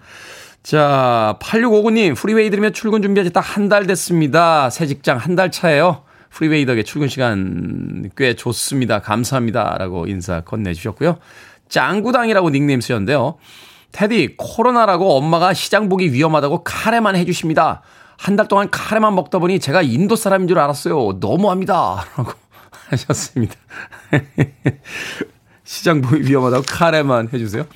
자, 0.62 1.36
8659님, 1.40 2.16
프리웨이 2.16 2.50
들으면 2.50 2.72
출근 2.72 3.02
준비한 3.02 3.26
지 3.26 3.32
딱 3.32 3.40
한 3.56 3.68
달 3.68 3.86
됐습니다. 3.86 4.70
새 4.70 4.86
직장 4.86 5.18
한 5.18 5.36
달 5.36 5.50
차예요. 5.50 6.02
프리웨이 6.30 6.66
덕에 6.66 6.82
출근 6.82 7.08
시간 7.08 8.10
꽤 8.16 8.34
좋습니다. 8.34 9.00
감사합니다. 9.00 9.76
라고 9.78 10.06
인사 10.06 10.40
건네주셨고요. 10.42 11.18
짱구당이라고 11.68 12.50
닉네임 12.50 12.80
쓰셨는데요. 12.80 13.38
테디, 13.92 14.34
코로나라고 14.36 15.16
엄마가 15.16 15.54
시장 15.54 15.88
보기 15.88 16.12
위험하다고 16.12 16.62
카레만 16.64 17.16
해주십니다. 17.16 17.82
한 18.18 18.36
달 18.36 18.48
동안 18.48 18.68
카레만 18.70 19.14
먹다 19.14 19.38
보니 19.38 19.60
제가 19.60 19.80
인도 19.82 20.16
사람인 20.16 20.48
줄 20.48 20.58
알았어요. 20.58 21.18
너무합니다. 21.20 22.04
라고 22.16 22.32
하셨습니다. 22.90 23.54
시장 25.64 26.00
보기 26.00 26.22
위험하다고 26.28 26.64
카레만 26.68 27.28
해주세요. 27.32 27.66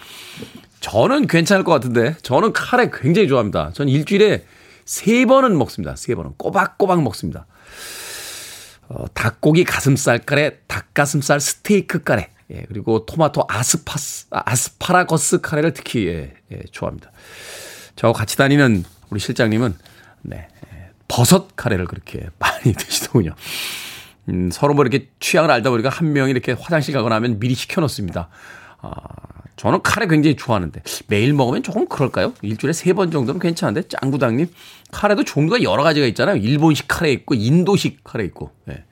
저는 0.81 1.29
괜찮을 1.29 1.63
것 1.63 1.71
같은데, 1.73 2.17
저는 2.23 2.53
카레 2.53 2.91
굉장히 2.93 3.29
좋아합니다. 3.29 3.71
저는 3.73 3.93
일주일에 3.93 4.45
세 4.85 5.25
번은 5.27 5.57
먹습니다. 5.57 5.95
세 5.95 6.15
번은. 6.17 6.33
꼬박꼬박 6.39 7.03
먹습니다. 7.03 7.47
어, 8.95 9.07
닭고기 9.15 9.65
가슴살 9.65 10.21
카레, 10.21 10.59
닭가슴살 10.67 11.41
스테이크 11.41 12.03
카레, 12.03 12.29
예, 12.51 12.65
그리고 12.69 13.07
토마토 13.07 13.47
아스파스, 13.49 14.27
아스파라거스 14.31 15.41
카레를 15.41 15.73
특히 15.73 16.07
예, 16.09 16.35
예, 16.51 16.61
좋아합니다. 16.71 17.11
저 17.97 18.13
같이 18.13 18.37
다니는 18.37 18.85
우리 19.11 19.19
실장님은 19.19 19.75
네, 20.23 20.49
예, 20.75 20.91
버섯 21.09 21.57
카레를 21.57 21.87
그렇게 21.87 22.29
많이 22.39 22.75
드시더군요. 22.75 23.35
음, 24.29 24.51
서로 24.53 24.75
뭐 24.75 24.85
이렇게 24.85 25.09
취향을 25.21 25.51
알다 25.51 25.71
보니까 25.71 25.89
한 25.89 26.13
명이 26.13 26.31
이렇게 26.31 26.53
화장실 26.53 26.95
가거나 26.95 27.17
하면 27.17 27.41
미리 27.41 27.55
시켜놓습니다. 27.55 28.29
아, 28.83 28.91
저는 29.57 29.83
카레 29.83 30.07
굉장히 30.07 30.35
좋아하는데 30.37 30.83
매일 31.09 31.33
먹으면 31.35 31.63
조금 31.63 31.87
그럴까요? 31.87 32.33
일주일에 32.43 32.73
세 32.73 32.93
번 32.95 33.11
정도는 33.11 33.41
괜찮은데 33.41 33.83
짱구당님 33.89 34.49
카레도 34.91 35.25
종류가 35.25 35.63
여러 35.63 35.83
가지가 35.83 36.07
있잖아요. 36.09 36.37
일본식 36.37 36.87
카레 36.89 37.13
있고 37.13 37.35
인도식 37.35 38.03
카레 38.05 38.25
있고. 38.25 38.51
예. 38.71 38.85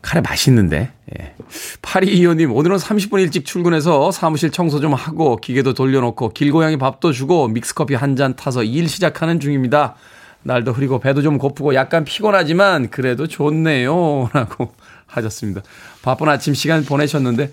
카레 0.00 0.20
맛있는데. 0.20 0.92
예. 1.18 1.34
8225님 1.82 2.54
오늘은 2.54 2.76
30분 2.76 3.20
일찍 3.20 3.44
출근해서 3.44 4.10
사무실 4.12 4.50
청소 4.50 4.80
좀 4.80 4.94
하고 4.94 5.36
기계도 5.36 5.74
돌려놓고 5.74 6.30
길고양이 6.30 6.76
밥도 6.76 7.12
주고 7.12 7.48
믹스커피 7.48 7.94
한 7.94 8.16
잔 8.16 8.34
타서 8.36 8.62
일 8.64 8.88
시작하는 8.88 9.40
중입니다. 9.40 9.94
날도 10.44 10.72
흐리고 10.72 11.00
배도 11.00 11.20
좀 11.22 11.36
고프고 11.38 11.74
약간 11.74 12.04
피곤하지만 12.04 12.90
그래도 12.90 13.26
좋네요. 13.26 14.30
라고 14.32 14.72
하셨습니다. 15.06 15.62
바쁜 16.02 16.28
아침 16.28 16.54
시간 16.54 16.84
보내셨는데 16.84 17.50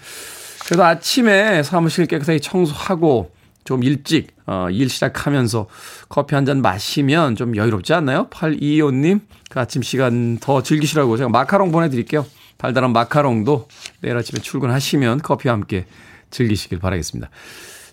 그래도 0.66 0.84
아침에 0.84 1.64
사무실 1.64 2.08
깨끗하게 2.08 2.40
청소하고 2.40 3.32
좀 3.64 3.84
일찍 3.84 4.28
어, 4.46 4.68
일 4.70 4.90
시작하면서 4.90 5.68
커피 6.10 6.36
한 6.36 6.46
잔 6.46 6.62
마시면 6.62 7.36
좀 7.36 7.56
여유롭지 7.56 7.94
않나요? 7.94 8.28
8225님 8.30 9.22
그 9.50 9.60
아침 9.60 9.82
시간 9.82 10.38
더 10.40 10.62
즐기시라고 10.62 11.18
제가 11.18 11.30
마카롱 11.30 11.72
보내드릴게요. 11.72 12.26
달달한 12.58 12.94
마카롱도 12.94 13.68
내일 14.02 14.18
아침에 14.18 14.40
출근하시면 14.42 15.22
커피와 15.22 15.54
함께 15.54 15.86
즐기시길 16.32 16.80
바라겠습니다. 16.80 17.30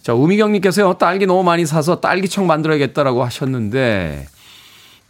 자, 0.03 0.15
우미경님께서요, 0.15 0.95
딸기 0.95 1.27
너무 1.27 1.45
많이 1.45 1.65
사서 1.65 2.01
딸기청 2.01 2.47
만들어야겠다라고 2.47 3.23
하셨는데, 3.25 4.27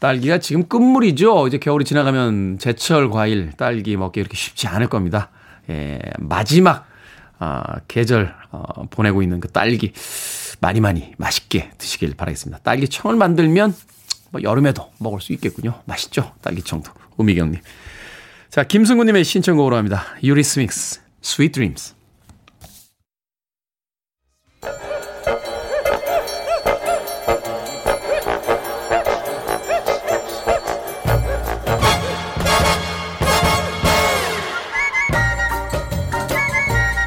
딸기가 0.01 0.39
지금 0.39 0.69
끝물이죠. 0.69 1.47
이제 1.49 1.59
겨울이 1.59 1.85
지나가면 1.85 2.59
제철 2.59 3.09
과일, 3.09 3.53
딸기 3.57 3.97
먹기 3.97 4.21
이렇게 4.21 4.37
쉽지 4.37 4.67
않을 4.69 4.89
겁니다. 4.89 5.31
예, 5.71 5.99
마지막 6.19 6.87
아, 7.45 7.81
계절 7.89 8.37
어, 8.53 8.87
보내고 8.89 9.21
있는 9.21 9.41
그 9.41 9.49
딸기 9.49 9.93
많이 10.61 10.81
많이 10.81 11.13
맛있게 11.19 11.73
드시길 11.77 12.15
바라겠습니다. 12.15 12.63
딸기청을 12.63 13.17
만들면 13.17 13.75
뭐 14.31 14.43
여름에도 14.45 14.93
먹을 14.99 15.21
수 15.21 15.33
있겠군요. 15.33 15.83
맛있죠? 15.85 16.33
딸기청도. 16.41 16.93
우미경님. 17.17 17.61
자, 18.49 18.63
김승구님의 18.63 19.25
신청곡으로 19.25 19.77
합니다. 19.77 20.05
유리스믹스, 20.23 21.01
Sweet 21.25 21.53
Dreams. 21.53 21.95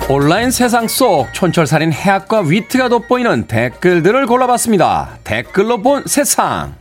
온라인 0.07 0.51
세상 0.51 0.87
속 0.87 1.33
촌철살인 1.33 1.91
해학과 1.91 2.41
위트가 2.41 2.89
돋보이는 2.89 3.47
댓글들을 3.47 4.27
골라봤습니다. 4.27 5.17
댓글로 5.23 5.81
본 5.81 6.03
세상. 6.05 6.75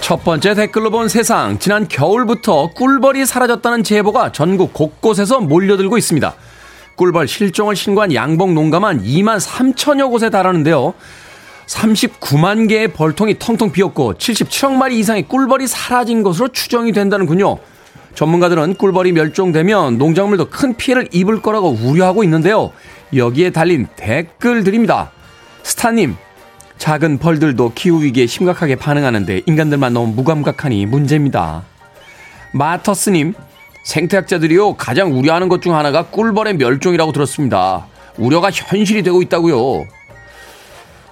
첫 0.00 0.24
번째 0.24 0.54
댓글로 0.54 0.90
본 0.90 1.08
세상. 1.08 1.60
지난 1.60 1.86
겨울부터 1.86 2.70
꿀벌이 2.74 3.26
사라졌다는 3.26 3.84
제보가 3.84 4.32
전국 4.32 4.72
곳곳에서 4.72 5.38
몰려들고 5.38 5.98
있습니다. 5.98 6.34
꿀벌 6.96 7.28
실종을 7.28 7.76
신고한 7.76 8.12
양봉 8.12 8.56
농가만 8.56 9.04
2만 9.04 9.38
3천여 9.38 10.10
곳에 10.10 10.30
달하는데요. 10.30 10.94
39만 11.66 12.68
개의 12.68 12.88
벌통이 12.88 13.38
텅텅 13.38 13.72
비었고 13.72 14.14
77억 14.14 14.72
마리 14.74 14.98
이상의 14.98 15.24
꿀벌이 15.28 15.66
사라진 15.66 16.22
것으로 16.22 16.48
추정이 16.48 16.92
된다는군요. 16.92 17.58
전문가들은 18.14 18.76
꿀벌이 18.76 19.12
멸종되면 19.12 19.98
농작물도 19.98 20.48
큰 20.48 20.74
피해를 20.76 21.08
입을 21.12 21.42
거라고 21.42 21.70
우려하고 21.70 22.24
있는데요. 22.24 22.72
여기에 23.14 23.50
달린 23.50 23.86
댓글들입니다. 23.96 25.10
스타님, 25.62 26.16
작은 26.78 27.18
벌들도 27.18 27.72
기후 27.74 28.02
위기에 28.02 28.26
심각하게 28.26 28.76
반응하는데 28.76 29.42
인간들만 29.46 29.92
너무 29.92 30.14
무감각하니 30.14 30.86
문제입니다. 30.86 31.62
마터스님, 32.52 33.34
생태학자들이요, 33.84 34.74
가장 34.74 35.12
우려하는 35.16 35.48
것 35.48 35.60
중 35.60 35.74
하나가 35.74 36.04
꿀벌의 36.04 36.54
멸종이라고 36.56 37.12
들었습니다. 37.12 37.86
우려가 38.16 38.50
현실이 38.50 39.02
되고 39.02 39.20
있다고요. 39.20 39.84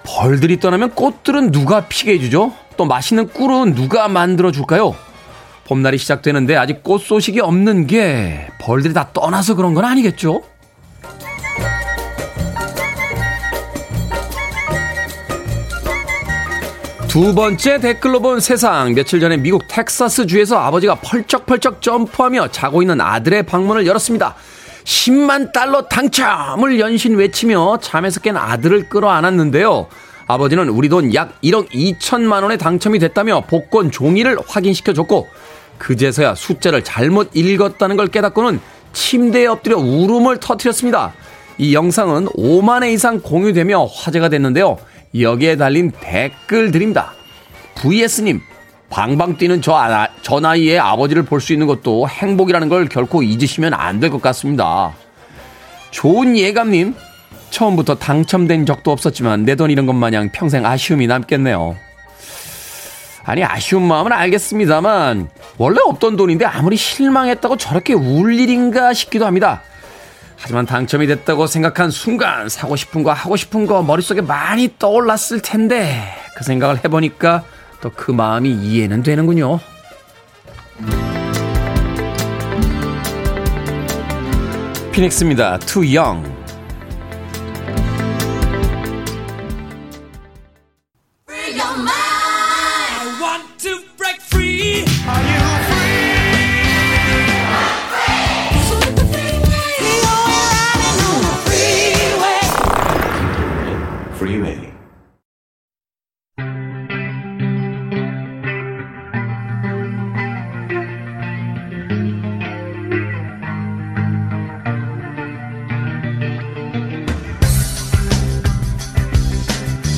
벌들이 0.05 0.61
떠나면 0.61 0.91
꽃들은 0.91 1.51
누가 1.51 1.87
피게 1.89 2.13
해주죠? 2.13 2.53
또 2.77 2.85
맛있는 2.85 3.29
꿀은 3.29 3.75
누가 3.75 4.07
만들어줄까요? 4.07 4.95
봄날이 5.65 5.97
시작되는데 5.99 6.57
아직 6.57 6.83
꽃 6.83 6.99
소식이 6.99 7.41
없는 7.41 7.87
게 7.87 8.47
벌들이 8.61 8.93
다 8.93 9.09
떠나서 9.13 9.55
그런 9.55 9.75
건 9.75 9.85
아니겠죠? 9.85 10.43
두 17.09 17.33
번째 17.33 17.79
댓글로 17.79 18.21
본 18.21 18.41
세상. 18.41 18.93
며칠 18.93 19.21
전에 19.21 19.37
미국 19.37 19.69
텍사스 19.69 20.27
주에서 20.27 20.59
아버지가 20.59 20.97
펄쩍펄쩍 20.97 21.81
점프하며 21.81 22.49
자고 22.51 22.83
있는 22.83 23.01
아들의 23.01 23.45
방문을 23.45 23.87
열었습니다. 23.87 24.35
10만 24.85 25.53
달러 25.53 25.83
당첨을 25.89 26.79
연신 26.79 27.17
외치며 27.17 27.79
잠에서 27.81 28.21
깬 28.21 28.37
아들을 28.37 28.89
끌어안았는데요. 28.89 29.87
아버지는 30.27 30.69
우리 30.69 30.89
돈 30.89 31.13
약 31.15 31.41
1억 31.43 31.71
2천만 31.71 32.43
원에 32.43 32.57
당첨이 32.57 32.99
됐다며 32.99 33.43
복권 33.43 33.91
종이를 33.91 34.39
확인시켜줬고 34.47 35.29
그제서야 35.79 36.35
숫자를 36.35 36.83
잘못 36.85 37.31
읽었다는 37.35 37.97
걸 37.97 38.07
깨닫고는 38.09 38.61
침대에 38.93 39.47
엎드려 39.47 39.77
울음을 39.77 40.39
터뜨렸습니다. 40.39 41.13
이 41.59 41.75
영상은 41.75 42.27
5만 42.27 42.83
회 42.83 42.93
이상 42.93 43.21
공유되며 43.21 43.85
화제가 43.85 44.29
됐는데요. 44.29 44.79
여기에 45.19 45.57
달린 45.57 45.93
댓글들입니다. 46.01 47.13
VS님, 47.77 48.41
방방 48.91 49.37
뛰는 49.39 49.61
저, 49.63 49.75
아, 49.75 50.09
저 50.23 50.41
나이에 50.41 50.79
아버지를 50.79 51.25
볼 51.25 51.41
수 51.41 51.53
있는 51.53 51.67
것도 51.67 52.09
행복이라는 52.09 52.69
걸 52.69 52.89
결코 52.89 53.23
잊으시면 53.23 53.75
안 53.75 54.01
될 54.01 54.11
것 54.11 54.23
같습니다. 54.23 54.93
좋은 55.91 56.37
예감님, 56.37 56.95
처음부터 57.51 57.97
당첨된 57.97 58.67
적도 58.67 58.91
없었지만 58.93 59.45
내돈 59.45 59.71
이런 59.71 59.87
것 59.87 59.93
마냥 59.93 60.31
평생 60.33 60.65
아쉬움이 60.67 61.07
남겠네요. 61.07 61.77
아니, 63.25 63.43
아쉬운 63.43 63.83
마음은 63.83 64.13
알겠습니다만, 64.13 65.29
원래 65.57 65.79
없던 65.85 66.17
돈인데 66.17 66.45
아무리 66.45 66.77
실망했다고 66.77 67.57
저렇게 67.57 67.95
울 67.95 68.39
일인가 68.39 68.93
싶기도 68.93 69.25
합니다. 69.25 69.63
하지만 70.37 70.67
당첨이 70.67 71.07
됐다고 71.07 71.47
생각한 71.47 71.91
순간 71.91 72.49
사고 72.51 72.77
싶은 72.77 73.03
거 73.03 73.13
하고 73.13 73.37
싶은 73.37 73.67
거 73.67 73.83
머릿속에 73.83 74.21
많이 74.21 74.75
떠올랐을 74.79 75.41
텐데 75.43 76.03
그 76.37 76.45
생각을 76.45 76.85
해보니까 76.85 77.45
또 77.85 77.91
그 77.95 78.11
마음이 78.11 78.51
이해는 78.51 79.03
되는군요. 79.03 79.61
피닉스입니다. 84.93 85.59
Too 85.59 85.99
Young. 85.99 86.34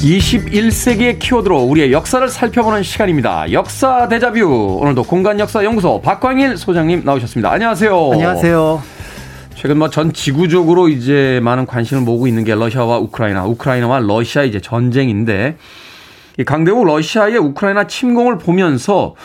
21세기의 0.07 1.19
키워드로 1.19 1.63
우리의 1.65 1.91
역사를 1.93 2.27
살펴보는 2.29 2.85
시간입니다. 2.85 3.51
역사 3.51 4.07
대자뷰. 4.07 4.79
오늘도 4.81 5.03
공간 5.03 5.41
역사 5.41 5.65
연구소 5.65 6.01
박광일 6.01 6.57
소장님 6.57 7.03
나오셨습니다. 7.05 7.51
안녕하세요. 7.51 8.11
안녕하세요. 8.13 8.83
최근 9.57 9.79
뭐 9.79 9.89
전 9.91 10.13
지구적으로 10.13 10.89
이제 10.89 11.41
많은 11.43 11.67
관심을 11.67 12.03
모으고 12.05 12.29
있는 12.29 12.45
게 12.45 12.55
러시아와 12.55 12.99
우크라이나, 12.99 13.47
우크라이나와 13.47 13.99
러시아 13.99 14.45
이제 14.45 14.61
전쟁인데 14.61 15.57
이 16.39 16.45
강대국 16.45 16.85
러시아의 16.87 17.39
우크라이나 17.39 17.89
침공을 17.89 18.39
보면서 18.39 19.17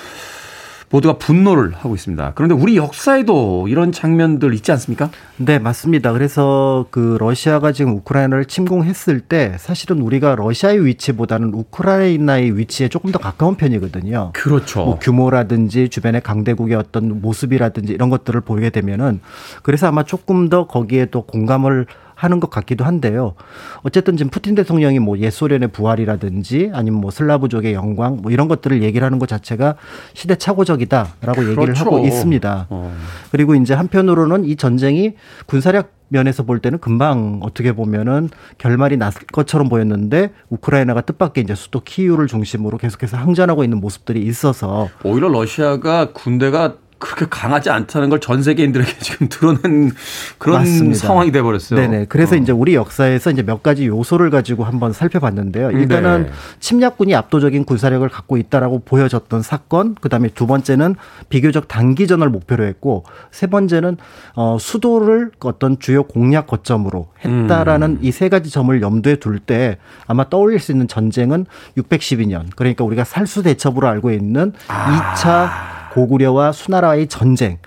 모두가 0.91 1.17
분노를 1.17 1.73
하고 1.73 1.95
있습니다. 1.95 2.33
그런데 2.35 2.53
우리 2.53 2.77
역사에도 2.77 3.67
이런 3.67 3.91
장면들 3.91 4.53
있지 4.53 4.71
않습니까? 4.71 5.09
네, 5.37 5.57
맞습니다. 5.57 6.11
그래서 6.11 6.85
그 6.91 7.17
러시아가 7.19 7.71
지금 7.71 7.95
우크라이나를 7.95 8.45
침공했을 8.45 9.21
때 9.21 9.55
사실은 9.57 10.01
우리가 10.01 10.35
러시아의 10.35 10.85
위치보다는 10.85 11.53
우크라이나의 11.53 12.57
위치에 12.57 12.89
조금 12.89 13.11
더 13.11 13.19
가까운 13.19 13.55
편이거든요. 13.55 14.31
그렇죠. 14.33 14.83
뭐 14.83 14.99
규모라든지 14.99 15.89
주변의 15.89 16.21
강대국의 16.21 16.75
어떤 16.75 17.21
모습이라든지 17.21 17.93
이런 17.93 18.09
것들을 18.09 18.39
보게 18.41 18.69
되면은 18.69 19.21
그래서 19.63 19.87
아마 19.87 20.03
조금 20.03 20.49
더 20.49 20.67
거기에 20.67 21.05
또 21.05 21.23
공감을 21.23 21.87
하는 22.21 22.39
것 22.39 22.51
같기도 22.51 22.85
한데요. 22.85 23.33
어쨌든 23.81 24.15
지금 24.15 24.29
푸틴 24.29 24.53
대통령이 24.53 24.99
뭐 24.99 25.17
옛소련의 25.17 25.69
부활이라든지 25.69 26.69
아니면 26.71 27.01
뭐 27.01 27.09
슬라브족의 27.09 27.73
영광 27.73 28.17
뭐 28.21 28.31
이런 28.31 28.47
것들을 28.47 28.83
얘기를 28.83 29.03
하는 29.03 29.17
것 29.17 29.27
자체가 29.27 29.75
시대착오적이다라고 30.13 31.41
얘기를 31.41 31.55
그렇죠. 31.55 31.85
하고 31.85 32.05
있습니다. 32.05 32.67
어. 32.69 32.95
그리고 33.31 33.55
이제 33.55 33.73
한편으로는 33.73 34.45
이 34.45 34.55
전쟁이 34.55 35.15
군사력 35.47 35.93
면에서 36.09 36.43
볼 36.43 36.59
때는 36.59 36.77
금방 36.77 37.39
어떻게 37.41 37.71
보면은 37.71 38.29
결말이 38.59 38.97
났을 38.97 39.21
것처럼 39.31 39.67
보였는데 39.69 40.31
우크라이나가 40.49 41.01
뜻밖의 41.01 41.43
이제 41.43 41.55
수도 41.55 41.79
키이우를 41.79 42.27
중심으로 42.27 42.77
계속해서 42.77 43.17
항전하고 43.17 43.63
있는 43.63 43.79
모습들이 43.79 44.21
있어서 44.23 44.89
오히려 45.03 45.29
러시아가 45.29 46.11
군대가 46.11 46.75
그렇게 47.01 47.25
강하지 47.29 47.69
않다는 47.69 48.09
걸 48.09 48.21
전 48.21 48.43
세계인들에게 48.43 48.93
지금 49.01 49.27
드러낸 49.29 49.91
그런 50.37 50.59
맞습니다. 50.59 50.99
상황이 51.07 51.31
돼 51.31 51.41
버렸어요. 51.41 51.79
네네. 51.79 52.05
그래서 52.07 52.35
이제 52.35 52.51
우리 52.51 52.75
역사에서 52.75 53.31
이제 53.31 53.41
몇 53.41 53.63
가지 53.63 53.87
요소를 53.87 54.29
가지고 54.29 54.63
한번 54.63 54.93
살펴봤는데요. 54.93 55.71
일단은 55.71 56.23
네. 56.27 56.31
침략군이 56.59 57.15
압도적인 57.15 57.65
군사력을 57.65 58.07
갖고 58.09 58.37
있다라고 58.37 58.83
보여졌던 58.85 59.41
사건. 59.41 59.95
그다음에 59.95 60.29
두 60.29 60.45
번째는 60.47 60.95
비교적 61.29 61.67
단기전을 61.67 62.29
목표로 62.29 62.63
했고 62.63 63.03
세 63.31 63.47
번째는 63.47 63.97
어 64.35 64.57
수도를 64.59 65.31
어떤 65.39 65.79
주요 65.79 66.03
공략 66.03 66.45
거점으로 66.47 67.07
했다라는 67.25 67.89
음. 67.89 67.99
이세 68.01 68.29
가지 68.29 68.49
점을 68.51 68.79
염두에 68.81 69.15
둘 69.15 69.39
때 69.39 69.77
아마 70.05 70.29
떠올릴 70.29 70.59
수 70.59 70.71
있는 70.71 70.87
전쟁은 70.87 71.47
612년. 71.75 72.45
그러니까 72.55 72.83
우리가 72.83 73.03
살수 73.03 73.41
대첩으로 73.41 73.87
알고 73.87 74.11
있는 74.11 74.53
아. 74.67 75.15
2차 75.15 75.80
고구려와 75.91 76.53
수나라의 76.53 77.07
전쟁이 77.07 77.57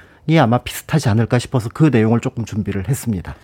아마 0.40 0.58
비슷하지 0.58 1.08
않을까 1.10 1.38
싶어서 1.38 1.68
그 1.72 1.90
내용을 1.92 2.20
조금 2.20 2.44
준비를 2.44 2.88
했습니다. 2.88 3.34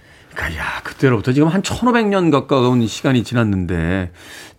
그러니까 0.40 0.58
야 0.58 0.80
그때로부터 0.82 1.32
지금 1.32 1.48
한 1.48 1.60
1500년 1.60 2.30
가까운 2.30 2.86
시간이 2.86 3.24
지났는데 3.24 4.10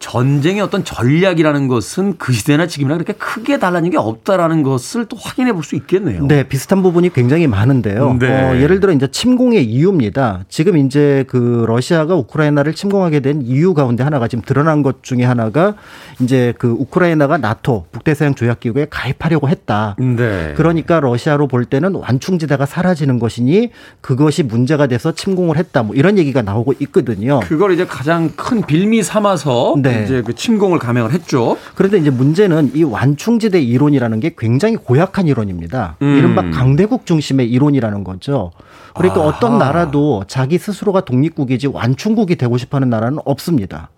전쟁의 0.01 0.61
어떤 0.61 0.83
전략이라는 0.83 1.67
것은 1.67 2.17
그 2.17 2.33
시대나 2.33 2.67
지금이나 2.67 2.95
그렇게 2.95 3.13
크게 3.13 3.59
달라진 3.59 3.91
게 3.91 3.97
없다라는 3.97 4.63
것을 4.63 5.05
또 5.05 5.17
확인해 5.17 5.53
볼 5.53 5.61
수 5.61 5.75
있겠네요. 5.75 6.25
네, 6.25 6.41
비슷한 6.43 6.81
부분이 6.81 7.13
굉장히 7.13 7.45
많은데요. 7.45 8.17
네. 8.19 8.27
어, 8.27 8.55
예를 8.57 8.79
들어 8.79 8.91
이제 8.93 9.07
침공의 9.07 9.63
이유입니다. 9.63 10.45
지금 10.49 10.75
이제 10.75 11.23
그 11.27 11.65
러시아가 11.67 12.15
우크라이나를 12.15 12.73
침공하게 12.73 13.19
된 13.19 13.43
이유 13.43 13.75
가운데 13.75 14.03
하나가 14.03 14.27
지금 14.27 14.43
드러난 14.43 14.81
것 14.81 15.03
중에 15.03 15.23
하나가 15.23 15.75
이제 16.19 16.55
그 16.57 16.67
우크라이나가 16.79 17.37
나토 17.37 17.85
북대서양 17.91 18.33
조약 18.33 18.59
기구에 18.59 18.87
가입하려고 18.89 19.49
했다. 19.49 19.95
네. 19.99 20.55
그러니까 20.57 20.99
러시아로 20.99 21.47
볼 21.47 21.65
때는 21.65 21.93
완충지대가 21.93 22.65
사라지는 22.65 23.19
것이니 23.19 23.69
그것이 24.01 24.41
문제가 24.41 24.87
돼서 24.87 25.11
침공을 25.11 25.57
했다. 25.57 25.70
뭐 25.81 25.95
이런 25.95 26.17
얘기가 26.17 26.41
나오고 26.41 26.73
있거든요. 26.81 27.39
그걸 27.39 27.71
이제 27.71 27.85
가장 27.85 28.29
큰 28.35 28.61
빌미 28.61 29.03
삼아서 29.03 29.75
네. 29.81 30.03
이제 30.03 30.21
그 30.21 30.35
침공을 30.35 30.79
감행을 30.79 31.11
했죠. 31.13 31.57
그런데 31.75 31.97
이제 31.97 32.09
문제는 32.09 32.71
이 32.75 32.83
완충지대 32.83 33.61
이론이라는 33.61 34.19
게 34.19 34.35
굉장히 34.37 34.75
고약한 34.75 35.27
이론입니다. 35.27 35.95
음. 36.01 36.17
이른바 36.17 36.49
강대국 36.49 37.05
중심의 37.05 37.49
이론이라는 37.49 38.03
거죠. 38.03 38.51
그러니까 38.93 39.21
아하. 39.21 39.29
어떤 39.29 39.57
나라도 39.57 40.25
자기 40.27 40.57
스스로가 40.57 41.01
독립국이지 41.01 41.67
완충국이 41.67 42.35
되고 42.35 42.57
싶어하는 42.57 42.89
나라는 42.89 43.19
없습니다. 43.23 43.89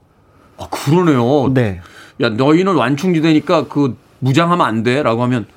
아, 0.58 0.68
그러네요. 0.70 1.52
네. 1.54 1.82
야, 2.22 2.30
너희는 2.30 2.76
완충지대니까 2.76 3.68
그 3.68 3.98
무장하면 4.20 4.66
안 4.66 4.84
돼. 4.84 5.02
라고 5.02 5.24
하면 5.24 5.48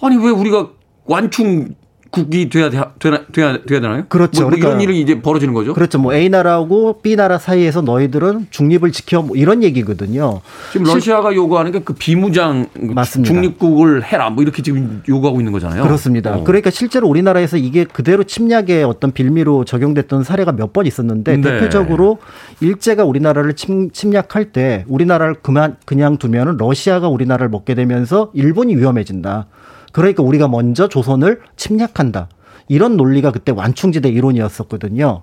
아니, 0.00 0.16
왜 0.16 0.30
우리가 0.30 0.70
완충 1.04 1.74
국이 2.14 2.48
돼야, 2.48 2.70
돼- 2.70 2.80
되나, 2.98 3.20
돼야, 3.32 3.58
돼야 3.64 3.80
되나요? 3.80 4.04
그렇죠. 4.08 4.42
뭐, 4.42 4.50
뭐 4.50 4.58
이런 4.58 4.70
그러니까- 4.72 4.82
일이 4.92 5.00
이제 5.00 5.20
벌어지는 5.20 5.52
거죠. 5.54 5.74
그렇죠. 5.74 5.98
뭐 5.98 6.14
A 6.14 6.28
나라하고 6.28 7.00
B 7.02 7.16
나라 7.16 7.38
사이에서 7.38 7.80
너희들은 7.82 8.46
중립을 8.50 8.92
지켜 8.92 9.22
뭐 9.22 9.36
이런 9.36 9.62
얘기거든요. 9.62 10.40
지금 10.72 10.86
러시아가 10.86 11.34
요구하는 11.34 11.72
게 11.72 11.80
그 11.84 11.92
비무장 11.94 12.66
맞습니다. 12.74 13.32
중립국을 13.32 14.04
해라. 14.04 14.30
뭐 14.30 14.42
이렇게 14.42 14.62
지금 14.62 15.02
요구하고 15.08 15.40
있는 15.40 15.52
거잖아요. 15.52 15.82
그렇습니다. 15.82 16.34
어. 16.36 16.44
그러니까 16.44 16.70
실제로 16.70 17.08
우리나라에서 17.08 17.56
이게 17.56 17.84
그대로 17.84 18.24
침략의 18.24 18.84
어떤 18.84 19.12
빌미로 19.12 19.64
적용됐던 19.64 20.24
사례가 20.24 20.52
몇 20.52 20.72
번 20.72 20.86
있었는데 20.86 21.36
네. 21.36 21.42
대표적으로 21.42 22.18
일제가 22.60 23.04
우리나라를 23.04 23.54
침, 23.54 23.90
침략할 23.90 24.46
때 24.52 24.84
우리나라를 24.88 25.34
그만 25.42 25.76
그냥 25.84 26.16
두면은 26.16 26.56
러시아가 26.56 27.08
우리나라를 27.08 27.48
먹게 27.48 27.74
되면서 27.74 28.30
일본이 28.34 28.74
위험해진다. 28.76 29.46
그러니까 29.94 30.24
우리가 30.24 30.48
먼저 30.48 30.88
조선을 30.88 31.40
침략한다. 31.56 32.28
이런 32.68 32.96
논리가 32.96 33.30
그때 33.30 33.52
완충지대 33.52 34.08
이론이었었거든요. 34.08 35.22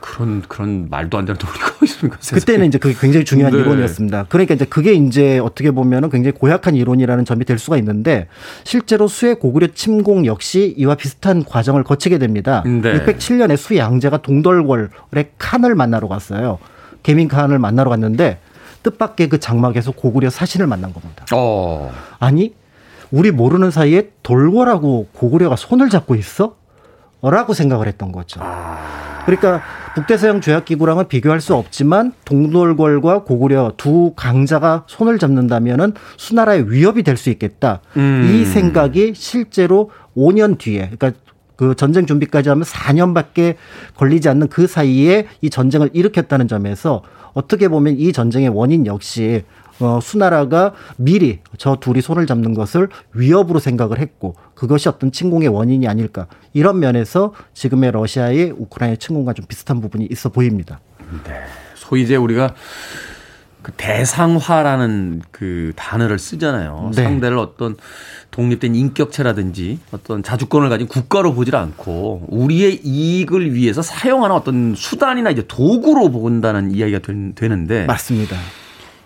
그런 0.00 0.42
그런 0.46 0.88
말도 0.88 1.18
안 1.18 1.24
되는 1.24 1.36
논리가 1.42 1.72
있습니까? 1.82 2.18
세상에. 2.20 2.38
그때는 2.40 2.66
이제 2.66 2.78
그게 2.78 2.94
굉장히 2.96 3.24
중요한 3.24 3.52
네. 3.52 3.58
이론이었습니다. 3.58 4.26
그러니까 4.28 4.54
이제 4.54 4.64
그게 4.66 4.92
이제 4.92 5.40
어떻게 5.40 5.72
보면은 5.72 6.10
굉장히 6.10 6.32
고약한 6.38 6.76
이론이라는 6.76 7.24
점이 7.24 7.44
될 7.44 7.58
수가 7.58 7.76
있는데 7.78 8.28
실제로 8.62 9.08
수의 9.08 9.34
고구려 9.40 9.68
침공 9.74 10.26
역시 10.26 10.74
이와 10.76 10.94
비슷한 10.94 11.42
과정을 11.44 11.82
거치게 11.82 12.18
됩니다. 12.18 12.62
네. 12.64 13.04
607년에 13.04 13.56
수 13.56 13.76
양제가 13.76 14.18
동돌궐의 14.18 15.30
칸을 15.38 15.74
만나러 15.74 16.06
갔어요. 16.06 16.58
개민 17.02 17.26
칸을 17.26 17.58
만나러 17.58 17.90
갔는데 17.90 18.38
뜻밖의 18.84 19.28
그 19.28 19.40
장막에서 19.40 19.90
고구려 19.90 20.30
사신을 20.30 20.68
만난 20.68 20.92
겁니다. 20.92 21.24
어. 21.32 21.90
아니 22.20 22.52
우리 23.14 23.30
모르는 23.30 23.70
사이에 23.70 24.10
돌궐하고 24.24 25.06
고구려가 25.12 25.54
손을 25.54 25.88
잡고 25.88 26.16
있어? 26.16 26.56
라고 27.22 27.54
생각을 27.54 27.86
했던 27.86 28.10
거죠. 28.10 28.40
그러니까 29.24 29.62
북대서양 29.94 30.40
조약기구랑은 30.40 31.06
비교할 31.06 31.40
수 31.40 31.54
없지만 31.54 32.12
동돌궐과 32.24 33.22
고구려 33.22 33.74
두 33.76 34.12
강자가 34.16 34.82
손을 34.88 35.20
잡는다면은 35.20 35.92
수나라의 36.16 36.70
위협이 36.72 37.04
될 37.04 37.16
수 37.16 37.30
있겠다. 37.30 37.80
음. 37.96 38.28
이 38.34 38.44
생각이 38.44 39.12
실제로 39.14 39.90
5년 40.16 40.58
뒤에 40.58 40.90
그러니까 40.98 41.12
그 41.54 41.76
전쟁 41.76 42.06
준비까지 42.06 42.48
하면 42.48 42.64
4년밖에 42.64 43.54
걸리지 43.96 44.28
않는 44.28 44.48
그 44.48 44.66
사이에 44.66 45.28
이 45.40 45.50
전쟁을 45.50 45.90
일으켰다는 45.92 46.48
점에서 46.48 47.02
어떻게 47.32 47.68
보면 47.68 47.94
이 47.96 48.12
전쟁의 48.12 48.48
원인 48.48 48.86
역시 48.86 49.44
어, 49.80 49.98
수나라가 50.02 50.72
미리 50.96 51.40
저 51.58 51.76
둘이 51.76 52.00
손을 52.00 52.26
잡는 52.26 52.54
것을 52.54 52.88
위협으로 53.12 53.58
생각을 53.58 53.98
했고 53.98 54.34
그것이 54.54 54.88
어떤 54.88 55.10
침공의 55.12 55.48
원인이 55.48 55.86
아닐까 55.88 56.26
이런 56.52 56.78
면에서 56.78 57.32
지금의 57.54 57.90
러시아의 57.92 58.52
우크라이나 58.56 58.96
침공과 58.96 59.32
좀 59.32 59.46
비슷한 59.48 59.80
부분이 59.80 60.06
있어 60.10 60.28
보입니다. 60.28 60.80
소위 61.74 62.02
이제 62.02 62.16
우리가 62.16 62.54
그 63.62 63.72
대상화라는 63.78 65.22
그 65.30 65.72
단어를 65.74 66.18
쓰잖아요. 66.18 66.90
네. 66.94 67.02
상대를 67.02 67.38
어떤 67.38 67.76
독립된 68.30 68.74
인격체라든지 68.74 69.78
어떤 69.90 70.22
자주권을 70.22 70.68
가진 70.68 70.86
국가로 70.86 71.32
보질 71.34 71.56
않고 71.56 72.26
우리의 72.28 72.80
이익을 72.84 73.54
위해서 73.54 73.80
사용하는 73.80 74.36
어떤 74.36 74.74
수단이나 74.74 75.30
이제 75.30 75.44
도구로 75.48 76.10
본다는 76.10 76.72
이야기가 76.72 76.98
된- 77.00 77.34
되는데 77.34 77.86
맞습니다. 77.86 78.36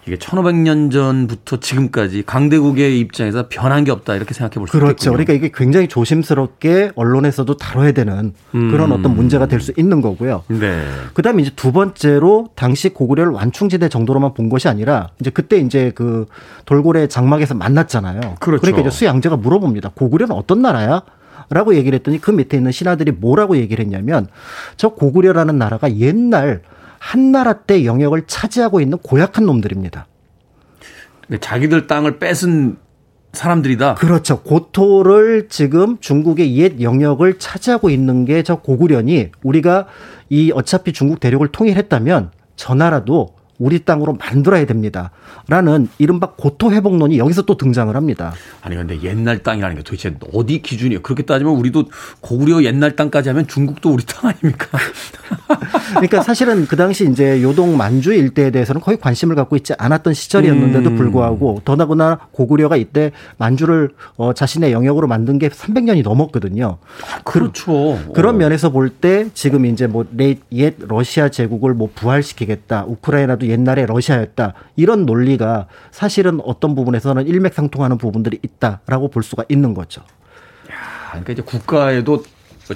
이게 0.09 0.16
1500년 0.16 0.90
전부터 0.90 1.61
지금까지 1.61 2.22
강대국의 2.24 2.98
입장에서 2.98 3.46
변한 3.48 3.84
게 3.84 3.90
없다 3.90 4.14
이렇게 4.14 4.32
생각해 4.32 4.54
볼수 4.54 4.72
그렇죠. 4.72 4.90
있겠군요. 4.92 5.12
그러니까 5.12 5.32
이게 5.34 5.50
굉장히 5.54 5.86
조심스럽게 5.88 6.92
언론에서도 6.94 7.56
다뤄야 7.56 7.92
되는 7.92 8.32
그런 8.52 8.92
어떤 8.92 9.14
문제가 9.14 9.46
될 9.46 9.59
수 9.59 9.72
있는 9.76 10.00
거고요. 10.00 10.44
네. 10.46 10.84
그다음에 11.14 11.42
이제 11.42 11.50
두 11.56 11.72
번째로 11.72 12.48
당시 12.54 12.90
고구려를 12.90 13.32
완충지대 13.32 13.88
정도로만 13.88 14.34
본 14.34 14.48
것이 14.48 14.68
아니라 14.68 15.09
이제 15.20 15.30
그때 15.30 15.59
이제 15.59 15.90
그 15.96 16.26
돌고래 16.64 17.09
장막에서 17.09 17.54
만났잖아요. 17.54 18.36
그렇죠. 18.38 18.64
러니까 18.64 18.82
이제 18.82 18.90
수양제가 18.90 19.36
물어봅니다. 19.36 19.90
고구려는 19.94 20.36
어떤 20.36 20.62
나라야? 20.62 21.02
라고 21.50 21.74
얘기를 21.74 21.96
했더니 21.98 22.20
그 22.20 22.30
밑에 22.30 22.56
있는 22.56 22.70
신하들이 22.70 23.12
뭐라고 23.12 23.56
얘기를 23.56 23.84
했냐면 23.84 24.28
저 24.76 24.90
고구려라는 24.90 25.59
나라가 25.59 25.92
옛날 25.96 26.62
한나라 26.99 27.53
때 27.55 27.84
영역을 27.84 28.26
차지하고 28.26 28.80
있는 28.80 28.99
고약한 28.99 29.46
놈들입니다. 29.46 30.07
자기들 31.40 31.86
땅을 31.86 32.18
뺏은 32.18 32.76
사람들이다. 33.32 33.94
그렇죠. 33.96 34.40
고토를 34.42 35.49
지금 35.49 35.99
중국의 36.01 36.57
옛 36.57 36.80
영역을 36.80 37.38
차지하고 37.38 37.90
있는 37.90 38.24
게 38.24 38.42
저 38.42 38.57
고구려니 38.57 39.30
우리가 39.42 39.86
이 40.30 40.51
어차피 40.55 40.92
중국 40.92 41.20
대륙을 41.20 41.49
통일했다면 41.49 42.30
저 42.57 42.74
나라도 42.74 43.34
우리 43.59 43.80
땅으로 43.84 44.14
만들어야 44.14 44.66
됩니다. 44.66 45.11
라는 45.48 45.88
이른바 45.98 46.32
고토 46.36 46.72
회복론이 46.72 47.18
여기서 47.18 47.42
또 47.42 47.56
등장을 47.56 47.94
합니다. 47.94 48.32
아니 48.61 48.76
근데 48.76 49.00
옛날 49.02 49.38
땅이라는 49.42 49.76
게 49.76 49.82
도대체 49.82 50.14
어디 50.32 50.61
기준이에요? 50.62 51.02
그렇게 51.02 51.22
따지면 51.22 51.54
우리도 51.54 51.86
고구려 52.20 52.62
옛날 52.64 52.96
땅까지 52.96 53.30
하면 53.30 53.46
중국도 53.46 53.90
우리 53.90 54.04
땅 54.04 54.30
아닙니까? 54.30 54.78
그러니까 55.90 56.22
사실은 56.22 56.66
그 56.66 56.76
당시 56.76 57.09
이제 57.11 57.42
요동 57.42 57.76
만주 57.76 58.12
일대에 58.12 58.50
대해서는 58.50 58.80
거의 58.80 58.98
관심을 58.98 59.34
갖고 59.34 59.56
있지 59.56 59.72
않았던 59.78 60.14
시절이었는데도 60.14 60.90
음. 60.90 60.96
불구하고 60.96 61.62
더나구나 61.64 62.18
고구려가 62.32 62.76
이때 62.76 63.12
만주를 63.38 63.90
어, 64.16 64.32
자신의 64.34 64.72
영역으로 64.72 65.06
만든 65.09 65.38
게 65.38 65.48
300년이 65.48 66.02
넘었거든요. 66.02 66.78
그렇죠. 67.24 67.98
그런 68.14 68.34
어. 68.34 68.38
면에서 68.38 68.70
볼 68.70 68.88
때 69.00 69.26
지금 69.34 69.64
이제 69.66 69.86
뭐 69.86 70.04
옛 70.50 70.76
러시아 70.88 71.28
제국을 71.28 71.74
뭐 71.74 71.88
부활시키겠다. 71.94 72.84
우크라이나도 72.86 73.47
옛날에 73.49 73.86
러시아였다. 73.86 74.55
이런 74.76 75.07
논리가 75.07 75.66
사실은 75.90 76.40
어떤 76.44 76.74
부분에서는 76.74 77.26
일맥상통하는 77.26 77.99
부분들이 77.99 78.38
있다라고 78.42 79.09
볼 79.09 79.22
수가 79.22 79.44
있는 79.49 79.74
거죠. 79.74 80.03
아, 80.70 81.11
그러니까 81.11 81.32
이제 81.32 81.42
국가에도 81.42 82.22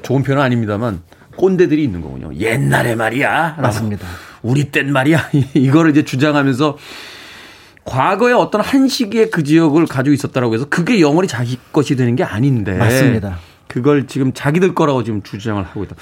좋은 0.03 0.23
표현은 0.23 0.43
아닙니다만 0.43 1.03
꼰대들이 1.37 1.83
있는 1.83 2.01
거군요. 2.01 2.35
옛날에 2.35 2.95
말이야. 2.95 3.57
맞습니다. 3.61 4.07
우리 4.43 4.71
땐 4.71 4.93
말이야. 4.93 5.31
이거를 5.55 5.91
이제 5.91 6.05
주장하면서 6.05 6.77
과거에 7.85 8.33
어떤 8.33 8.61
한 8.61 8.89
시기에 8.89 9.29
그 9.29 9.43
지역을 9.43 9.87
가지고 9.87 10.15
있었다라고 10.15 10.55
해서 10.55 10.67
그게 10.69 11.01
영원히 11.01 11.27
자기 11.29 11.59
것이 11.73 11.97
되는 11.97 12.15
게 12.17 12.23
아닌데. 12.23 12.75
맞습니다. 12.75 13.39
그걸 13.73 14.07
지금 14.07 14.33
자기들 14.35 14.75
거라고 14.75 15.03
지금 15.03 15.23
주장을 15.23 15.63
하고 15.63 15.83
있다. 15.83 15.97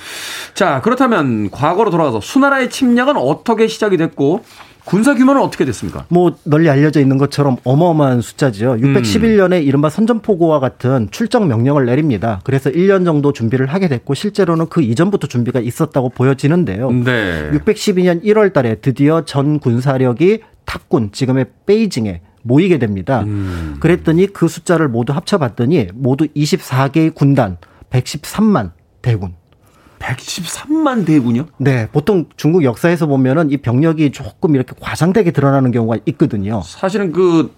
자, 0.55 0.81
그렇다면 0.83 1.51
과거로 1.51 1.91
돌아가서 1.91 2.21
수나라의 2.21 2.69
침략은 2.69 3.17
어떻게 3.17 3.69
시작이 3.69 3.97
됐고 3.97 4.43
군사 4.85 5.15
규모는 5.15 5.41
어떻게 5.41 5.65
됐습니까? 5.65 6.05
뭐 6.09 6.37
널리 6.43 6.69
알려져 6.69 7.01
있는 7.01 7.17
것처럼 7.17 7.59
어마어마한 7.63 8.23
숫자지요. 8.23 8.73
611년에 8.77 9.65
이른바 9.65 9.89
선전포고와 9.89 10.59
같은 10.59 11.09
출정 11.13 11.47
명령을 11.47 11.87
내립니다. 11.87 12.41
그래서 12.43 12.71
1년 12.71 13.05
정도 13.05 13.33
준비를 13.33 13.67
하게 13.67 13.87
됐고 13.87 14.15
실제로는 14.15 14.67
그 14.69 14.83
이전부터 14.83 15.29
준비가 15.29 15.61
있었다고 15.61 16.09
보여지는데요. 16.09 16.91
네. 16.91 17.51
612년 17.53 18.25
1월 18.25 18.53
달에 18.53 18.77
드디어 18.77 19.25
전 19.25 19.61
군사력이 19.61 20.41
탁군, 20.65 21.11
지금의 21.13 21.47
베이징에 21.67 22.23
모이게 22.43 22.79
됩니다. 22.79 23.23
음. 23.23 23.77
그랬더니 23.81 24.27
그 24.29 24.49
숫자를 24.49 24.89
모두 24.89 25.13
합쳐봤더니 25.13 25.89
모두 25.95 26.27
24개의 26.29 27.15
군단, 27.15 27.59
113만 27.91 28.73
대군. 29.03 29.35
113만 30.01 31.05
대군요? 31.05 31.47
네, 31.59 31.87
보통 31.93 32.25
중국 32.37 32.65
역사에서 32.65 33.07
보면은 33.07 33.51
이 33.51 33.59
병력이 33.59 34.13
조금 34.13 34.55
이렇게 34.55 34.75
과장되게 34.81 35.31
드러나는 35.31 35.71
경우가 35.71 35.99
있거든요. 36.07 36.63
사실은 36.65 37.13
그, 37.13 37.53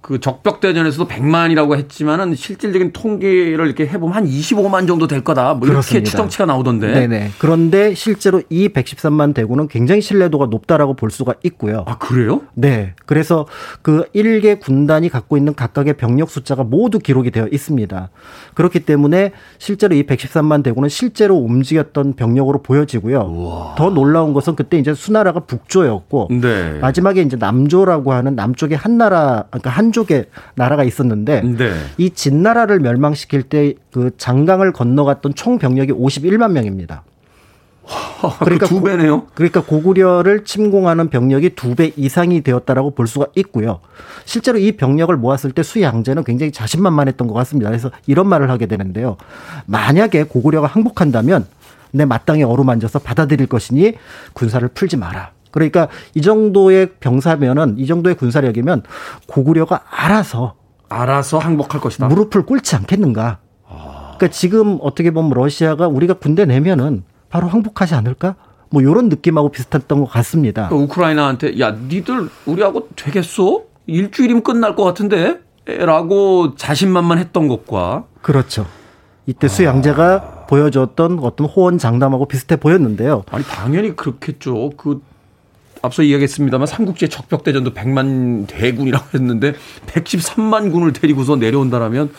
그 0.00 0.18
적벽대전에서도 0.18 1.08
100만이라고 1.08 1.76
했지만은 1.76 2.34
실질적인 2.34 2.92
통계를 2.92 3.66
이렇게 3.66 3.86
해보면 3.86 4.14
한 4.16 4.26
25만 4.26 4.86
정도 4.86 5.06
될 5.06 5.22
거다. 5.22 5.54
뭐 5.54 5.68
이렇게. 5.68 6.02
추정치가 6.02 6.46
나오던데. 6.46 6.92
네네. 6.92 7.30
그런데 7.38 7.94
실제로 7.94 8.42
이 8.48 8.68
113만 8.68 9.34
대군은 9.34 9.68
굉장히 9.68 10.00
신뢰도가 10.00 10.46
높다라고 10.46 10.94
볼 10.94 11.10
수가 11.10 11.34
있고요. 11.42 11.84
아, 11.86 11.98
그래요? 11.98 12.42
네. 12.54 12.94
그래서 13.04 13.46
그 13.82 14.04
일개 14.12 14.54
군단이 14.54 15.10
갖고 15.10 15.36
있는 15.36 15.54
각각의 15.54 15.94
병력 15.94 16.30
숫자가 16.30 16.64
모두 16.64 16.98
기록이 16.98 17.30
되어 17.30 17.46
있습니다. 17.50 18.08
그렇기 18.54 18.80
때문에 18.80 19.32
실제로 19.58 19.94
이 19.94 20.04
113만 20.04 20.62
대군은 20.62 20.88
실제로 20.88 21.36
움직였던 21.36 22.14
병력으로 22.14 22.62
보여지고요. 22.62 23.74
더 23.76 23.90
놀라운 23.90 24.32
것은 24.32 24.56
그때 24.56 24.78
이제 24.78 24.94
수나라가 24.94 25.40
북조였고 25.40 26.28
네. 26.40 26.78
마지막에 26.80 27.20
이제 27.20 27.36
남조라고 27.36 28.12
하는 28.12 28.34
남쪽에 28.34 28.74
한 28.74 28.96
나라 28.96 29.44
그러니까 29.50 29.70
한 29.70 29.89
쪽에 29.92 30.26
나라가 30.54 30.84
있었는데 30.84 31.42
네. 31.42 31.72
이 31.98 32.10
진나라를 32.10 32.80
멸망시킬 32.80 33.42
때 33.44 33.74
그 33.92 34.10
장강을 34.16 34.72
건너갔던 34.72 35.34
총 35.34 35.58
병력이 35.58 35.92
51만 35.92 36.52
명입니다. 36.52 37.02
그러니까 38.40 38.66
두 38.66 38.76
고- 38.80 38.86
배네요. 38.86 39.26
그러니까 39.34 39.62
고구려를 39.62 40.44
침공하는 40.44 41.08
병력이 41.08 41.50
두 41.56 41.74
배 41.74 41.92
이상이 41.96 42.42
되었다라고 42.42 42.90
볼 42.92 43.06
수가 43.06 43.26
있고요. 43.36 43.80
실제로 44.24 44.58
이 44.58 44.72
병력을 44.72 45.14
모았을 45.16 45.52
때 45.52 45.62
수양제는 45.62 46.24
굉장히 46.24 46.52
자신만만했던 46.52 47.26
것 47.26 47.34
같습니다. 47.34 47.70
그래서 47.70 47.90
이런 48.06 48.28
말을 48.28 48.50
하게 48.50 48.66
되는데요. 48.66 49.16
만약에 49.66 50.24
고구려가 50.24 50.66
항복한다면 50.68 51.46
내 51.92 52.04
마땅히 52.04 52.42
어루만져서 52.44 53.00
받아들일 53.00 53.46
것이니 53.48 53.94
군사를 54.34 54.66
풀지 54.68 54.96
마라. 54.96 55.32
그러니까 55.50 55.88
이 56.14 56.22
정도의 56.22 56.90
병사면은 57.00 57.78
이 57.78 57.86
정도의 57.86 58.16
군사력이면 58.16 58.82
고구려가 59.26 59.82
알아서 59.90 60.54
알아서 60.88 61.38
항복할 61.38 61.80
것이다. 61.80 62.08
무릎을 62.08 62.46
꿇지 62.46 62.76
않겠는가. 62.76 63.38
그러니까 63.66 64.28
지금 64.28 64.78
어떻게 64.82 65.10
보면 65.12 65.30
러시아가 65.30 65.88
우리가 65.88 66.14
군대 66.14 66.44
내면은 66.44 67.04
바로 67.30 67.48
항복하지 67.48 67.94
않을까? 67.94 68.34
뭐 68.70 68.82
이런 68.82 69.08
느낌하고 69.08 69.50
비슷했던 69.50 70.00
것 70.00 70.06
같습니다. 70.06 70.68
그러니까 70.68 70.92
우크라이나한테 70.92 71.58
야 71.58 71.70
니들 71.72 72.28
우리하고 72.44 72.88
되겠어? 72.96 73.62
일주일이면 73.86 74.42
끝날 74.42 74.76
것 74.76 74.84
같은데? 74.84 75.40
라고 75.66 76.54
자신만만했던 76.56 77.48
것과 77.48 78.04
그렇죠. 78.22 78.66
이때 79.26 79.46
수양제가 79.48 80.46
보여줬던 80.48 81.20
어떤 81.20 81.46
호언 81.46 81.78
장담하고 81.78 82.26
비슷해 82.26 82.56
보였는데요. 82.56 83.22
아니 83.30 83.44
당연히 83.44 83.94
그렇겠죠. 83.94 84.70
그 84.76 85.00
앞서 85.82 86.02
이야기했습니다만 86.02 86.66
삼국지의 86.66 87.08
적벽대전도 87.08 87.72
100만 87.72 88.46
대군이라고 88.46 89.06
했는데 89.14 89.54
113만 89.86 90.72
군을 90.72 90.92
데리고서 90.92 91.36
내려온다라면 91.36 92.10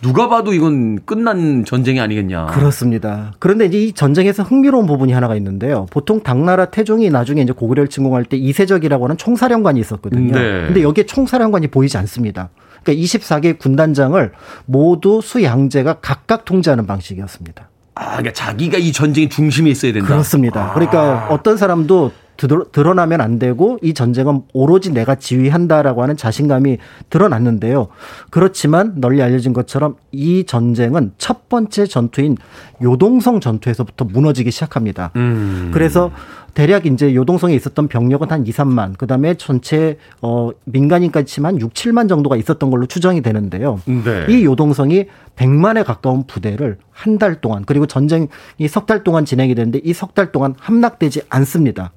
누가 0.00 0.28
봐도 0.28 0.52
이건 0.52 1.04
끝난 1.04 1.64
전쟁이 1.64 2.00
아니겠냐. 2.00 2.46
그렇습니다. 2.46 3.32
그런데 3.40 3.66
이제 3.66 3.78
이 3.78 3.92
전쟁에서 3.92 4.44
흥미로운 4.44 4.86
부분이 4.86 5.12
하나가 5.12 5.34
있는데요. 5.34 5.86
보통 5.90 6.22
당나라 6.22 6.66
태종이 6.66 7.10
나중에 7.10 7.42
이제 7.42 7.52
고구려를 7.52 7.88
침공할 7.88 8.24
때 8.24 8.36
이세적이라고 8.36 9.04
하는 9.04 9.16
총사령관이 9.16 9.80
있었거든요. 9.80 10.32
네. 10.32 10.66
근데 10.66 10.82
여기에 10.82 11.06
총사령관이 11.06 11.68
보이지 11.68 11.98
않습니다. 11.98 12.50
그러니까 12.84 13.04
24개 13.04 13.58
군단장을 13.58 14.32
모두 14.66 15.20
수양제가 15.20 15.94
각각 15.94 16.44
통제하는 16.44 16.86
방식이었습니다. 16.86 17.68
아, 17.96 18.04
그러니까 18.10 18.32
자기가 18.32 18.78
이 18.78 18.92
전쟁의 18.92 19.28
중심에 19.28 19.70
있어야 19.70 19.92
된다. 19.92 20.06
그렇습니다. 20.06 20.72
그러니까 20.74 21.26
어떤 21.30 21.56
사람도 21.56 22.12
드러나면 22.38 23.20
안 23.20 23.38
되고 23.38 23.78
이 23.82 23.92
전쟁은 23.92 24.42
오로지 24.52 24.92
내가 24.92 25.16
지휘한다라고 25.16 26.02
하는 26.02 26.16
자신감이 26.16 26.78
드러났는데요. 27.10 27.88
그렇지만 28.30 28.94
널리 28.96 29.20
알려진 29.22 29.52
것처럼 29.52 29.96
이 30.12 30.44
전쟁은 30.44 31.12
첫 31.18 31.48
번째 31.48 31.86
전투인 31.86 32.36
요동성 32.80 33.40
전투에서부터 33.40 34.04
무너지기 34.04 34.50
시작합니다. 34.50 35.10
음. 35.16 35.70
그래서 35.74 36.12
대략 36.58 36.86
이제 36.86 37.14
요동성에 37.14 37.54
있었던 37.54 37.86
병력은 37.86 38.32
한 38.32 38.44
2, 38.44 38.50
3만, 38.50 38.98
그 38.98 39.06
다음에 39.06 39.34
전체 39.34 39.96
어 40.20 40.50
민간인까지 40.64 41.24
치면 41.32 41.60
6, 41.60 41.72
7만 41.72 42.08
정도가 42.08 42.34
있었던 42.34 42.68
걸로 42.68 42.86
추정이 42.86 43.22
되는데요. 43.22 43.80
네. 43.84 44.26
이 44.28 44.44
요동성이 44.44 45.04
100만에 45.36 45.84
가까운 45.84 46.24
부대를 46.26 46.78
한 46.90 47.18
달 47.18 47.40
동안 47.40 47.62
그리고 47.64 47.86
전쟁이 47.86 48.26
석 48.68 48.86
달 48.86 49.04
동안 49.04 49.24
진행이 49.24 49.54
되는데 49.54 49.80
이 49.84 49.92
석 49.92 50.14
달 50.14 50.32
동안 50.32 50.56
함락되지 50.58 51.22
않습니다. 51.28 51.92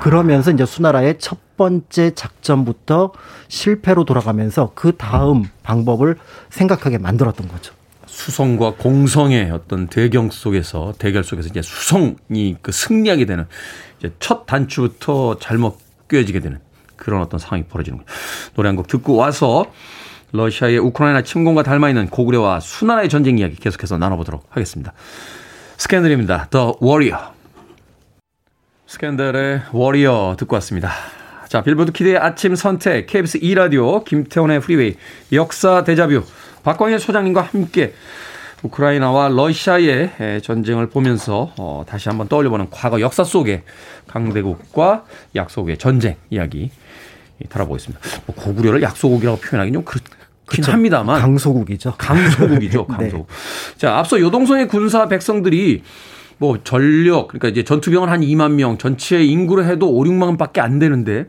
그러면서 0.00 0.50
이제 0.50 0.64
수나라의 0.64 1.16
첫 1.18 1.36
번째 1.58 2.14
작전부터 2.14 3.12
실패로 3.48 4.06
돌아가면서 4.06 4.72
그 4.74 4.96
다음 4.96 5.44
방법을 5.62 6.16
생각하게 6.48 6.96
만들었던 6.96 7.48
거죠. 7.48 7.74
수성과 8.14 8.74
공성의 8.78 9.50
어떤 9.50 9.88
대경 9.88 10.30
속에서 10.30 10.94
대결 10.98 11.24
속에서 11.24 11.48
이제 11.48 11.60
수성이 11.62 12.56
그 12.62 12.70
승리하게 12.70 13.26
되는 13.26 13.46
이제 13.98 14.12
첫 14.20 14.46
단추부터 14.46 15.38
잘못 15.40 15.78
꿰어지게 16.08 16.38
되는 16.38 16.60
그런 16.96 17.20
어떤 17.22 17.40
상황이 17.40 17.64
벌어지는 17.64 17.98
거죠. 17.98 18.10
노래 18.54 18.68
한 18.68 18.76
곡 18.76 18.86
듣고 18.86 19.16
와서 19.16 19.66
러시아의 20.32 20.78
우크라이나 20.78 21.22
침공과 21.22 21.64
닮아 21.64 21.88
있는 21.88 22.08
고구려와 22.08 22.60
수나라의 22.60 23.08
전쟁 23.08 23.38
이야기 23.38 23.56
계속해서 23.56 23.98
나눠보도록 23.98 24.46
하겠습니다. 24.48 24.92
스캔들입니다. 25.76 26.46
The 26.50 26.72
Warrior. 26.82 27.34
스캔들의 28.86 29.62
Warrior 29.72 30.36
듣고 30.38 30.54
왔습니다. 30.56 30.92
자, 31.48 31.62
빌보드 31.62 31.92
kid의 31.92 32.16
아침 32.18 32.54
선택, 32.54 33.06
KBS 33.06 33.40
2라디오, 33.40 34.04
김태훈의 34.04 34.60
Freeway, 34.60 34.96
역사 35.32 35.84
데자뷰, 35.84 36.24
박광일 36.64 36.98
소장님과 36.98 37.42
함께 37.42 37.92
우크라이나와 38.62 39.28
러시아의 39.28 40.10
에, 40.18 40.40
전쟁을 40.40 40.88
보면서 40.88 41.52
어, 41.58 41.84
다시 41.86 42.08
한번 42.08 42.28
떠올려보는 42.28 42.68
과거 42.70 43.00
역사 43.00 43.22
속의 43.22 43.62
강대국과 44.08 45.04
약소국의 45.36 45.76
전쟁 45.76 46.16
이야기 46.30 46.70
이, 47.42 47.48
다뤄보겠습니다. 47.48 48.00
뭐 48.26 48.34
고구려를 48.34 48.82
약소국이라고 48.82 49.38
표현하기는 49.38 49.78
좀 49.78 49.84
그렇긴 49.84 50.16
그쵸. 50.46 50.72
합니다만 50.72 51.20
강소국이죠. 51.20 51.94
강소국이죠, 51.98 52.86
네. 52.90 52.96
강소국. 52.96 53.28
자, 53.76 53.98
앞서 53.98 54.18
요동성의 54.18 54.68
군사 54.68 55.08
백성들이 55.08 55.82
뭐 56.38 56.58
전력, 56.64 57.28
그러니까 57.28 57.48
이제 57.48 57.62
전투병은 57.64 58.08
한 58.08 58.20
2만 58.22 58.52
명, 58.52 58.78
전체 58.78 59.22
인구로 59.22 59.64
해도 59.64 59.90
5, 59.90 60.04
6만 60.04 60.38
밖에 60.38 60.60
안 60.60 60.78
되는데 60.78 61.26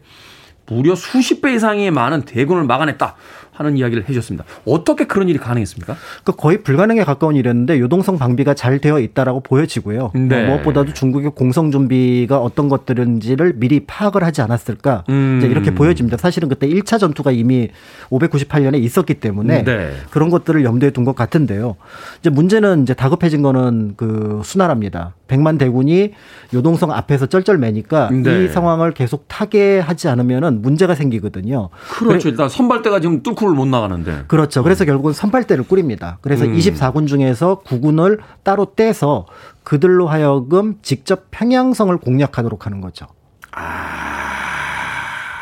무려 0.67 0.95
수십 0.95 1.41
배 1.41 1.53
이상의 1.53 1.91
많은 1.91 2.23
대군을 2.23 2.63
막아냈다 2.63 3.15
하는 3.55 3.77
이야기를 3.77 4.03
해주셨습니다. 4.03 4.43
어떻게 4.65 5.05
그런 5.05 5.29
일이 5.29 5.39
가능했습니까? 5.39 5.95
그 6.23 6.33
거의 6.33 6.61
불가능에 6.61 7.03
가까운 7.03 7.35
일이었는데 7.35 7.79
요동성 7.79 8.17
방비가 8.17 8.53
잘 8.53 8.79
되어 8.79 8.99
있다라고 8.99 9.39
보여지고요. 9.39 10.11
네. 10.13 10.43
어, 10.43 10.47
무엇보다도 10.47 10.93
중국의 10.93 11.31
공성 11.35 11.71
준비가 11.71 12.39
어떤 12.39 12.69
것들인지를 12.69 13.53
미리 13.55 13.85
파악을 13.85 14.23
하지 14.23 14.41
않았을까 14.41 15.05
음. 15.09 15.39
이렇게 15.43 15.73
보여집니다. 15.73 16.17
사실은 16.17 16.49
그때 16.49 16.67
1차 16.67 16.99
전투가 16.99 17.31
이미 17.31 17.69
598년에 18.09 18.81
있었기 18.83 19.15
때문에 19.15 19.63
네. 19.63 19.91
그런 20.11 20.29
것들을 20.29 20.63
염두에 20.63 20.91
둔 20.91 21.05
것 21.05 21.15
같은데요. 21.15 21.75
이제 22.19 22.29
문제는 22.29 22.83
이제 22.83 22.93
다급해진 22.93 23.41
거는 23.41 23.93
그 23.95 24.41
수나라입니다. 24.43 25.13
백만 25.27 25.57
대군이 25.57 26.11
요동성 26.53 26.91
앞에서 26.91 27.25
쩔쩔매니까 27.25 28.09
네. 28.11 28.43
이 28.45 28.47
상황을 28.47 28.91
계속 28.93 29.27
타개하지 29.27 30.07
않으면은 30.07 30.61
문제가 30.61 30.95
생기거든요. 30.95 31.69
그렇죠. 31.89 32.29
일단 32.29 32.49
선발대가 32.49 32.99
지금 32.99 33.23
뚫고를 33.23 33.55
못 33.55 33.65
나가는데. 33.65 34.25
그렇죠. 34.27 34.63
그래서 34.63 34.85
결국은 34.85 35.13
선발대를 35.13 35.65
꾸립니다. 35.65 36.19
그래서 36.21 36.45
음. 36.45 36.55
24군 36.55 37.07
중에서 37.07 37.61
9군을 37.65 38.19
따로 38.43 38.73
떼서 38.75 39.25
그들로 39.63 40.07
하여금 40.07 40.75
직접 40.81 41.25
평양성을 41.31 41.95
공략하도록 41.97 42.65
하는 42.65 42.81
거죠. 42.81 43.07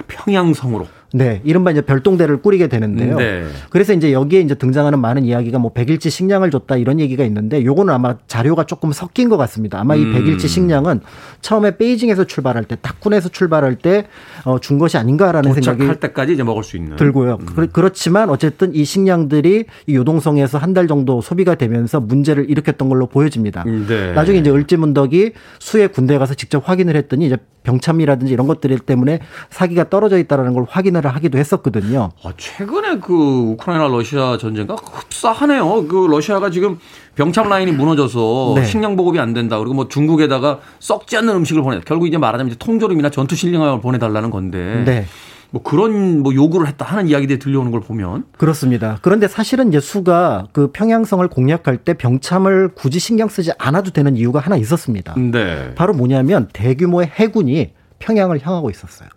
평양성으로. 0.08 0.88
네, 1.16 1.41
이른바 1.43 1.70
이제 1.70 1.82
별동대를 1.82 2.41
꾸리게 2.41 2.68
되는데요. 2.68 3.18
네. 3.18 3.43
그래서 3.70 3.93
이제 3.93 4.11
여기에 4.11 4.41
이제 4.41 4.55
등장하는 4.55 4.99
많은 4.99 5.24
이야기가 5.26 5.59
뭐 5.59 5.72
백일치 5.72 6.09
식량을 6.09 6.49
줬다 6.49 6.76
이런 6.78 6.99
얘기가 6.99 7.24
있는데 7.26 7.64
요거는 7.64 7.93
아마 7.93 8.18
자료가 8.26 8.64
조금 8.66 8.91
섞인 8.91 9.30
것 9.30 9.38
같습니다. 9.38 9.80
아마 9.80 9.93
이 9.95 10.01
음. 10.03 10.11
백일치 10.14 10.47
식량은 10.47 11.01
처음에 11.41 11.78
베이징에서 11.78 12.24
출발할 12.26 12.64
때, 12.64 12.78
탁군에서 12.82 13.30
출발할 13.30 13.76
때 13.76 14.07
어, 14.43 14.57
준 14.59 14.80
것이 14.80 14.97
아닌가라는 14.97 15.53
생각이 15.53 15.78
도착할 15.78 15.99
때까지 15.99 16.34
이제 16.34 16.41
먹을 16.43 16.64
수 16.64 16.78
있는. 16.78 16.95
들고요. 16.95 17.38
음. 17.41 17.45
그- 17.45 17.68
그렇지만 17.72 18.32
어쨌든 18.32 18.74
이 18.74 18.84
식량들이 18.84 19.66
이 19.88 19.95
요동성에서 19.95 20.57
한 20.57 20.74
달 20.74 20.88
정도 20.88 21.22
소비가 21.22 21.53
되면서 21.53 21.99
문제를 21.99 22.49
일으켰던 22.49 22.89
걸로 22.89 23.05
보여집니다. 23.05 23.64
네. 23.88 24.14
나중에 24.14 24.39
이제 24.39 24.49
을지문덕이 24.49 25.34
수해 25.59 25.86
군대에 25.86 26.18
가서 26.18 26.34
직접 26.34 26.68
확인을 26.68 26.95
했더니 26.95 27.28
이제 27.28 27.38
병참이라든지 27.64 28.32
이런 28.32 28.47
것들 28.47 28.78
때문에 28.80 29.20
사기가 29.49 29.89
떨어져 29.89 30.18
있다라는 30.18 30.53
걸 30.53 30.66
확인을 30.70 31.05
하기도 31.05 31.38
했었거든요. 31.38 32.11
아, 32.24 32.34
최근에 32.38 32.99
그 32.99 33.14
우크라이나 33.14 33.88
러시아 33.88 34.38
전쟁과 34.38 34.76
흡사하네요. 34.76 35.88
그 35.88 36.07
러시아가 36.09 36.49
지금 36.49 36.78
병참 37.16 37.49
라인이 37.49 37.72
무너져서 37.72 38.53
네. 38.55 38.66
식량 38.66 38.95
보급이 38.95 39.20
안 39.20 39.34
된다. 39.34 39.57
그리고 39.59 39.74
뭐 39.74 39.88
중국에다가 39.88 40.59
썩지 40.80 41.18
않는 41.18 41.36
음식을 41.36 41.61
보내. 41.61 41.80
결국 41.86 42.07
이제 42.07 42.18
말하자면 42.18 42.51
이제 42.51 42.57
통조림이나 42.59 43.09
전투 43.09 43.36
식량을 43.36 43.82
보내달라는 43.82 44.30
건데. 44.30 44.84
네. 44.86 45.05
뭐 45.54 45.62
그런 45.62 46.24
뭐 46.24 46.34
요구를 46.34 46.68
했다 46.68 46.84
하는 46.84 47.08
이야기들이 47.08 47.38
들려오는 47.38 47.70
걸 47.70 47.80
보면 47.80 48.26
그렇습니다. 48.39 48.97
그런데 49.04 49.28
사실은 49.28 49.68
이제 49.68 49.80
수가 49.80 50.47
그 50.51 50.72
평양성을 50.74 51.26
공략할 51.28 51.78
때 51.86 51.93
병참을 51.93 52.70
굳이 52.70 52.97
신경 52.97 53.30
쓰지 53.30 53.51
않아도 53.60 53.91
되는 53.91 54.18
이유가 54.18 54.39
하나 54.39 54.58
있었습니다. 54.58 55.14
네. 55.16 55.76
바로 55.76 55.93
뭐냐면 55.93 56.49
대규모의 56.54 57.12
해군이 57.14 57.72
평양을 57.99 58.39
향하고 58.41 58.72
있었어요. 58.72 59.10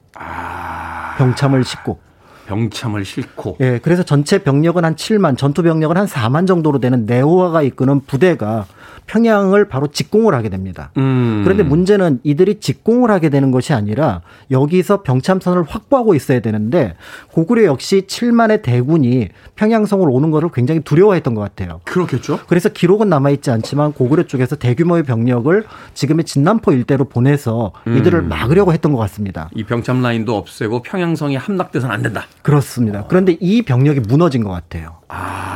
병참을 1.16 1.64
싣고. 1.64 2.00
병참을 2.48 3.04
싣고 3.06 3.56
예, 3.60 3.80
그래서 3.82 4.02
전체 4.02 4.38
병력은 4.38 4.84
한 4.84 4.94
7만, 4.94 5.38
전투 5.38 5.62
병력은 5.62 5.96
한 5.96 6.06
4만 6.06 6.46
정도로 6.46 6.80
되는 6.80 7.06
네오아가 7.06 7.62
이끄는 7.62 8.02
부대가 8.06 8.66
평양을 9.06 9.68
바로 9.68 9.86
직공을 9.86 10.34
하게 10.34 10.48
됩니다. 10.48 10.90
음. 10.96 11.42
그런데 11.44 11.62
문제는 11.62 12.20
이들이 12.22 12.60
직공을 12.60 13.10
하게 13.10 13.28
되는 13.28 13.50
것이 13.50 13.72
아니라 13.72 14.22
여기서 14.50 15.02
병참선을 15.02 15.64
확보하고 15.64 16.14
있어야 16.14 16.40
되는데 16.40 16.94
고구려 17.32 17.64
역시 17.64 18.02
7만의 18.06 18.62
대군이 18.62 19.28
평양성을 19.54 20.06
오는 20.10 20.30
것을 20.30 20.50
굉장히 20.52 20.80
두려워했던 20.80 21.34
것 21.34 21.40
같아요. 21.40 21.80
그렇겠죠. 21.84 22.40
그래서 22.48 22.68
기록은 22.68 23.08
남아 23.08 23.30
있지 23.30 23.50
않지만 23.50 23.92
고구려 23.92 24.24
쪽에서 24.24 24.56
대규모의 24.56 25.04
병력을 25.04 25.64
지금의 25.94 26.24
진남포 26.24 26.72
일대로 26.72 27.04
보내서 27.04 27.72
이들을 27.86 28.18
음. 28.20 28.28
막으려고 28.28 28.72
했던 28.72 28.92
것 28.92 28.98
같습니다. 28.98 29.48
이 29.54 29.64
병참 29.64 30.02
라인도 30.02 30.36
없애고 30.36 30.82
평양성이 30.82 31.36
함락돼서는 31.36 31.94
안 31.94 32.02
된다. 32.02 32.24
그렇습니다. 32.42 33.04
그런데 33.08 33.36
이 33.40 33.62
병력이 33.62 34.00
무너진 34.00 34.42
것 34.44 34.50
같아요. 34.50 34.96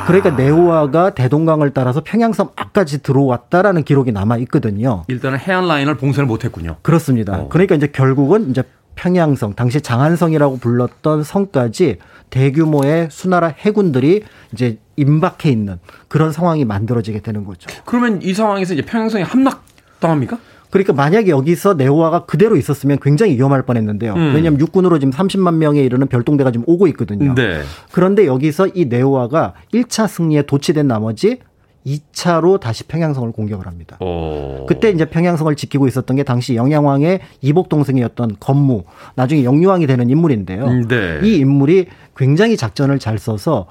그러니까 0.07 0.31
네오아가 0.31 1.11
대동강을 1.15 1.71
따라서 1.71 2.03
평양섬 2.05 2.51
앞까지 2.57 3.03
들어왔다라는 3.03 3.85
기록이 3.85 4.13
남아 4.13 4.39
있거든요. 4.39 5.05
일단은 5.09 5.39
해안 5.39 5.69
라인을 5.69 5.97
봉쇄를 5.97 6.27
못했군요. 6.27 6.77
그렇습니다. 6.83 7.37
어. 7.39 7.49
그러니까 7.49 7.75
이제 7.75 7.87
결국은 7.87 8.51
이제 8.51 8.63
평양성, 8.97 9.55
당시 9.55 9.81
장안성이라고 9.81 10.59
불렀던 10.59 11.23
성까지 11.25 11.99
대규모의 12.29 13.09
수나라 13.11 13.49
해군들이 13.49 14.25
이제 14.53 14.79
임박해 14.97 15.51
있는 15.51 15.79
그런 16.09 16.33
상황이 16.33 16.65
만들어지게 16.65 17.21
되는 17.21 17.45
거죠. 17.45 17.69
그러면 17.85 18.21
이 18.23 18.35
상황에서 18.35 18.75
이제 18.75 18.83
평양성이 18.83 19.25
함락당합니까? 19.25 20.39
그러니까 20.71 20.93
만약에 20.93 21.31
여기서 21.31 21.75
네오아가 21.75 22.25
그대로 22.25 22.57
있었으면 22.57 22.99
굉장히 23.03 23.35
위험할 23.35 23.63
뻔했는데요. 23.63 24.15
음. 24.15 24.35
왜냐하면 24.35 24.61
육군으로 24.61 24.99
지금 24.99 25.13
30만 25.13 25.55
명에 25.57 25.83
이르는 25.83 26.07
별동대가 26.07 26.51
지금 26.53 26.65
오고 26.67 26.87
있거든요. 26.89 27.35
네. 27.35 27.61
그런데 27.93 28.27
여기서 28.27 28.69
이 28.75 28.87
네오아가 28.87 29.55
1차 29.75 30.09
승리에 30.09 30.43
도취된 30.43 30.87
나머지 30.87 31.39
2차로 31.87 32.61
다시 32.61 32.85
평양성을 32.85 33.33
공격을 33.33 33.67
합니다. 33.67 33.97
어. 34.01 34.67
그때 34.69 34.91
이제 34.91 35.05
평양성을 35.07 35.55
지키고 35.57 35.87
있었던 35.89 36.17
게 36.17 36.23
당시 36.23 36.55
영양왕의 36.55 37.21
이복 37.41 37.69
동생이었던 37.69 38.37
건무, 38.39 38.85
나중에 39.15 39.45
영유왕이 39.45 39.87
되는 39.87 40.11
인물인데요. 40.11 40.65
음, 40.65 40.89
네. 40.89 41.21
이 41.23 41.37
인물이 41.37 41.87
굉장히 42.17 42.57
작전을 42.57 42.99
잘 42.99 43.19
써서 43.19 43.67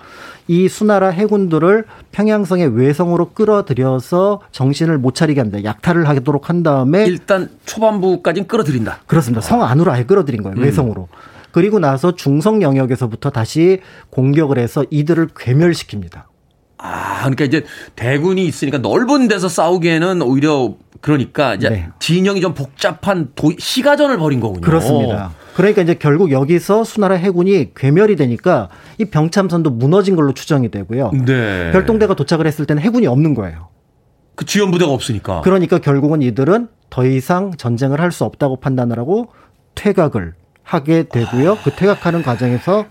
이 0.48 0.68
수나라 0.68 1.10
해군들을 1.10 1.86
평양성의 2.12 2.76
외성으로 2.76 3.32
끌어들여서 3.32 4.42
정신을 4.52 4.98
못 4.98 5.14
차리게 5.14 5.40
합니다. 5.40 5.64
약탈을 5.64 6.08
하도록 6.10 6.50
한 6.50 6.64
다음에 6.64 7.06
일단 7.06 7.50
초반부까지는 7.66 8.48
끌어들인다. 8.48 9.02
그렇습니다. 9.06 9.42
성 9.42 9.62
안으로 9.62 9.92
아예 9.92 10.04
끌어들인 10.04 10.42
거예요. 10.42 10.58
음. 10.58 10.64
외성으로. 10.64 11.08
그리고 11.52 11.80
나서 11.80 12.16
중성 12.16 12.62
영역에서부터 12.62 13.30
다시 13.32 13.82
공격을 14.10 14.58
해서 14.58 14.86
이들을 14.90 15.30
괴멸시킵니다. 15.30 16.29
아, 16.82 17.20
그러니까 17.20 17.46
이제 17.46 17.66
대군이 17.96 18.46
있으니까 18.46 18.78
넓은 18.78 19.28
데서 19.28 19.50
싸우기에는 19.50 20.22
오히려 20.22 20.76
그러니까 21.02 21.56
이제 21.56 21.70
네. 21.70 21.88
진영이 22.00 22.42
좀 22.42 22.54
복잡한 22.54 23.30
도, 23.36 23.52
시가전을 23.58 24.18
벌인 24.18 24.40
거군요. 24.40 24.62
그렇습니다. 24.62 25.32
그러니까 25.56 25.82
이제 25.82 25.94
결국 25.94 26.32
여기서 26.32 26.86
수나라 26.86 27.16
해군이 27.16 27.74
괴멸이 27.76 28.16
되니까 28.16 28.70
이 28.98 29.06
병참선도 29.06 29.72
무너진 29.72 30.16
걸로 30.16 30.34
추정이 30.34 30.72
되고요. 30.72 31.12
네. 31.26 31.72
별동대가 31.72 32.14
도착을 32.16 32.48
했을 32.48 32.66
때는 32.66 32.82
해군이 32.82 33.08
없는 33.08 33.34
거예요. 33.34 33.68
그 34.36 34.46
지원 34.46 34.72
부대가 34.72 34.92
없으니까. 34.92 35.42
그러니까 35.42 35.80
결국은 35.80 36.22
이들은 36.22 36.70
더 36.90 37.06
이상 37.06 37.52
전쟁을 37.58 38.00
할 38.00 38.12
수 38.12 38.24
없다고 38.24 38.56
판단을 38.62 38.98
하고 38.98 39.28
퇴각을 39.76 40.34
하게 40.64 41.04
되고요. 41.10 41.58
그 41.64 41.72
퇴각하는 41.72 42.24
과정에서 42.24 42.86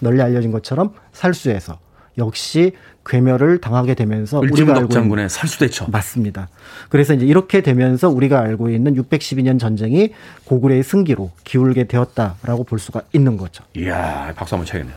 널리 0.00 0.20
알려진 0.22 0.50
것처럼 0.50 0.92
살수에서 1.12 1.78
역시 2.18 2.72
괴멸을 3.06 3.58
당하게 3.58 3.94
되면서 3.94 4.38
우리가 4.38 4.76
알고 4.76 4.88
장군의 4.88 5.30
살수대처. 5.30 5.86
맞습니다. 5.88 6.48
그래서 6.90 7.14
이제 7.14 7.24
이렇게 7.24 7.62
되면서 7.62 8.10
우리가 8.10 8.40
알고 8.40 8.70
있는 8.70 8.94
612년 8.94 9.58
전쟁이 9.58 10.12
고구려의 10.44 10.82
승기로 10.82 11.30
기울게 11.44 11.84
되었다라고 11.84 12.64
볼 12.64 12.78
수가 12.78 13.02
있는 13.12 13.36
거죠. 13.36 13.64
이야, 13.76 14.32
박수 14.36 14.54
한번 14.54 14.66
쳐야겠네요. 14.66 14.96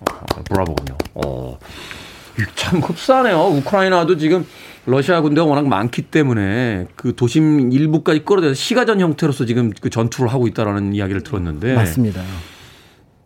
어, 0.00 0.42
브라보군요. 0.44 0.98
어. 1.14 1.58
이거 2.38 2.50
참 2.54 2.80
흡사하네요. 2.80 3.38
우크라이나도 3.38 4.18
지금 4.18 4.44
러시아 4.84 5.20
군대가 5.22 5.46
워낙 5.46 5.66
많기 5.66 6.02
때문에 6.02 6.86
그 6.94 7.14
도심 7.16 7.72
일부까지 7.72 8.24
끌어들여서 8.24 8.54
시가전 8.54 9.00
형태로서 9.00 9.46
지금 9.46 9.72
그 9.80 9.88
전투를 9.88 10.30
하고 10.30 10.46
있다라는 10.46 10.94
이야기를 10.94 11.22
들었는데. 11.22 11.74
맞습니다. 11.74 12.22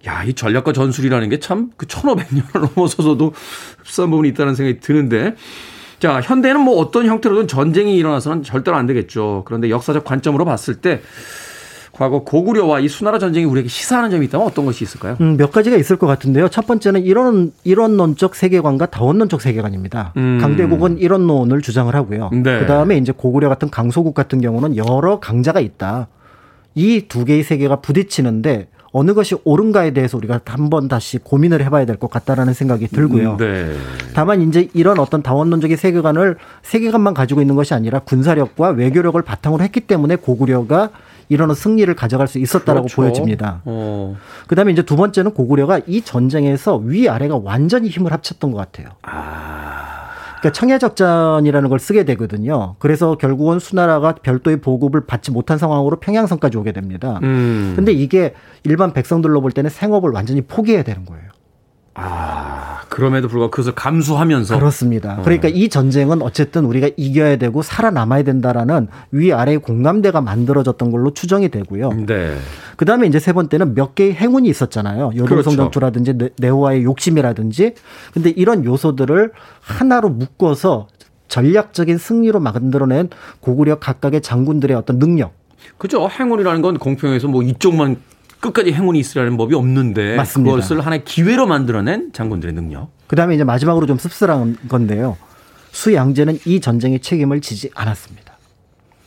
야, 0.07 0.25
이 0.25 0.33
전략과 0.35 0.73
전술이라는 0.73 1.29
게 1.29 1.39
참 1.41 1.71
그 1.77 1.87
1500년을 1.87 2.71
넘어서서도 2.75 3.33
흡사한 3.79 4.11
부분이 4.11 4.29
있다는 4.31 4.55
생각이 4.55 4.81
드는데. 4.81 5.35
자, 5.99 6.21
현대는 6.23 6.61
뭐 6.63 6.79
어떤 6.79 7.05
형태로든 7.07 7.47
전쟁이 7.47 7.97
일어나서는 7.99 8.43
절대로 8.43 8.77
안 8.79 8.87
되겠죠. 8.87 9.43
그런데 9.45 9.69
역사적 9.69 10.03
관점으로 10.05 10.47
봤을 10.47 10.77
때 10.77 11.03
과거 11.93 12.25
고구려와 12.25 12.81
이 12.81 12.89
수나라 12.89 13.19
전쟁이 13.19 13.45
우리에게 13.45 13.69
시사하는 13.69 14.11
점이 14.11 14.25
있다면 14.27 14.47
어떤 14.47 14.65
것이 14.65 14.83
있을까요? 14.85 15.19
음, 15.21 15.37
몇 15.37 15.53
가지가 15.53 15.77
있을 15.77 15.97
것 15.99 16.07
같은데요. 16.07 16.49
첫 16.49 16.67
번째는 16.67 17.03
이런 17.03 17.53
이론론적 17.65 18.35
세계관과 18.35 18.87
다원론적 18.87 19.43
세계관입니다. 19.43 20.15
음. 20.17 20.39
강대국은 20.41 20.97
이론론을 20.97 21.61
주장을 21.61 21.95
하고요. 21.95 22.31
네. 22.33 22.61
그다음에 22.61 22.97
이제 22.97 23.13
고구려 23.15 23.51
같은 23.51 23.69
강소국 23.69 24.15
같은 24.15 24.41
경우는 24.41 24.77
여러 24.79 25.21
강자가 25.21 25.61
있다. 25.61 26.09
이 26.75 27.03
두 27.09 27.27
개의 27.27 27.43
세계가 27.43 27.81
부딪히는데 27.83 28.69
어느 28.93 29.15
것이 29.15 29.37
옳은가에 29.45 29.93
대해서 29.93 30.17
우리가 30.17 30.41
한번 30.45 30.89
다시 30.89 31.19
고민을 31.19 31.63
해봐야 31.65 31.85
될 31.85 31.97
것 31.97 32.11
같다라는 32.11 32.55
생각이 32.55 32.89
들고요. 32.89 33.37
네. 33.37 33.75
다만 34.15 34.41
이제 34.43 34.69
이런 34.75 34.99
어떤 34.99 35.23
다원론적인 35.23 35.77
세계관을 35.77 36.37
세계관만 36.63 37.15
가지고 37.15 37.41
있는 37.41 37.55
것이 37.55 37.75
아니라 37.75 38.01
군사력과 38.01 38.71
외교력을 38.71 39.21
바탕으로 39.23 39.63
했기 39.63 39.81
때문에 39.81 40.17
고구려가 40.17 40.91
이런 41.29 41.55
승리를 41.55 41.95
가져갈 41.95 42.27
수 42.27 42.39
있었다라고 42.39 42.87
그렇죠. 42.87 42.97
보여집니다. 42.97 43.61
어. 43.65 44.17
그다음에 44.49 44.73
이제 44.73 44.83
두 44.83 44.97
번째는 44.97 45.33
고구려가 45.33 45.81
이 45.87 46.03
전쟁에서 46.03 46.77
위 46.79 47.09
아래가 47.09 47.39
완전히 47.41 47.89
힘을 47.89 48.13
합쳤던 48.13 48.51
것 48.51 48.59
같아요. 48.59 48.89
그러니까 50.41 50.53
청해적전이라는 50.53 51.69
걸 51.69 51.79
쓰게 51.79 52.05
되거든요. 52.05 52.77
그래서 52.79 53.17
결국은 53.17 53.59
수나라가 53.59 54.15
별도의 54.15 54.61
보급을 54.61 55.07
받지 55.07 55.31
못한 55.31 55.59
상황으로 55.59 56.01
평양성까지 56.01 56.57
오게 56.57 56.73
됩니다. 56.73 57.21
음. 57.23 57.75
근데 57.77 57.93
이게 57.93 58.35
일반 58.65 58.93
백성들로 58.93 59.41
볼 59.43 59.53
때는 59.53 59.71
생업을 59.71 60.11
완전히 60.11 60.41
포기해야 60.41 60.83
되는 60.83 61.05
거예요. 61.05 61.29
아, 61.95 62.83
그럼에도 62.89 63.29
불구하고 63.29 63.51
그것을 63.51 63.75
감수하면서 63.75 64.59
그렇습니다. 64.59 65.21
그러니까 65.23 65.49
이 65.49 65.69
전쟁은 65.69 66.23
어쨌든 66.23 66.65
우리가 66.65 66.89
이겨야 66.97 67.37
되고 67.37 67.63
살아남아야 67.63 68.23
된다라는 68.23 68.89
위아래의 69.11 69.59
공감대가 69.59 70.21
만들어졌던 70.21 70.91
걸로 70.91 71.13
추정이 71.13 71.49
되고요. 71.49 71.91
네. 72.07 72.37
그 72.77 72.85
다음에 72.85 73.07
이제 73.07 73.19
세 73.19 73.33
번째는 73.33 73.75
몇 73.75 73.95
개의 73.95 74.15
행운이 74.15 74.49
있었잖아요. 74.49 75.11
그렇죠. 75.27 75.51
전투라든지 75.51 76.15
네- 76.17 76.29
네오와의 76.39 76.85
욕심이라든지. 76.85 77.75
근데 78.15 78.31
이런 78.31 78.65
요소들을 78.65 79.33
하나로 79.61 80.09
묶어서 80.11 80.89
전략적인 81.29 81.99
승리로 81.99 82.41
만들어낸 82.41 83.09
고구려 83.41 83.79
각각의 83.79 84.21
장군들의 84.23 84.77
어떤 84.77 84.99
능력. 84.99 85.33
그죠. 85.77 86.09
행운이라는 86.09 86.63
건 86.63 86.79
공평해서 86.79 87.29
뭐 87.29 87.43
이쪽만 87.43 87.97
끝까지 88.41 88.73
행운이 88.73 88.99
있으라는 88.99 89.37
법이 89.37 89.55
없는데 89.55 90.17
맞습니다. 90.17 90.55
그것을 90.57 90.81
하나의 90.81 91.05
기회로 91.05 91.47
만들어낸 91.47 92.11
장군들의 92.13 92.55
능력. 92.55 92.91
그 93.07 93.17
다음에 93.17 93.35
이제 93.35 93.45
마지막으로 93.45 93.87
좀 93.87 93.99
씁쓸한 93.99 94.57
건데요. 94.69 95.17
수양제는 95.73 96.41
이 96.47 96.61
전쟁의 96.61 97.01
책임을 97.01 97.41
지지 97.41 97.71
않았습니다. 97.75 98.39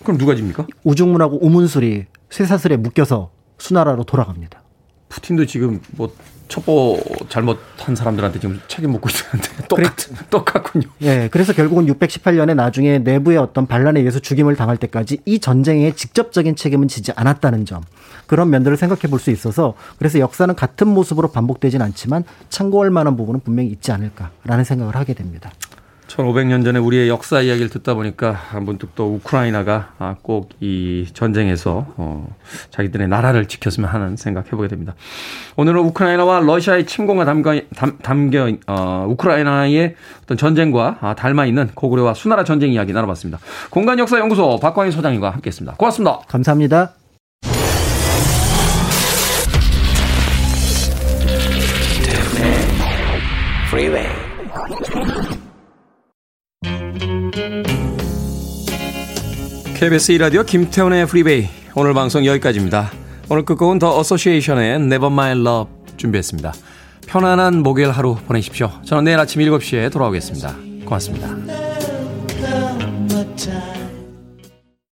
그럼 0.04 0.18
누가 0.18 0.36
집니까? 0.36 0.68
우중문하고 0.84 1.46
우문술이 1.46 2.06
쇠사슬에 2.30 2.78
묶여서 2.78 3.32
수나라로 3.58 4.04
돌아갑니다. 4.04 4.62
푸틴도 5.10 5.46
지금 5.46 5.82
뭐 5.92 6.14
첩보 6.54 7.00
잘못한 7.30 7.96
사람들한테 7.96 8.40
지금 8.40 8.62
책임 8.68 8.92
묻고 8.92 9.10
있는데 9.10 9.66
똑같은 9.68 10.16
똑같군요. 10.30 10.88
예, 11.02 11.28
그래서 11.32 11.52
결국은 11.52 11.88
618년에 11.88 12.54
나중에 12.54 13.00
내부의 13.00 13.40
어떤 13.40 13.66
반란에 13.66 14.00
의해서 14.02 14.20
죽임을 14.20 14.56
당할 14.56 14.78
때까지 14.78 15.18
이 15.26 15.40
전쟁에 15.40 15.94
직접적인 15.96 16.56
책임은 16.56 16.88
지지 16.88 17.12
않았다는 17.16 17.66
점. 17.66 17.82
그런 18.28 18.52
면들을 18.52 18.78
생각해 18.78 19.02
볼 19.10 19.20
수 19.24 19.32
있어서 19.32 19.74
그래서 19.98 20.20
역사는 20.20 20.54
같은 20.56 20.88
모습으로 20.88 21.32
반복되진 21.32 21.82
않지만 21.82 22.24
참고할 22.50 22.90
만한 22.90 23.16
부분은 23.16 23.40
분명히 23.40 23.70
있지 23.70 23.92
않을까라는 23.92 24.64
생각을 24.66 24.96
하게 24.96 25.14
됩니다. 25.14 25.52
1500년 26.16 26.64
전에 26.64 26.80
우리의 26.80 27.10
역사 27.10 27.42
이야기를 27.42 27.70
듣다 27.70 27.96
보니까 27.96 28.40
문득 28.62 28.96
또 28.96 29.16
우크라이나가 29.16 29.94
아, 29.98 30.16
꼭이 30.22 31.08
전쟁에서 31.14 31.88
어, 31.98 32.36
자기들의 32.70 33.08
나라를 33.08 33.48
지켰으면 33.48 33.90
하는 33.90 34.16
생각 34.16 34.48
해보게 34.48 34.68
됩니다. 34.68 34.94
오늘은 35.56 35.82
우크라이나와 35.82 36.42
러시아의 36.42 36.86
침공과 36.86 37.26
담겨, 37.26 37.60
담, 37.76 37.98
담겨 38.00 38.52
어, 38.68 39.06
우크라이나의 39.10 39.96
어떤 40.24 40.38
전쟁과 40.38 40.98
아, 41.02 41.16
닮아 41.16 41.46
있는 41.46 41.68
고구려와 41.74 42.14
수나라 42.14 42.44
전쟁 42.44 42.72
이야기 42.72 42.94
나눠봤습니다. 42.94 43.40
공간 43.70 43.98
역사 44.00 44.20
연구소 44.20 44.60
박광희 44.60 44.92
소장님과 44.92 45.32
함께했습니다. 45.32 45.78
고맙습니다. 45.78 46.20
감사합니다. 46.28 47.03
KBS 59.84 60.14
2라디오 60.14 60.46
김태훈의 60.46 61.06
Freeway 61.08 61.50
오늘 61.76 61.94
방송 61.94 62.26
여기까지입니다. 62.26 62.90
오늘 63.28 63.44
끝곡은 63.44 63.80
The 63.80 64.00
Association의 64.00 64.76
Never 64.76 65.08
My 65.08 65.32
Love 65.38 65.74
준비했습니다. 65.98 66.54
편안한 67.06 67.62
목요일 67.62 67.92
하루 67.92 68.16
보내십시오. 68.16 68.72
저는 68.86 69.04
내일 69.04 69.20
아침 69.20 69.42
7시에 69.42 69.92
돌아오겠습니다. 69.92 70.56
고맙습니다. 70.86 71.28